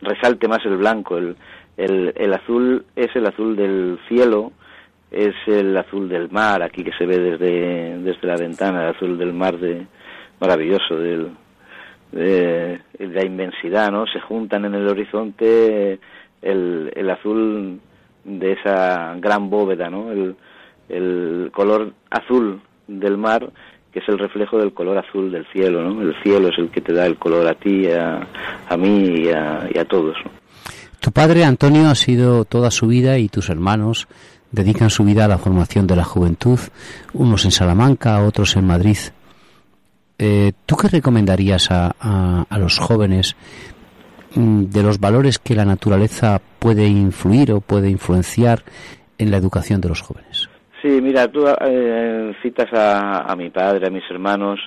resalte 0.00 0.48
más 0.48 0.64
el 0.64 0.78
blanco. 0.78 1.18
El, 1.18 1.36
el, 1.76 2.12
el 2.16 2.32
azul 2.32 2.86
es 2.96 3.14
el 3.14 3.26
azul 3.26 3.54
del 3.54 3.98
cielo, 4.08 4.52
es 5.10 5.34
el 5.46 5.76
azul 5.76 6.08
del 6.08 6.30
mar, 6.30 6.62
aquí 6.62 6.82
que 6.82 6.92
se 6.92 7.04
ve 7.04 7.18
desde, 7.18 7.98
desde 7.98 8.26
la 8.26 8.36
ventana, 8.36 8.84
el 8.84 8.94
azul 8.96 9.18
del 9.18 9.34
mar 9.34 9.58
de, 9.58 9.86
maravilloso, 10.40 10.96
del, 10.96 11.32
de, 12.12 12.80
de 12.98 13.06
la 13.08 13.24
inmensidad, 13.26 13.92
¿no? 13.92 14.06
Se 14.06 14.20
juntan 14.20 14.64
en 14.64 14.74
el 14.74 14.88
horizonte 14.88 15.98
el, 16.40 16.92
el 16.94 17.10
azul 17.10 17.78
de 18.24 18.52
esa 18.52 19.16
gran 19.18 19.50
bóveda, 19.50 19.90
¿no? 19.90 20.10
El, 20.10 20.34
el 20.92 21.50
color 21.52 21.92
azul 22.10 22.60
del 22.86 23.16
mar, 23.16 23.50
que 23.92 23.98
es 23.98 24.08
el 24.08 24.18
reflejo 24.18 24.58
del 24.58 24.72
color 24.72 24.98
azul 24.98 25.32
del 25.32 25.46
cielo, 25.52 25.82
¿no? 25.82 26.02
El 26.02 26.14
cielo 26.22 26.48
es 26.48 26.58
el 26.58 26.70
que 26.70 26.80
te 26.80 26.92
da 26.92 27.06
el 27.06 27.16
color 27.16 27.46
a 27.46 27.54
ti, 27.54 27.86
a, 27.88 28.26
a 28.68 28.76
mí 28.76 29.24
y 29.24 29.30
a, 29.30 29.64
a 29.64 29.84
todos, 29.84 30.16
Tu 31.00 31.10
padre, 31.10 31.44
Antonio, 31.44 31.88
ha 31.88 31.94
sido 31.94 32.44
toda 32.44 32.70
su 32.70 32.86
vida 32.86 33.18
y 33.18 33.28
tus 33.28 33.48
hermanos 33.48 34.06
dedican 34.50 34.90
su 34.90 35.04
vida 35.04 35.24
a 35.24 35.28
la 35.28 35.38
formación 35.38 35.86
de 35.86 35.96
la 35.96 36.04
juventud, 36.04 36.58
unos 37.14 37.44
en 37.46 37.50
Salamanca, 37.50 38.22
otros 38.22 38.54
en 38.56 38.66
Madrid. 38.66 38.98
Eh, 40.18 40.52
¿Tú 40.66 40.76
qué 40.76 40.88
recomendarías 40.88 41.70
a, 41.70 41.96
a, 41.98 42.44
a 42.48 42.58
los 42.58 42.78
jóvenes 42.78 43.34
mm, 44.34 44.64
de 44.64 44.82
los 44.82 45.00
valores 45.00 45.38
que 45.38 45.54
la 45.54 45.64
naturaleza 45.64 46.40
puede 46.58 46.86
influir 46.86 47.50
o 47.52 47.60
puede 47.60 47.90
influenciar 47.90 48.62
en 49.22 49.30
la 49.30 49.36
educación 49.36 49.80
de 49.80 49.88
los 49.88 50.00
jóvenes. 50.02 50.48
Sí, 50.82 51.00
mira, 51.00 51.28
tú 51.28 51.44
eh, 51.46 52.34
citas 52.42 52.66
a, 52.72 53.36
mi 53.36 53.50
padre, 53.50 53.86
a 53.86 53.90
mis 53.90 54.02
hermanos, 54.10 54.58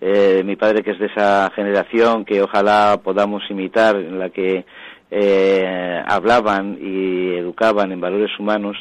eh, 0.00 0.42
mi 0.44 0.54
padre 0.54 0.84
que 0.84 0.92
es 0.92 0.98
de 1.00 1.06
esa 1.06 1.50
generación 1.56 2.24
que 2.24 2.40
ojalá 2.40 3.00
podamos 3.02 3.42
imitar, 3.50 3.96
en 3.96 4.16
la 4.16 4.30
que 4.30 4.64
eh, 5.10 6.02
hablaban 6.06 6.78
y 6.80 7.34
educaban 7.34 7.90
en 7.90 8.00
valores 8.00 8.30
humanos, 8.38 8.76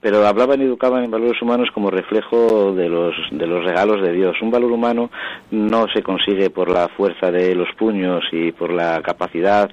pero 0.00 0.26
hablaban 0.26 0.62
y 0.62 0.64
educaban 0.64 1.04
en 1.04 1.10
valores 1.10 1.40
humanos 1.42 1.68
como 1.74 1.90
reflejo 1.90 2.72
de 2.72 2.88
los, 2.88 3.14
de 3.30 3.46
los 3.46 3.62
regalos 3.62 4.00
de 4.00 4.12
Dios. 4.12 4.34
Un 4.40 4.50
valor 4.50 4.72
humano 4.72 5.10
no 5.50 5.86
se 5.94 6.02
consigue 6.02 6.48
por 6.48 6.70
la 6.70 6.88
fuerza 6.88 7.30
de 7.30 7.54
los 7.54 7.68
puños 7.76 8.24
y 8.32 8.52
por 8.52 8.72
la 8.72 9.02
capacidad 9.02 9.70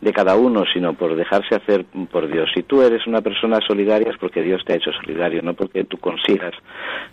de 0.00 0.12
cada 0.12 0.36
uno, 0.36 0.64
sino 0.72 0.94
por 0.94 1.14
dejarse 1.14 1.54
hacer 1.54 1.84
por 2.10 2.30
Dios. 2.30 2.50
Si 2.54 2.62
tú 2.62 2.82
eres 2.82 3.06
una 3.06 3.20
persona 3.20 3.58
solidaria 3.66 4.10
es 4.10 4.16
porque 4.18 4.42
Dios 4.42 4.62
te 4.64 4.72
ha 4.72 4.76
hecho 4.76 4.92
solidario, 4.92 5.42
no 5.42 5.54
porque 5.54 5.84
tú 5.84 5.98
consigas 5.98 6.52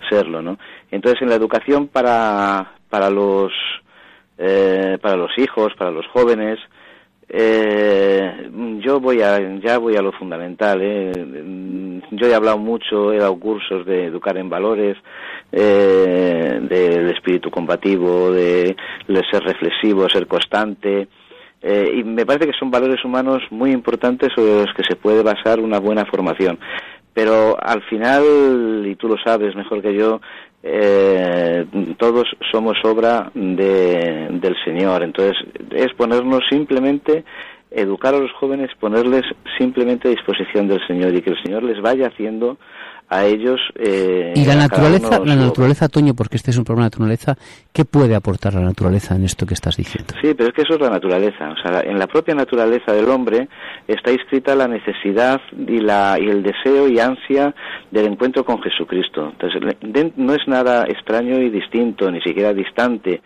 serlo, 0.09 0.41
¿no? 0.41 0.57
Entonces, 0.91 1.21
en 1.21 1.29
la 1.29 1.35
educación 1.35 1.87
para, 1.87 2.73
para 2.89 3.09
los 3.09 3.51
eh, 4.37 4.97
para 5.01 5.15
los 5.15 5.31
hijos, 5.37 5.73
para 5.77 5.91
los 5.91 6.05
jóvenes, 6.07 6.59
eh, 7.29 8.49
yo 8.79 8.99
voy 9.01 9.21
a, 9.21 9.37
ya 9.59 9.77
voy 9.77 9.95
a 9.95 10.01
lo 10.01 10.11
fundamental. 10.13 10.79
¿eh? 10.81 11.11
Yo 12.11 12.27
he 12.27 12.33
hablado 12.33 12.57
mucho, 12.57 13.11
he 13.11 13.17
dado 13.17 13.37
cursos 13.37 13.85
de 13.85 14.05
educar 14.05 14.37
en 14.37 14.49
valores, 14.49 14.97
eh, 15.51 16.59
del 16.61 17.09
espíritu 17.09 17.49
combativo, 17.51 18.31
de, 18.31 18.75
ser 19.31 19.43
reflexivo, 19.43 20.07
ser 20.09 20.27
constante. 20.27 21.07
Eh, 21.69 21.97
y 21.97 22.03
me 22.05 22.25
parece 22.25 22.45
que 22.45 22.57
son 22.57 22.71
valores 22.71 23.03
humanos 23.03 23.43
muy 23.49 23.71
importantes 23.71 24.31
sobre 24.33 24.63
los 24.63 24.73
que 24.73 24.85
se 24.87 24.95
puede 24.95 25.21
basar 25.21 25.59
una 25.59 25.79
buena 25.79 26.05
formación. 26.05 26.57
Pero 27.13 27.57
al 27.61 27.81
final, 27.89 28.85
y 28.85 28.95
tú 28.95 29.09
lo 29.09 29.17
sabes 29.17 29.53
mejor 29.53 29.81
que 29.81 29.93
yo, 29.93 30.21
eh, 30.63 31.65
todos 31.97 32.23
somos 32.53 32.77
obra 32.85 33.29
de, 33.33 34.29
del 34.31 34.55
Señor. 34.63 35.03
Entonces, 35.03 35.35
es 35.71 35.93
ponernos 35.97 36.39
simplemente, 36.49 37.25
educar 37.69 38.15
a 38.15 38.19
los 38.19 38.31
jóvenes, 38.31 38.69
ponerles 38.79 39.23
simplemente 39.57 40.07
a 40.07 40.11
disposición 40.11 40.69
del 40.69 40.79
Señor 40.87 41.13
y 41.15 41.21
que 41.21 41.31
el 41.31 41.43
Señor 41.43 41.63
les 41.63 41.81
vaya 41.81 42.07
haciendo 42.07 42.57
a 43.09 43.25
ellos. 43.25 43.59
Eh, 43.75 44.33
y 44.35 44.45
la 44.45 44.55
naturaleza, 44.55 45.19
la 45.23 45.35
naturaleza, 45.35 45.87
Toño, 45.87 46.13
porque 46.13 46.35
este 46.37 46.51
es 46.51 46.57
un 46.57 46.65
problema 46.65 46.85
de 46.85 46.95
naturaleza, 46.95 47.37
¿qué 47.71 47.85
puede 47.85 48.15
aportar 48.15 48.53
la 48.53 48.61
naturaleza 48.61 49.15
en 49.15 49.23
esto 49.23 49.45
que 49.45 49.53
estás 49.53 49.77
diciendo? 49.77 50.13
Sí, 50.21 50.33
pero 50.33 50.49
es 50.49 50.55
que 50.55 50.63
eso 50.63 50.75
es 50.75 50.81
la 50.81 50.89
naturaleza. 50.89 51.49
O 51.49 51.55
sea, 51.61 51.81
en 51.81 51.97
la 51.97 52.07
propia 52.07 52.35
naturaleza 52.35 52.91
del 52.91 53.09
hombre 53.09 53.47
está 53.87 54.11
inscrita 54.11 54.55
la 54.55 54.67
necesidad 54.67 55.39
y, 55.51 55.79
la, 55.79 56.17
y 56.19 56.27
el 56.27 56.43
deseo 56.43 56.87
y 56.87 56.99
ansia 56.99 57.53
del 57.91 58.07
encuentro 58.07 58.43
con 58.43 58.61
Jesucristo. 58.61 59.31
Entonces, 59.31 59.61
no 60.15 60.33
es 60.33 60.47
nada 60.47 60.83
extraño 60.83 61.39
y 61.39 61.49
distinto, 61.49 62.11
ni 62.11 62.21
siquiera 62.21 62.53
distante 62.53 63.21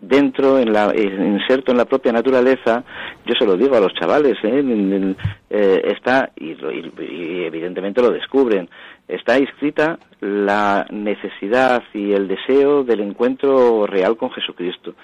dentro, 0.00 0.58
en 0.58 0.72
la, 0.72 0.92
inserto 0.96 1.72
en 1.72 1.78
la 1.78 1.84
propia 1.84 2.12
naturaleza, 2.12 2.82
yo 3.26 3.34
se 3.38 3.44
lo 3.44 3.56
digo 3.56 3.76
a 3.76 3.80
los 3.80 3.92
chavales, 3.94 4.36
¿eh? 4.42 5.14
Eh, 5.50 5.82
está, 5.84 6.30
y, 6.36 6.52
y, 6.52 7.44
evidentemente 7.44 8.00
lo 8.00 8.10
descubren, 8.10 8.68
está 9.08 9.38
inscrita 9.38 9.98
la 10.20 10.86
necesidad 10.90 11.82
y 11.94 12.12
el 12.12 12.28
deseo 12.28 12.84
del 12.84 13.00
encuentro 13.00 13.86
real 13.86 14.16
con 14.16 14.30
Jesucristo. 14.30 14.94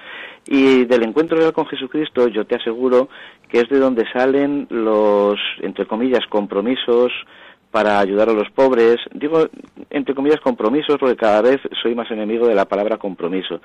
Y 0.47 0.85
del 0.85 1.03
encuentro 1.03 1.39
real 1.39 1.53
con 1.53 1.67
Jesucristo 1.67 2.29
yo 2.29 2.47
te 2.47 2.57
aseguro 2.57 3.09
que 3.49 3.61
es 3.61 3.69
de 3.69 3.79
donde 3.79 4.05
salen 4.13 4.67
los, 4.71 5.39
entre 5.61 5.87
comillas, 5.87 6.27
compromisos, 6.29 7.13
para 7.77 7.99
ayudar 7.99 8.31
a 8.31 8.33
los 8.33 8.49
pobres. 8.53 8.97
Digo, 9.13 9.49
entre 9.91 10.15
comillas, 10.15 10.41
compromisos, 10.41 10.97
porque 10.99 11.15
cada 11.15 11.43
vez 11.43 11.59
soy 11.83 11.95
más 11.95 12.11
enemigo 12.11 12.47
de 12.47 12.55
la 12.55 12.65
palabra 12.65 12.97
compromiso 12.97 13.61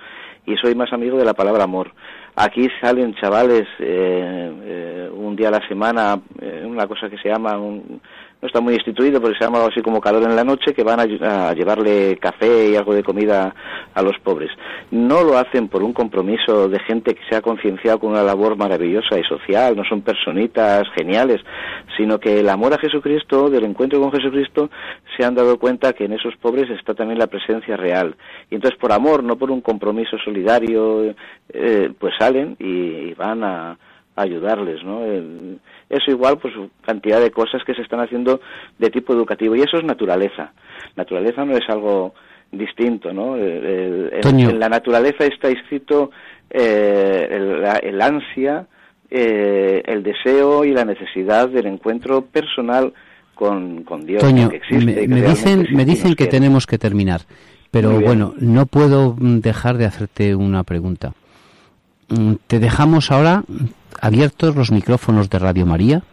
y 0.45 0.57
soy 0.57 0.75
más 0.75 0.91
amigo 0.91 1.17
de 1.17 1.23
la 1.23 1.33
palabra 1.33 1.63
amor. 1.63 1.93
Aquí 2.35 2.67
salen 2.81 3.15
chavales 3.15 3.63
eh, 3.79 4.51
eh, 4.63 5.09
un 5.13 5.35
día 5.37 5.47
a 5.47 5.51
la 5.51 5.67
semana, 5.67 6.19
eh, 6.41 6.61
una 6.65 6.87
cosa 6.87 7.09
que 7.09 7.17
se 7.19 7.29
llama 7.29 7.57
un, 7.57 8.01
no 8.41 8.47
está 8.47 8.59
muy 8.59 8.73
instituido, 8.73 9.21
pero 9.21 9.35
se 9.35 9.43
llama 9.43 9.57
algo 9.57 9.69
así 9.69 9.81
como 9.81 10.01
calor 10.01 10.23
en 10.23 10.35
la 10.35 10.43
noche, 10.43 10.73
que 10.73 10.83
van 10.83 10.99
a, 10.99 11.53
llevarle 11.53 12.17
café 12.17 12.69
y 12.69 12.75
algo 12.75 12.95
de 12.95 13.03
comida 13.03 13.53
a 13.93 14.01
los 14.01 14.17
pobres. 14.19 14.49
No 14.89 15.23
lo 15.23 15.37
hacen 15.37 15.67
por 15.67 15.83
un 15.83 15.93
compromiso 15.93 16.67
de 16.67 16.79
gente 16.79 17.13
que 17.13 17.21
se 17.29 17.35
ha 17.35 17.41
concienciado 17.41 17.99
con 17.99 18.11
una 18.11 18.23
labor 18.23 18.57
maravillosa 18.57 19.19
y 19.19 19.23
social, 19.23 19.75
no 19.75 19.83
son 19.85 20.01
personitas 20.01 20.87
geniales, 20.95 21.41
sino 21.97 22.19
que 22.19 22.39
el 22.39 22.49
amor 22.49 22.73
a 22.73 22.79
Jesucristo, 22.79 23.49
del 23.49 23.65
encuentro 23.65 24.01
con 24.01 24.11
Jesucristo, 24.11 24.71
se 25.15 25.23
han 25.23 25.35
dado 25.35 25.59
cuenta 25.59 25.93
que 25.93 26.05
en 26.05 26.13
esos 26.13 26.35
pobres 26.37 26.69
está 26.71 26.95
también 26.95 27.19
la 27.19 27.27
presencia 27.27 27.77
real. 27.77 28.15
Y 28.49 28.55
entonces 28.55 28.79
por 28.79 28.91
amor, 28.91 29.23
no 29.23 29.35
por 29.35 29.51
un 29.51 29.61
compromiso 29.61 30.17
solidario, 30.23 31.13
eh, 31.49 31.91
pues 31.99 32.13
salen 32.17 32.55
y, 32.59 33.13
van 33.13 33.43
a, 33.43 33.77
ayudarles, 34.15 34.83
¿no? 34.83 35.01
Eso 35.89 36.11
igual, 36.11 36.37
pues 36.37 36.53
cantidad 36.85 37.19
de 37.19 37.31
cosas 37.31 37.63
que 37.65 37.73
se 37.73 37.81
están 37.81 37.99
haciendo 37.99 38.41
de 38.77 38.89
tipo 38.89 39.13
educativo 39.13 39.55
y 39.55 39.61
eso 39.61 39.77
es 39.77 39.83
naturaleza. 39.83 40.53
Naturaleza 40.95 41.45
no 41.45 41.55
es 41.55 41.69
algo 41.69 42.13
distinto, 42.51 43.13
¿no? 43.13 43.37
en 43.37 44.59
la 44.59 44.67
naturaleza 44.67 45.25
está 45.25 45.47
escrito 45.47 46.11
eh, 46.49 47.79
el, 47.81 48.01
ansia, 48.01 48.67
eh, 49.09 49.81
el 49.85 50.03
deseo 50.03 50.65
y 50.65 50.73
la 50.73 50.83
necesidad 50.83 51.47
del 51.47 51.67
encuentro 51.67 52.25
personal 52.25 52.93
con, 53.33 53.85
Dios. 54.05 54.21
que 54.23 54.57
existe, 54.57 55.07
me, 55.07 55.21
dicen, 55.21 55.67
me 55.71 55.85
dicen 55.85 56.13
que, 56.13 56.27
tenemos 56.27 56.67
que 56.67 56.77
terminar, 56.77 57.21
pero 57.71 57.99
bueno, 57.99 58.35
no 58.37 58.65
puedo 58.67 59.15
dejar 59.17 59.77
de 59.77 59.85
hacerte 59.85 60.35
una 60.35 60.63
pregunta. 60.63 61.13
Mm, 62.09 62.33
te 62.45 62.59
dejamos 62.59 63.09
ahora 63.09 63.43
abiertos 63.99 64.55
los 64.55 64.71
micrófonos 64.71 65.29
de 65.29 65.39
Radio 65.39 65.65
María 65.65 66.03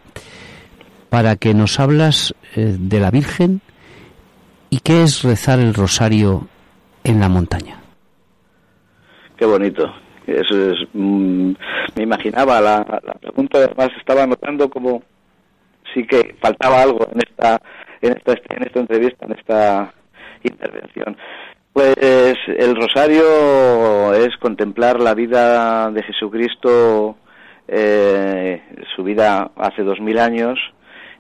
para 1.09 1.37
que 1.37 1.55
nos 1.55 1.81
hablas 1.81 2.35
eh, 2.57 2.76
de 2.79 3.01
la 3.01 3.11
Virgen 3.11 3.61
y 4.70 4.81
qué 4.81 5.03
es 5.03 5.22
rezar 5.22 5.59
el 5.59 5.74
rosario 5.74 6.49
en 7.05 7.20
la 7.20 7.29
montaña. 7.29 7.81
Qué 9.37 9.47
bonito. 9.47 9.85
Eso 10.26 10.72
es, 10.72 10.76
mm, 10.93 11.53
me 11.97 12.03
imaginaba 12.03 12.61
la, 12.61 12.85
pregunta, 13.20 13.59
además 13.59 13.89
estaba 13.99 14.26
notando 14.26 14.68
como 14.68 15.03
sí 15.95 16.07
que 16.07 16.37
faltaba 16.41 16.83
algo 16.83 17.09
en 17.12 17.20
esta, 17.26 17.62
en 18.03 18.12
esta, 18.14 18.33
en 18.33 18.62
esta 18.62 18.81
entrevista, 18.81 19.26
en 19.26 19.33
esta 19.33 19.95
intervención. 20.43 21.16
Pues 21.72 22.37
el 22.47 22.76
rosario 22.76 24.12
es 24.12 24.37
contemplar 24.39 25.01
la 25.01 25.14
vida 25.14 25.91
de 25.91 26.03
Jesucristo 26.03 27.16
eh, 27.69 28.62
su 28.97 29.05
vida 29.05 29.51
hace 29.57 29.83
dos 29.83 30.01
mil 30.01 30.19
años 30.19 30.59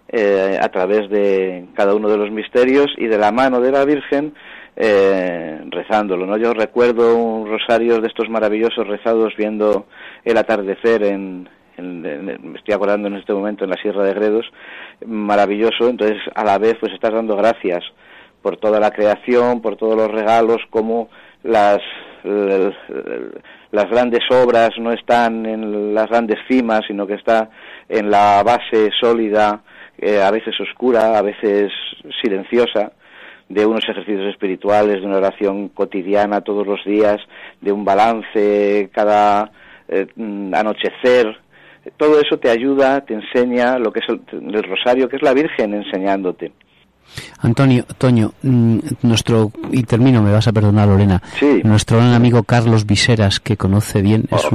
eh, 0.08 0.58
a 0.60 0.68
través 0.70 1.10
de 1.10 1.66
cada 1.74 1.94
uno 1.94 2.08
de 2.08 2.16
los 2.16 2.30
misterios 2.30 2.86
y 2.96 3.06
de 3.06 3.18
la 3.18 3.30
mano 3.30 3.60
de 3.60 3.70
la 3.70 3.84
Virgen 3.84 4.32
eh, 4.74 5.60
rezándolo. 5.68 6.24
¿no? 6.24 6.38
Yo 6.38 6.54
recuerdo 6.54 7.16
un 7.16 7.48
rosario 7.48 8.00
de 8.00 8.08
estos 8.08 8.30
maravillosos 8.30 8.86
rezados 8.86 9.34
viendo 9.36 9.86
el 10.24 10.38
atardecer 10.38 11.02
en, 11.02 11.48
me 11.76 12.58
estoy 12.58 12.74
acordando 12.74 13.08
en 13.08 13.16
este 13.16 13.32
momento 13.34 13.64
en 13.64 13.70
la 13.70 13.82
Sierra 13.82 14.02
de 14.04 14.14
Gredos, 14.14 14.46
maravilloso, 15.06 15.88
entonces 15.88 16.18
a 16.34 16.44
la 16.44 16.58
vez 16.58 16.76
pues 16.80 16.92
estás 16.92 17.12
dando 17.12 17.36
gracias 17.36 17.84
por 18.40 18.56
toda 18.56 18.80
la 18.80 18.90
creación, 18.90 19.60
por 19.60 19.76
todos 19.76 19.96
los 19.96 20.10
regalos, 20.10 20.58
como 20.70 21.08
las 21.42 21.78
las 23.70 23.90
grandes 23.90 24.22
obras 24.30 24.70
no 24.78 24.92
están 24.92 25.46
en 25.46 25.94
las 25.94 26.08
grandes 26.08 26.38
cimas, 26.48 26.82
sino 26.86 27.06
que 27.06 27.14
está 27.14 27.50
en 27.88 28.10
la 28.10 28.42
base 28.42 28.90
sólida, 29.00 29.62
eh, 29.98 30.20
a 30.22 30.30
veces 30.30 30.54
oscura, 30.60 31.18
a 31.18 31.22
veces 31.22 31.72
silenciosa, 32.22 32.92
de 33.48 33.66
unos 33.66 33.82
ejercicios 33.88 34.28
espirituales, 34.30 35.00
de 35.00 35.06
una 35.06 35.16
oración 35.16 35.68
cotidiana 35.70 36.42
todos 36.42 36.66
los 36.66 36.84
días, 36.84 37.18
de 37.60 37.72
un 37.72 37.84
balance 37.84 38.90
cada 38.92 39.50
eh, 39.88 40.06
anochecer. 40.52 41.38
Todo 41.96 42.20
eso 42.20 42.38
te 42.38 42.50
ayuda, 42.50 43.00
te 43.00 43.14
enseña 43.14 43.78
lo 43.78 43.92
que 43.92 44.00
es 44.00 44.06
el 44.08 44.62
rosario, 44.62 45.08
que 45.08 45.16
es 45.16 45.22
la 45.22 45.32
Virgen 45.32 45.74
enseñándote. 45.74 46.52
Antonio, 47.40 47.84
Toño, 47.96 48.32
mm, 48.42 48.78
nuestro, 49.02 49.52
y 49.72 49.82
termino, 49.82 50.22
me 50.22 50.32
vas 50.32 50.48
a 50.48 50.52
perdonar 50.52 50.88
Lorena, 50.88 51.22
sí. 51.38 51.60
nuestro 51.64 51.98
gran 51.98 52.12
amigo 52.12 52.42
Carlos 52.42 52.86
Viseras, 52.86 53.40
que 53.40 53.56
conoce 53.56 54.02
bien, 54.02 54.24
es 54.30 54.44
oh, 54.44 54.54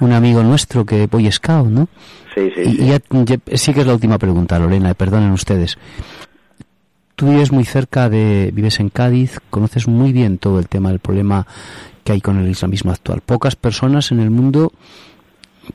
un, 0.00 0.12
amigo 0.12 0.42
nuestro 0.42 0.84
que 0.84 1.06
Boy 1.06 1.30
Scout, 1.30 1.68
¿no? 1.68 1.88
Sí, 2.34 2.50
sí. 2.54 2.62
Y, 2.62 3.56
sí 3.56 3.74
que 3.74 3.80
es 3.80 3.86
la 3.86 3.94
última 3.94 4.18
pregunta, 4.18 4.58
Lorena, 4.58 4.94
perdonen 4.94 5.32
ustedes. 5.32 5.78
Tú 7.16 7.28
vives 7.28 7.52
muy 7.52 7.64
cerca 7.64 8.08
de, 8.08 8.50
vives 8.52 8.80
en 8.80 8.88
Cádiz, 8.88 9.40
conoces 9.50 9.86
muy 9.88 10.12
bien 10.12 10.38
todo 10.38 10.58
el 10.58 10.68
tema 10.68 10.88
del 10.88 11.00
problema 11.00 11.46
que 12.02 12.12
hay 12.12 12.20
con 12.20 12.38
el 12.38 12.48
islamismo 12.48 12.92
actual. 12.92 13.20
Pocas 13.20 13.56
personas 13.56 14.10
en 14.10 14.20
el 14.20 14.30
mundo 14.30 14.72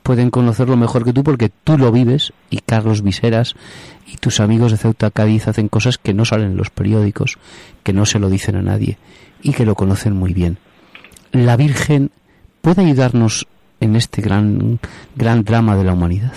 pueden 0.02 0.30
conocerlo 0.30 0.78
mejor 0.78 1.04
que 1.04 1.14
tú 1.14 1.24
porque 1.24 1.50
tú 1.64 1.78
lo 1.78 1.92
vives 1.92 2.34
y 2.50 2.60
Carlos 2.60 3.02
Viseras 3.02 3.56
y 4.08 4.18
tus 4.18 4.40
amigos 4.40 4.72
de 4.72 4.78
Ceuta 4.78 5.12
Cádiz 5.12 5.48
hacen 5.48 5.68
cosas 5.68 5.98
que 5.98 6.14
no 6.14 6.26
salen 6.26 6.52
en 6.52 6.58
los 6.58 6.70
periódicos, 6.70 7.38
que 7.84 7.94
no 7.94 8.06
se 8.06 8.20
lo 8.20 8.30
dicen 8.30 8.56
a 8.56 8.62
nadie 8.62 8.98
y 9.42 9.54
que 9.54 9.66
lo 9.66 9.76
conocen 9.76 10.14
muy 10.14 10.34
bien. 10.34 10.58
La 11.32 11.58
Virgen 11.58 12.12
puede 12.62 12.84
ayudarnos 12.84 13.48
en 13.80 13.96
este 13.96 14.22
gran, 14.22 14.80
gran 15.16 15.44
drama 15.44 15.76
de 15.76 15.84
la 15.84 15.94
humanidad. 15.94 16.34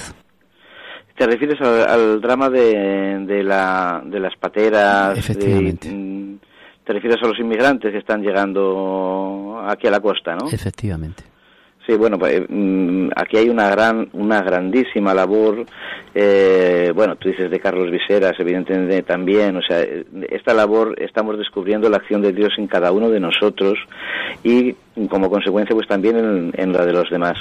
¿Te 1.17 1.27
refieres 1.27 1.61
al, 1.61 2.21
drama 2.21 2.49
de, 2.49 3.25
de, 3.27 3.43
la, 3.43 4.03
de 4.05 4.21
las 4.21 4.37
pateras? 4.37 5.19
Efectivamente. 5.19 5.91
Mm, 5.91 6.39
¿Te 6.85 6.93
refieres 6.93 7.19
a 7.23 7.27
los 7.27 7.39
inmigrantes 7.39 7.91
que 7.91 7.99
están 7.99 8.23
llegando 8.23 9.61
aquí 9.67 9.87
a 9.89 9.91
la 9.91 10.01
costa, 10.01 10.37
no? 10.37 10.49
Efectivamente. 10.51 11.25
Sí, 11.89 11.97
bueno, 11.97 12.19
pues, 12.19 12.43
mm, 12.47 13.09
aquí 13.17 13.39
hay 13.39 13.49
una 13.49 13.71
gran, 13.71 14.11
una 14.13 14.43
grandísima 14.43 15.15
labor. 15.15 15.65
Eh, 16.15 16.93
bueno, 16.95 17.17
tú 17.17 17.31
dices 17.31 17.51
de 17.51 17.61
Carlos 17.61 17.91
Viseras, 17.91 18.39
evidentemente 18.39 19.01
también. 19.05 19.57
O 19.57 19.63
sea, 19.63 19.81
esta 20.29 20.53
labor 20.53 20.95
estamos 21.01 21.39
descubriendo 21.39 21.89
la 21.89 21.97
acción 21.97 22.21
de 22.21 22.35
Dios 22.35 22.53
en 22.59 22.67
cada 22.67 22.93
uno 22.93 23.09
de 23.09 23.21
nosotros 23.21 23.79
y, 24.45 24.75
como 25.09 25.31
consecuencia, 25.31 25.75
pues 25.75 25.89
también 25.89 26.19
en, 26.19 26.53
en 26.59 26.75
la 26.75 26.85
de 26.85 26.93
los 26.93 27.09
demás. 27.09 27.39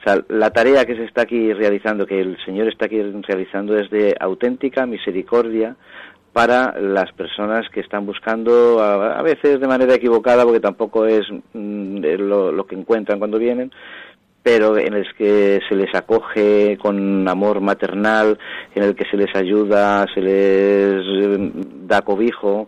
O 0.00 0.02
sea, 0.02 0.24
la 0.28 0.48
tarea 0.48 0.86
que 0.86 0.96
se 0.96 1.04
está 1.04 1.22
aquí 1.22 1.52
realizando, 1.52 2.06
que 2.06 2.18
el 2.18 2.38
Señor 2.46 2.68
está 2.68 2.86
aquí 2.86 3.02
realizando, 3.02 3.78
es 3.78 3.90
de 3.90 4.16
auténtica 4.18 4.86
misericordia 4.86 5.76
para 6.32 6.80
las 6.80 7.12
personas 7.12 7.68
que 7.68 7.80
están 7.80 8.06
buscando, 8.06 8.82
a, 8.82 9.20
veces 9.22 9.60
de 9.60 9.66
manera 9.68 9.94
equivocada, 9.94 10.44
porque 10.44 10.60
tampoco 10.60 11.06
es 11.06 11.26
mm, 11.52 11.98
lo, 12.18 12.66
que 12.66 12.74
encuentran 12.74 13.18
cuando 13.18 13.38
vienen, 13.38 13.70
pero 14.42 14.78
en 14.78 14.94
el 14.94 15.06
que 15.14 15.60
se 15.68 15.76
les 15.76 15.94
acoge 15.94 16.78
con 16.78 17.28
amor 17.28 17.60
maternal, 17.60 18.38
en 18.74 18.82
el 18.82 18.94
que 18.94 19.04
se 19.04 19.16
les 19.16 19.34
ayuda, 19.36 20.06
se 20.14 20.20
les 20.22 21.38
mm, 21.38 21.86
da 21.86 22.00
cobijo. 22.00 22.66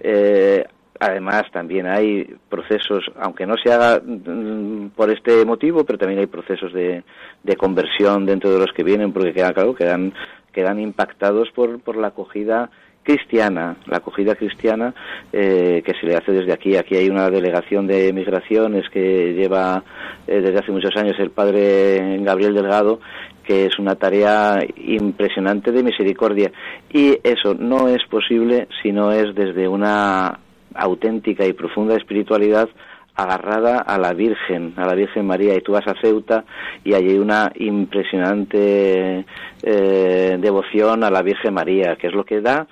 Eh, 0.00 0.64
además, 0.98 1.44
también 1.52 1.86
hay 1.86 2.24
procesos, 2.48 3.04
aunque 3.20 3.46
no 3.46 3.54
se 3.56 3.72
haga 3.72 4.02
mm, 4.04 4.88
por 4.88 5.10
este 5.10 5.44
motivo, 5.44 5.84
pero 5.84 5.98
también 5.98 6.18
hay 6.18 6.26
procesos 6.26 6.72
de, 6.72 7.04
de 7.44 7.56
conversión 7.56 8.26
dentro 8.26 8.50
de 8.50 8.58
los 8.58 8.72
que 8.74 8.82
vienen, 8.82 9.12
porque 9.12 9.32
quedan, 9.32 9.54
claro, 9.54 9.72
quedan, 9.76 10.12
quedan 10.52 10.80
impactados 10.80 11.48
por, 11.52 11.80
por 11.80 11.96
la 11.96 12.08
acogida 12.08 12.70
cristiana, 13.04 13.76
la 13.86 13.98
acogida 13.98 14.34
cristiana 14.34 14.94
eh, 15.32 15.82
que 15.84 15.92
se 15.94 16.06
le 16.06 16.16
hace 16.16 16.32
desde 16.32 16.52
aquí. 16.52 16.76
Aquí 16.76 16.96
hay 16.96 17.08
una 17.08 17.30
delegación 17.30 17.86
de 17.86 18.12
migraciones 18.12 18.88
que 18.88 19.34
lleva 19.34 19.84
eh, 20.26 20.40
desde 20.40 20.58
hace 20.58 20.72
muchos 20.72 20.96
años 20.96 21.14
el 21.18 21.30
padre 21.30 22.18
Gabriel 22.20 22.54
Delgado, 22.54 23.00
que 23.44 23.66
es 23.66 23.78
una 23.78 23.94
tarea 23.94 24.58
impresionante 24.76 25.70
de 25.70 25.82
misericordia. 25.82 26.50
Y 26.90 27.18
eso 27.22 27.54
no 27.54 27.88
es 27.88 28.02
posible 28.10 28.68
si 28.82 28.90
no 28.90 29.12
es 29.12 29.34
desde 29.34 29.68
una 29.68 30.40
auténtica 30.74 31.46
y 31.46 31.52
profunda 31.52 31.96
espiritualidad 31.96 32.68
agarrada 33.16 33.78
a 33.78 33.96
la 33.96 34.12
Virgen, 34.12 34.74
a 34.76 34.86
la 34.86 34.94
Virgen 34.94 35.26
María, 35.26 35.54
y 35.54 35.60
tú 35.60 35.72
vas 35.72 35.86
a 35.86 35.94
Ceuta 36.00 36.44
y 36.82 36.94
hay 36.94 37.16
una 37.16 37.52
impresionante 37.54 39.24
eh, 39.62 40.36
devoción 40.40 41.04
a 41.04 41.10
la 41.10 41.22
Virgen 41.22 41.54
María, 41.54 41.96
que 41.96 42.08
es 42.08 42.12
lo 42.12 42.24
que 42.24 42.40
da 42.40 42.66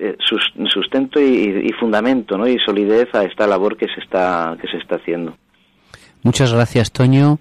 eh, 0.00 0.16
sustento 0.72 1.20
y, 1.20 1.70
fundamento 1.78 2.38
¿no? 2.38 2.48
y 2.48 2.58
solidez 2.58 3.14
a 3.14 3.24
esta 3.24 3.46
labor 3.46 3.76
que 3.76 3.86
se 3.86 4.00
está 4.00 4.56
que 4.60 4.66
se 4.68 4.78
está 4.78 4.96
haciendo. 4.96 5.36
Muchas 6.22 6.52
gracias, 6.52 6.90
Toño. 6.90 7.38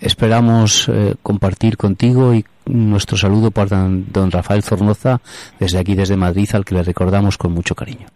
Esperamos 0.00 0.88
eh, 0.88 1.14
compartir 1.22 1.76
contigo 1.76 2.34
y 2.34 2.44
nuestro 2.66 3.16
saludo 3.16 3.50
por 3.50 3.68
don, 3.68 4.30
Rafael 4.30 4.62
Zornoza 4.62 5.20
desde 5.58 5.78
aquí, 5.78 5.94
desde 5.94 6.16
Madrid, 6.16 6.48
al 6.52 6.64
que 6.64 6.74
le 6.74 6.82
recordamos 6.82 7.36
con 7.36 7.52
mucho 7.52 7.74
cariño. 7.74 8.06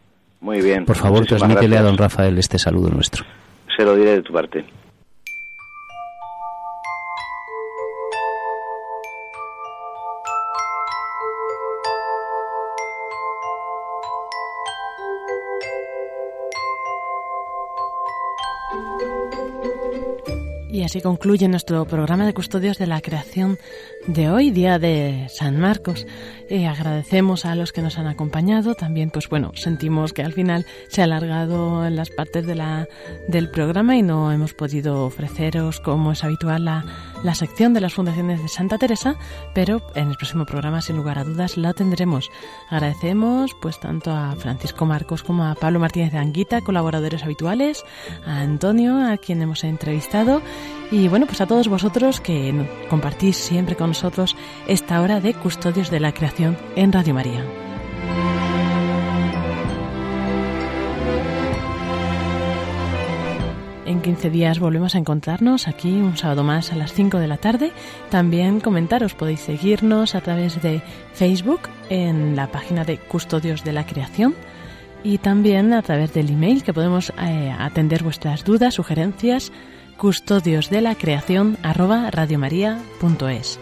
Muy 0.41 0.61
bien. 0.61 0.85
Por 0.85 0.97
favor, 0.97 1.27
transmítele 1.27 1.77
a 1.77 1.83
don 1.83 1.97
Rafael 1.97 2.39
este 2.39 2.59
saludo 2.59 2.91
nuestro. 2.91 3.25
Se 3.77 3.85
lo 3.85 3.97
diré 3.97 4.17
de 4.17 4.23
tu 4.23 4.33
parte. 4.33 4.65
Y 20.75 20.83
así 20.83 21.01
concluye 21.01 21.47
nuestro 21.47 21.85
programa 21.85 22.27
de 22.27 22.35
custodios 22.35 22.79
de 22.79 22.89
la 22.89 23.01
creación 23.01 23.61
de 24.09 24.29
hoy, 24.29 24.51
día 24.51 24.81
de 24.81 25.29
San 25.29 25.61
Marcos. 25.61 26.05
Eh, 26.49 26.67
agradecemos 26.67 27.45
a 27.45 27.55
los 27.55 27.73
que 27.73 27.81
nos 27.81 27.97
han 27.97 28.09
acompañado. 28.09 28.75
También, 28.75 29.11
pues 29.11 29.29
bueno, 29.29 29.53
sentimos 29.55 30.13
que 30.13 30.23
al 30.23 30.33
final 30.33 30.67
se 30.89 31.01
ha 31.01 31.05
alargado 31.05 31.87
en 31.87 31.95
las 31.95 32.11
partes 32.11 32.45
de 32.45 32.57
la, 32.57 32.89
del 33.29 33.51
programa 33.51 33.97
y 33.97 34.03
no 34.03 34.33
hemos 34.33 34.53
podido 34.53 35.05
ofreceros, 35.05 35.79
como 35.79 36.11
es 36.11 36.25
habitual, 36.25 36.65
la, 36.65 36.85
la 37.23 37.37
sección 37.37 37.73
de 37.73 37.81
las 37.81 37.95
fundaciones 37.95 38.43
de 38.43 38.49
Santa 38.49 38.77
Teresa, 38.77 39.15
pero 39.55 39.81
en 39.95 40.09
el 40.09 40.17
próximo 40.17 40.45
programa, 40.45 40.83
sin 40.83 40.97
lugar 40.97 41.21
a 41.21 41.25
dudas, 41.25 41.57
la 41.57 41.73
tendremos. 41.73 42.31
Agradecemos, 42.69 43.53
pues, 43.63 43.79
tanto 43.79 44.11
a 44.11 44.35
Francisco 44.35 44.87
Marcos 44.87 45.23
como 45.23 45.45
a 45.45 45.55
Pablo 45.55 45.79
Martínez 45.79 46.11
de 46.11 46.19
Anguita, 46.19 46.63
colaboradores 46.63 47.23
habituales, 47.23 47.85
a 48.27 48.41
Antonio, 48.41 48.99
a 48.99 49.17
quien 49.19 49.41
hemos 49.41 49.63
entrevistado, 49.63 50.43
y 50.91 51.09
bueno, 51.09 51.27
pues 51.27 51.41
a 51.41 51.47
todos 51.47 51.69
vosotros 51.69 52.21
que 52.21 52.55
compartís 52.89 53.37
siempre 53.37 53.77
con 53.77 53.89
nosotros 53.89 54.37
esta 54.67 55.01
hora 55.01 55.21
de 55.21 55.35
Custodios 55.35 55.91
de 55.91 56.01
la 56.01 56.13
Creación 56.13 56.57
en 56.77 56.93
Radio 56.93 57.15
María. 57.15 57.45
En 63.87 64.01
15 64.01 64.31
días 64.31 64.59
volvemos 64.59 64.95
a 64.95 64.99
encontrarnos 64.99 65.69
aquí 65.69 65.93
un 66.01 66.17
sábado 66.17 66.43
más 66.43 66.73
a 66.73 66.77
las 66.77 66.93
5 66.93 67.19
de 67.19 67.29
la 67.29 67.37
tarde. 67.37 67.73
También 68.11 68.61
comentaros, 68.61 69.15
podéis 69.15 69.41
seguirnos 69.41 70.15
a 70.15 70.21
través 70.21 70.61
de 70.63 70.83
Facebook 71.13 71.61
en 71.91 72.35
la 72.35 72.47
página 72.47 72.85
de 72.85 72.99
Custodios 72.99 73.63
de 73.63 73.73
la 73.73 73.87
Creación 73.87 74.35
y 75.03 75.19
también 75.19 75.75
a 75.75 75.83
través 75.83 76.15
del 76.15 76.31
email 76.31 76.65
que 76.65 76.73
podemos 76.73 77.13
eh, 77.21 77.55
atender 77.57 78.03
vuestras 78.03 78.43
dudas, 78.43 78.75
sugerencias, 78.75 79.53
custodios 79.99 80.71
de 80.71 80.81
la 80.81 80.95
creación 80.95 81.59
arroba 81.63 82.11
radiomaria.es. 82.11 83.59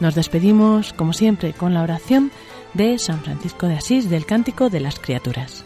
Nos 0.00 0.14
despedimos, 0.14 0.92
como 0.92 1.12
siempre, 1.12 1.52
con 1.52 1.74
la 1.74 1.82
oración 1.82 2.30
de 2.74 2.98
San 2.98 3.20
Francisco 3.20 3.66
de 3.66 3.74
Asís 3.74 4.08
del 4.08 4.26
Cántico 4.26 4.70
de 4.70 4.80
las 4.80 4.98
Criaturas. 4.98 5.64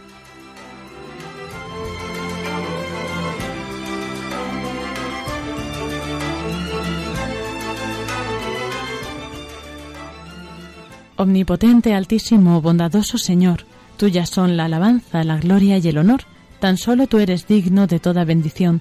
Omnipotente, 11.17 11.95
altísimo, 11.95 12.61
bondadoso 12.61 13.19
Señor, 13.19 13.67
tuyas 13.97 14.31
son 14.31 14.57
la 14.57 14.65
alabanza, 14.65 15.23
la 15.23 15.37
gloria 15.39 15.79
y 15.79 15.89
el 15.89 15.99
honor. 15.99 16.23
Tan 16.59 16.77
solo 16.77 17.07
tú 17.07 17.19
eres 17.19 17.47
digno 17.47 17.87
de 17.87 18.01
toda 18.01 18.25
bendición, 18.25 18.81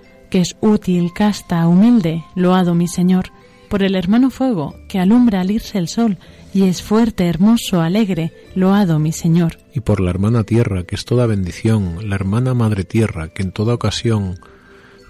que 0.31 0.39
es 0.39 0.55
útil, 0.61 1.11
casta, 1.13 1.67
humilde, 1.67 2.23
loado 2.33 2.73
mi 2.73 2.87
Señor, 2.87 3.31
por 3.69 3.83
el 3.83 3.95
hermano 3.95 4.31
fuego, 4.31 4.75
que 4.87 4.97
alumbra 4.97 5.41
al 5.41 5.51
irse 5.51 5.77
el 5.77 5.87
sol, 5.87 6.17
y 6.53 6.63
es 6.63 6.81
fuerte, 6.81 7.27
hermoso, 7.27 7.81
alegre, 7.81 8.33
loado 8.55 8.97
mi 8.97 9.11
Señor. 9.11 9.59
Y 9.73 9.81
por 9.81 9.99
la 9.99 10.09
hermana 10.09 10.43
tierra, 10.43 10.83
que 10.83 10.95
es 10.95 11.05
toda 11.05 11.27
bendición, 11.27 12.09
la 12.09 12.15
hermana 12.15 12.53
madre 12.53 12.85
tierra, 12.85 13.27
que 13.27 13.43
en 13.43 13.51
toda 13.51 13.73
ocasión 13.73 14.39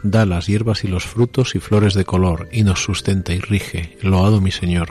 da 0.04 0.26
las 0.26 0.48
hierbas 0.48 0.84
y 0.84 0.88
los 0.88 1.06
frutos 1.06 1.56
y 1.56 1.60
flores 1.60 1.94
de 1.94 2.04
color, 2.04 2.50
y 2.52 2.64
nos 2.64 2.84
sustenta 2.84 3.34
y 3.34 3.40
rige, 3.40 3.98
loado 4.02 4.42
mi 4.42 4.52
Señor. 4.52 4.90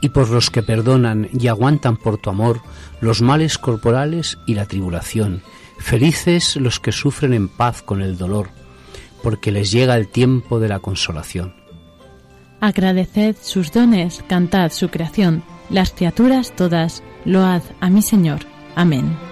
Y 0.00 0.08
por 0.08 0.30
los 0.30 0.50
que 0.50 0.62
perdonan 0.62 1.28
y 1.38 1.46
aguantan 1.46 1.96
por 1.96 2.18
tu 2.18 2.30
amor 2.30 2.60
los 3.00 3.20
males 3.20 3.58
corporales 3.58 4.38
y 4.46 4.54
la 4.54 4.66
tribulación, 4.66 5.42
felices 5.78 6.56
los 6.56 6.80
que 6.80 6.90
sufren 6.90 7.34
en 7.34 7.48
paz 7.48 7.82
con 7.82 8.02
el 8.02 8.16
dolor, 8.16 8.48
porque 9.22 9.52
les 9.52 9.70
llega 9.70 9.96
el 9.96 10.08
tiempo 10.08 10.60
de 10.60 10.68
la 10.68 10.80
consolación. 10.80 11.54
Agradeced 12.60 13.36
sus 13.40 13.72
dones, 13.72 14.22
cantad 14.28 14.70
su 14.70 14.88
creación, 14.88 15.42
las 15.68 15.90
criaturas 15.92 16.52
todas, 16.54 17.02
load 17.24 17.62
a 17.80 17.90
mi 17.90 18.02
Señor. 18.02 18.40
Amén. 18.76 19.31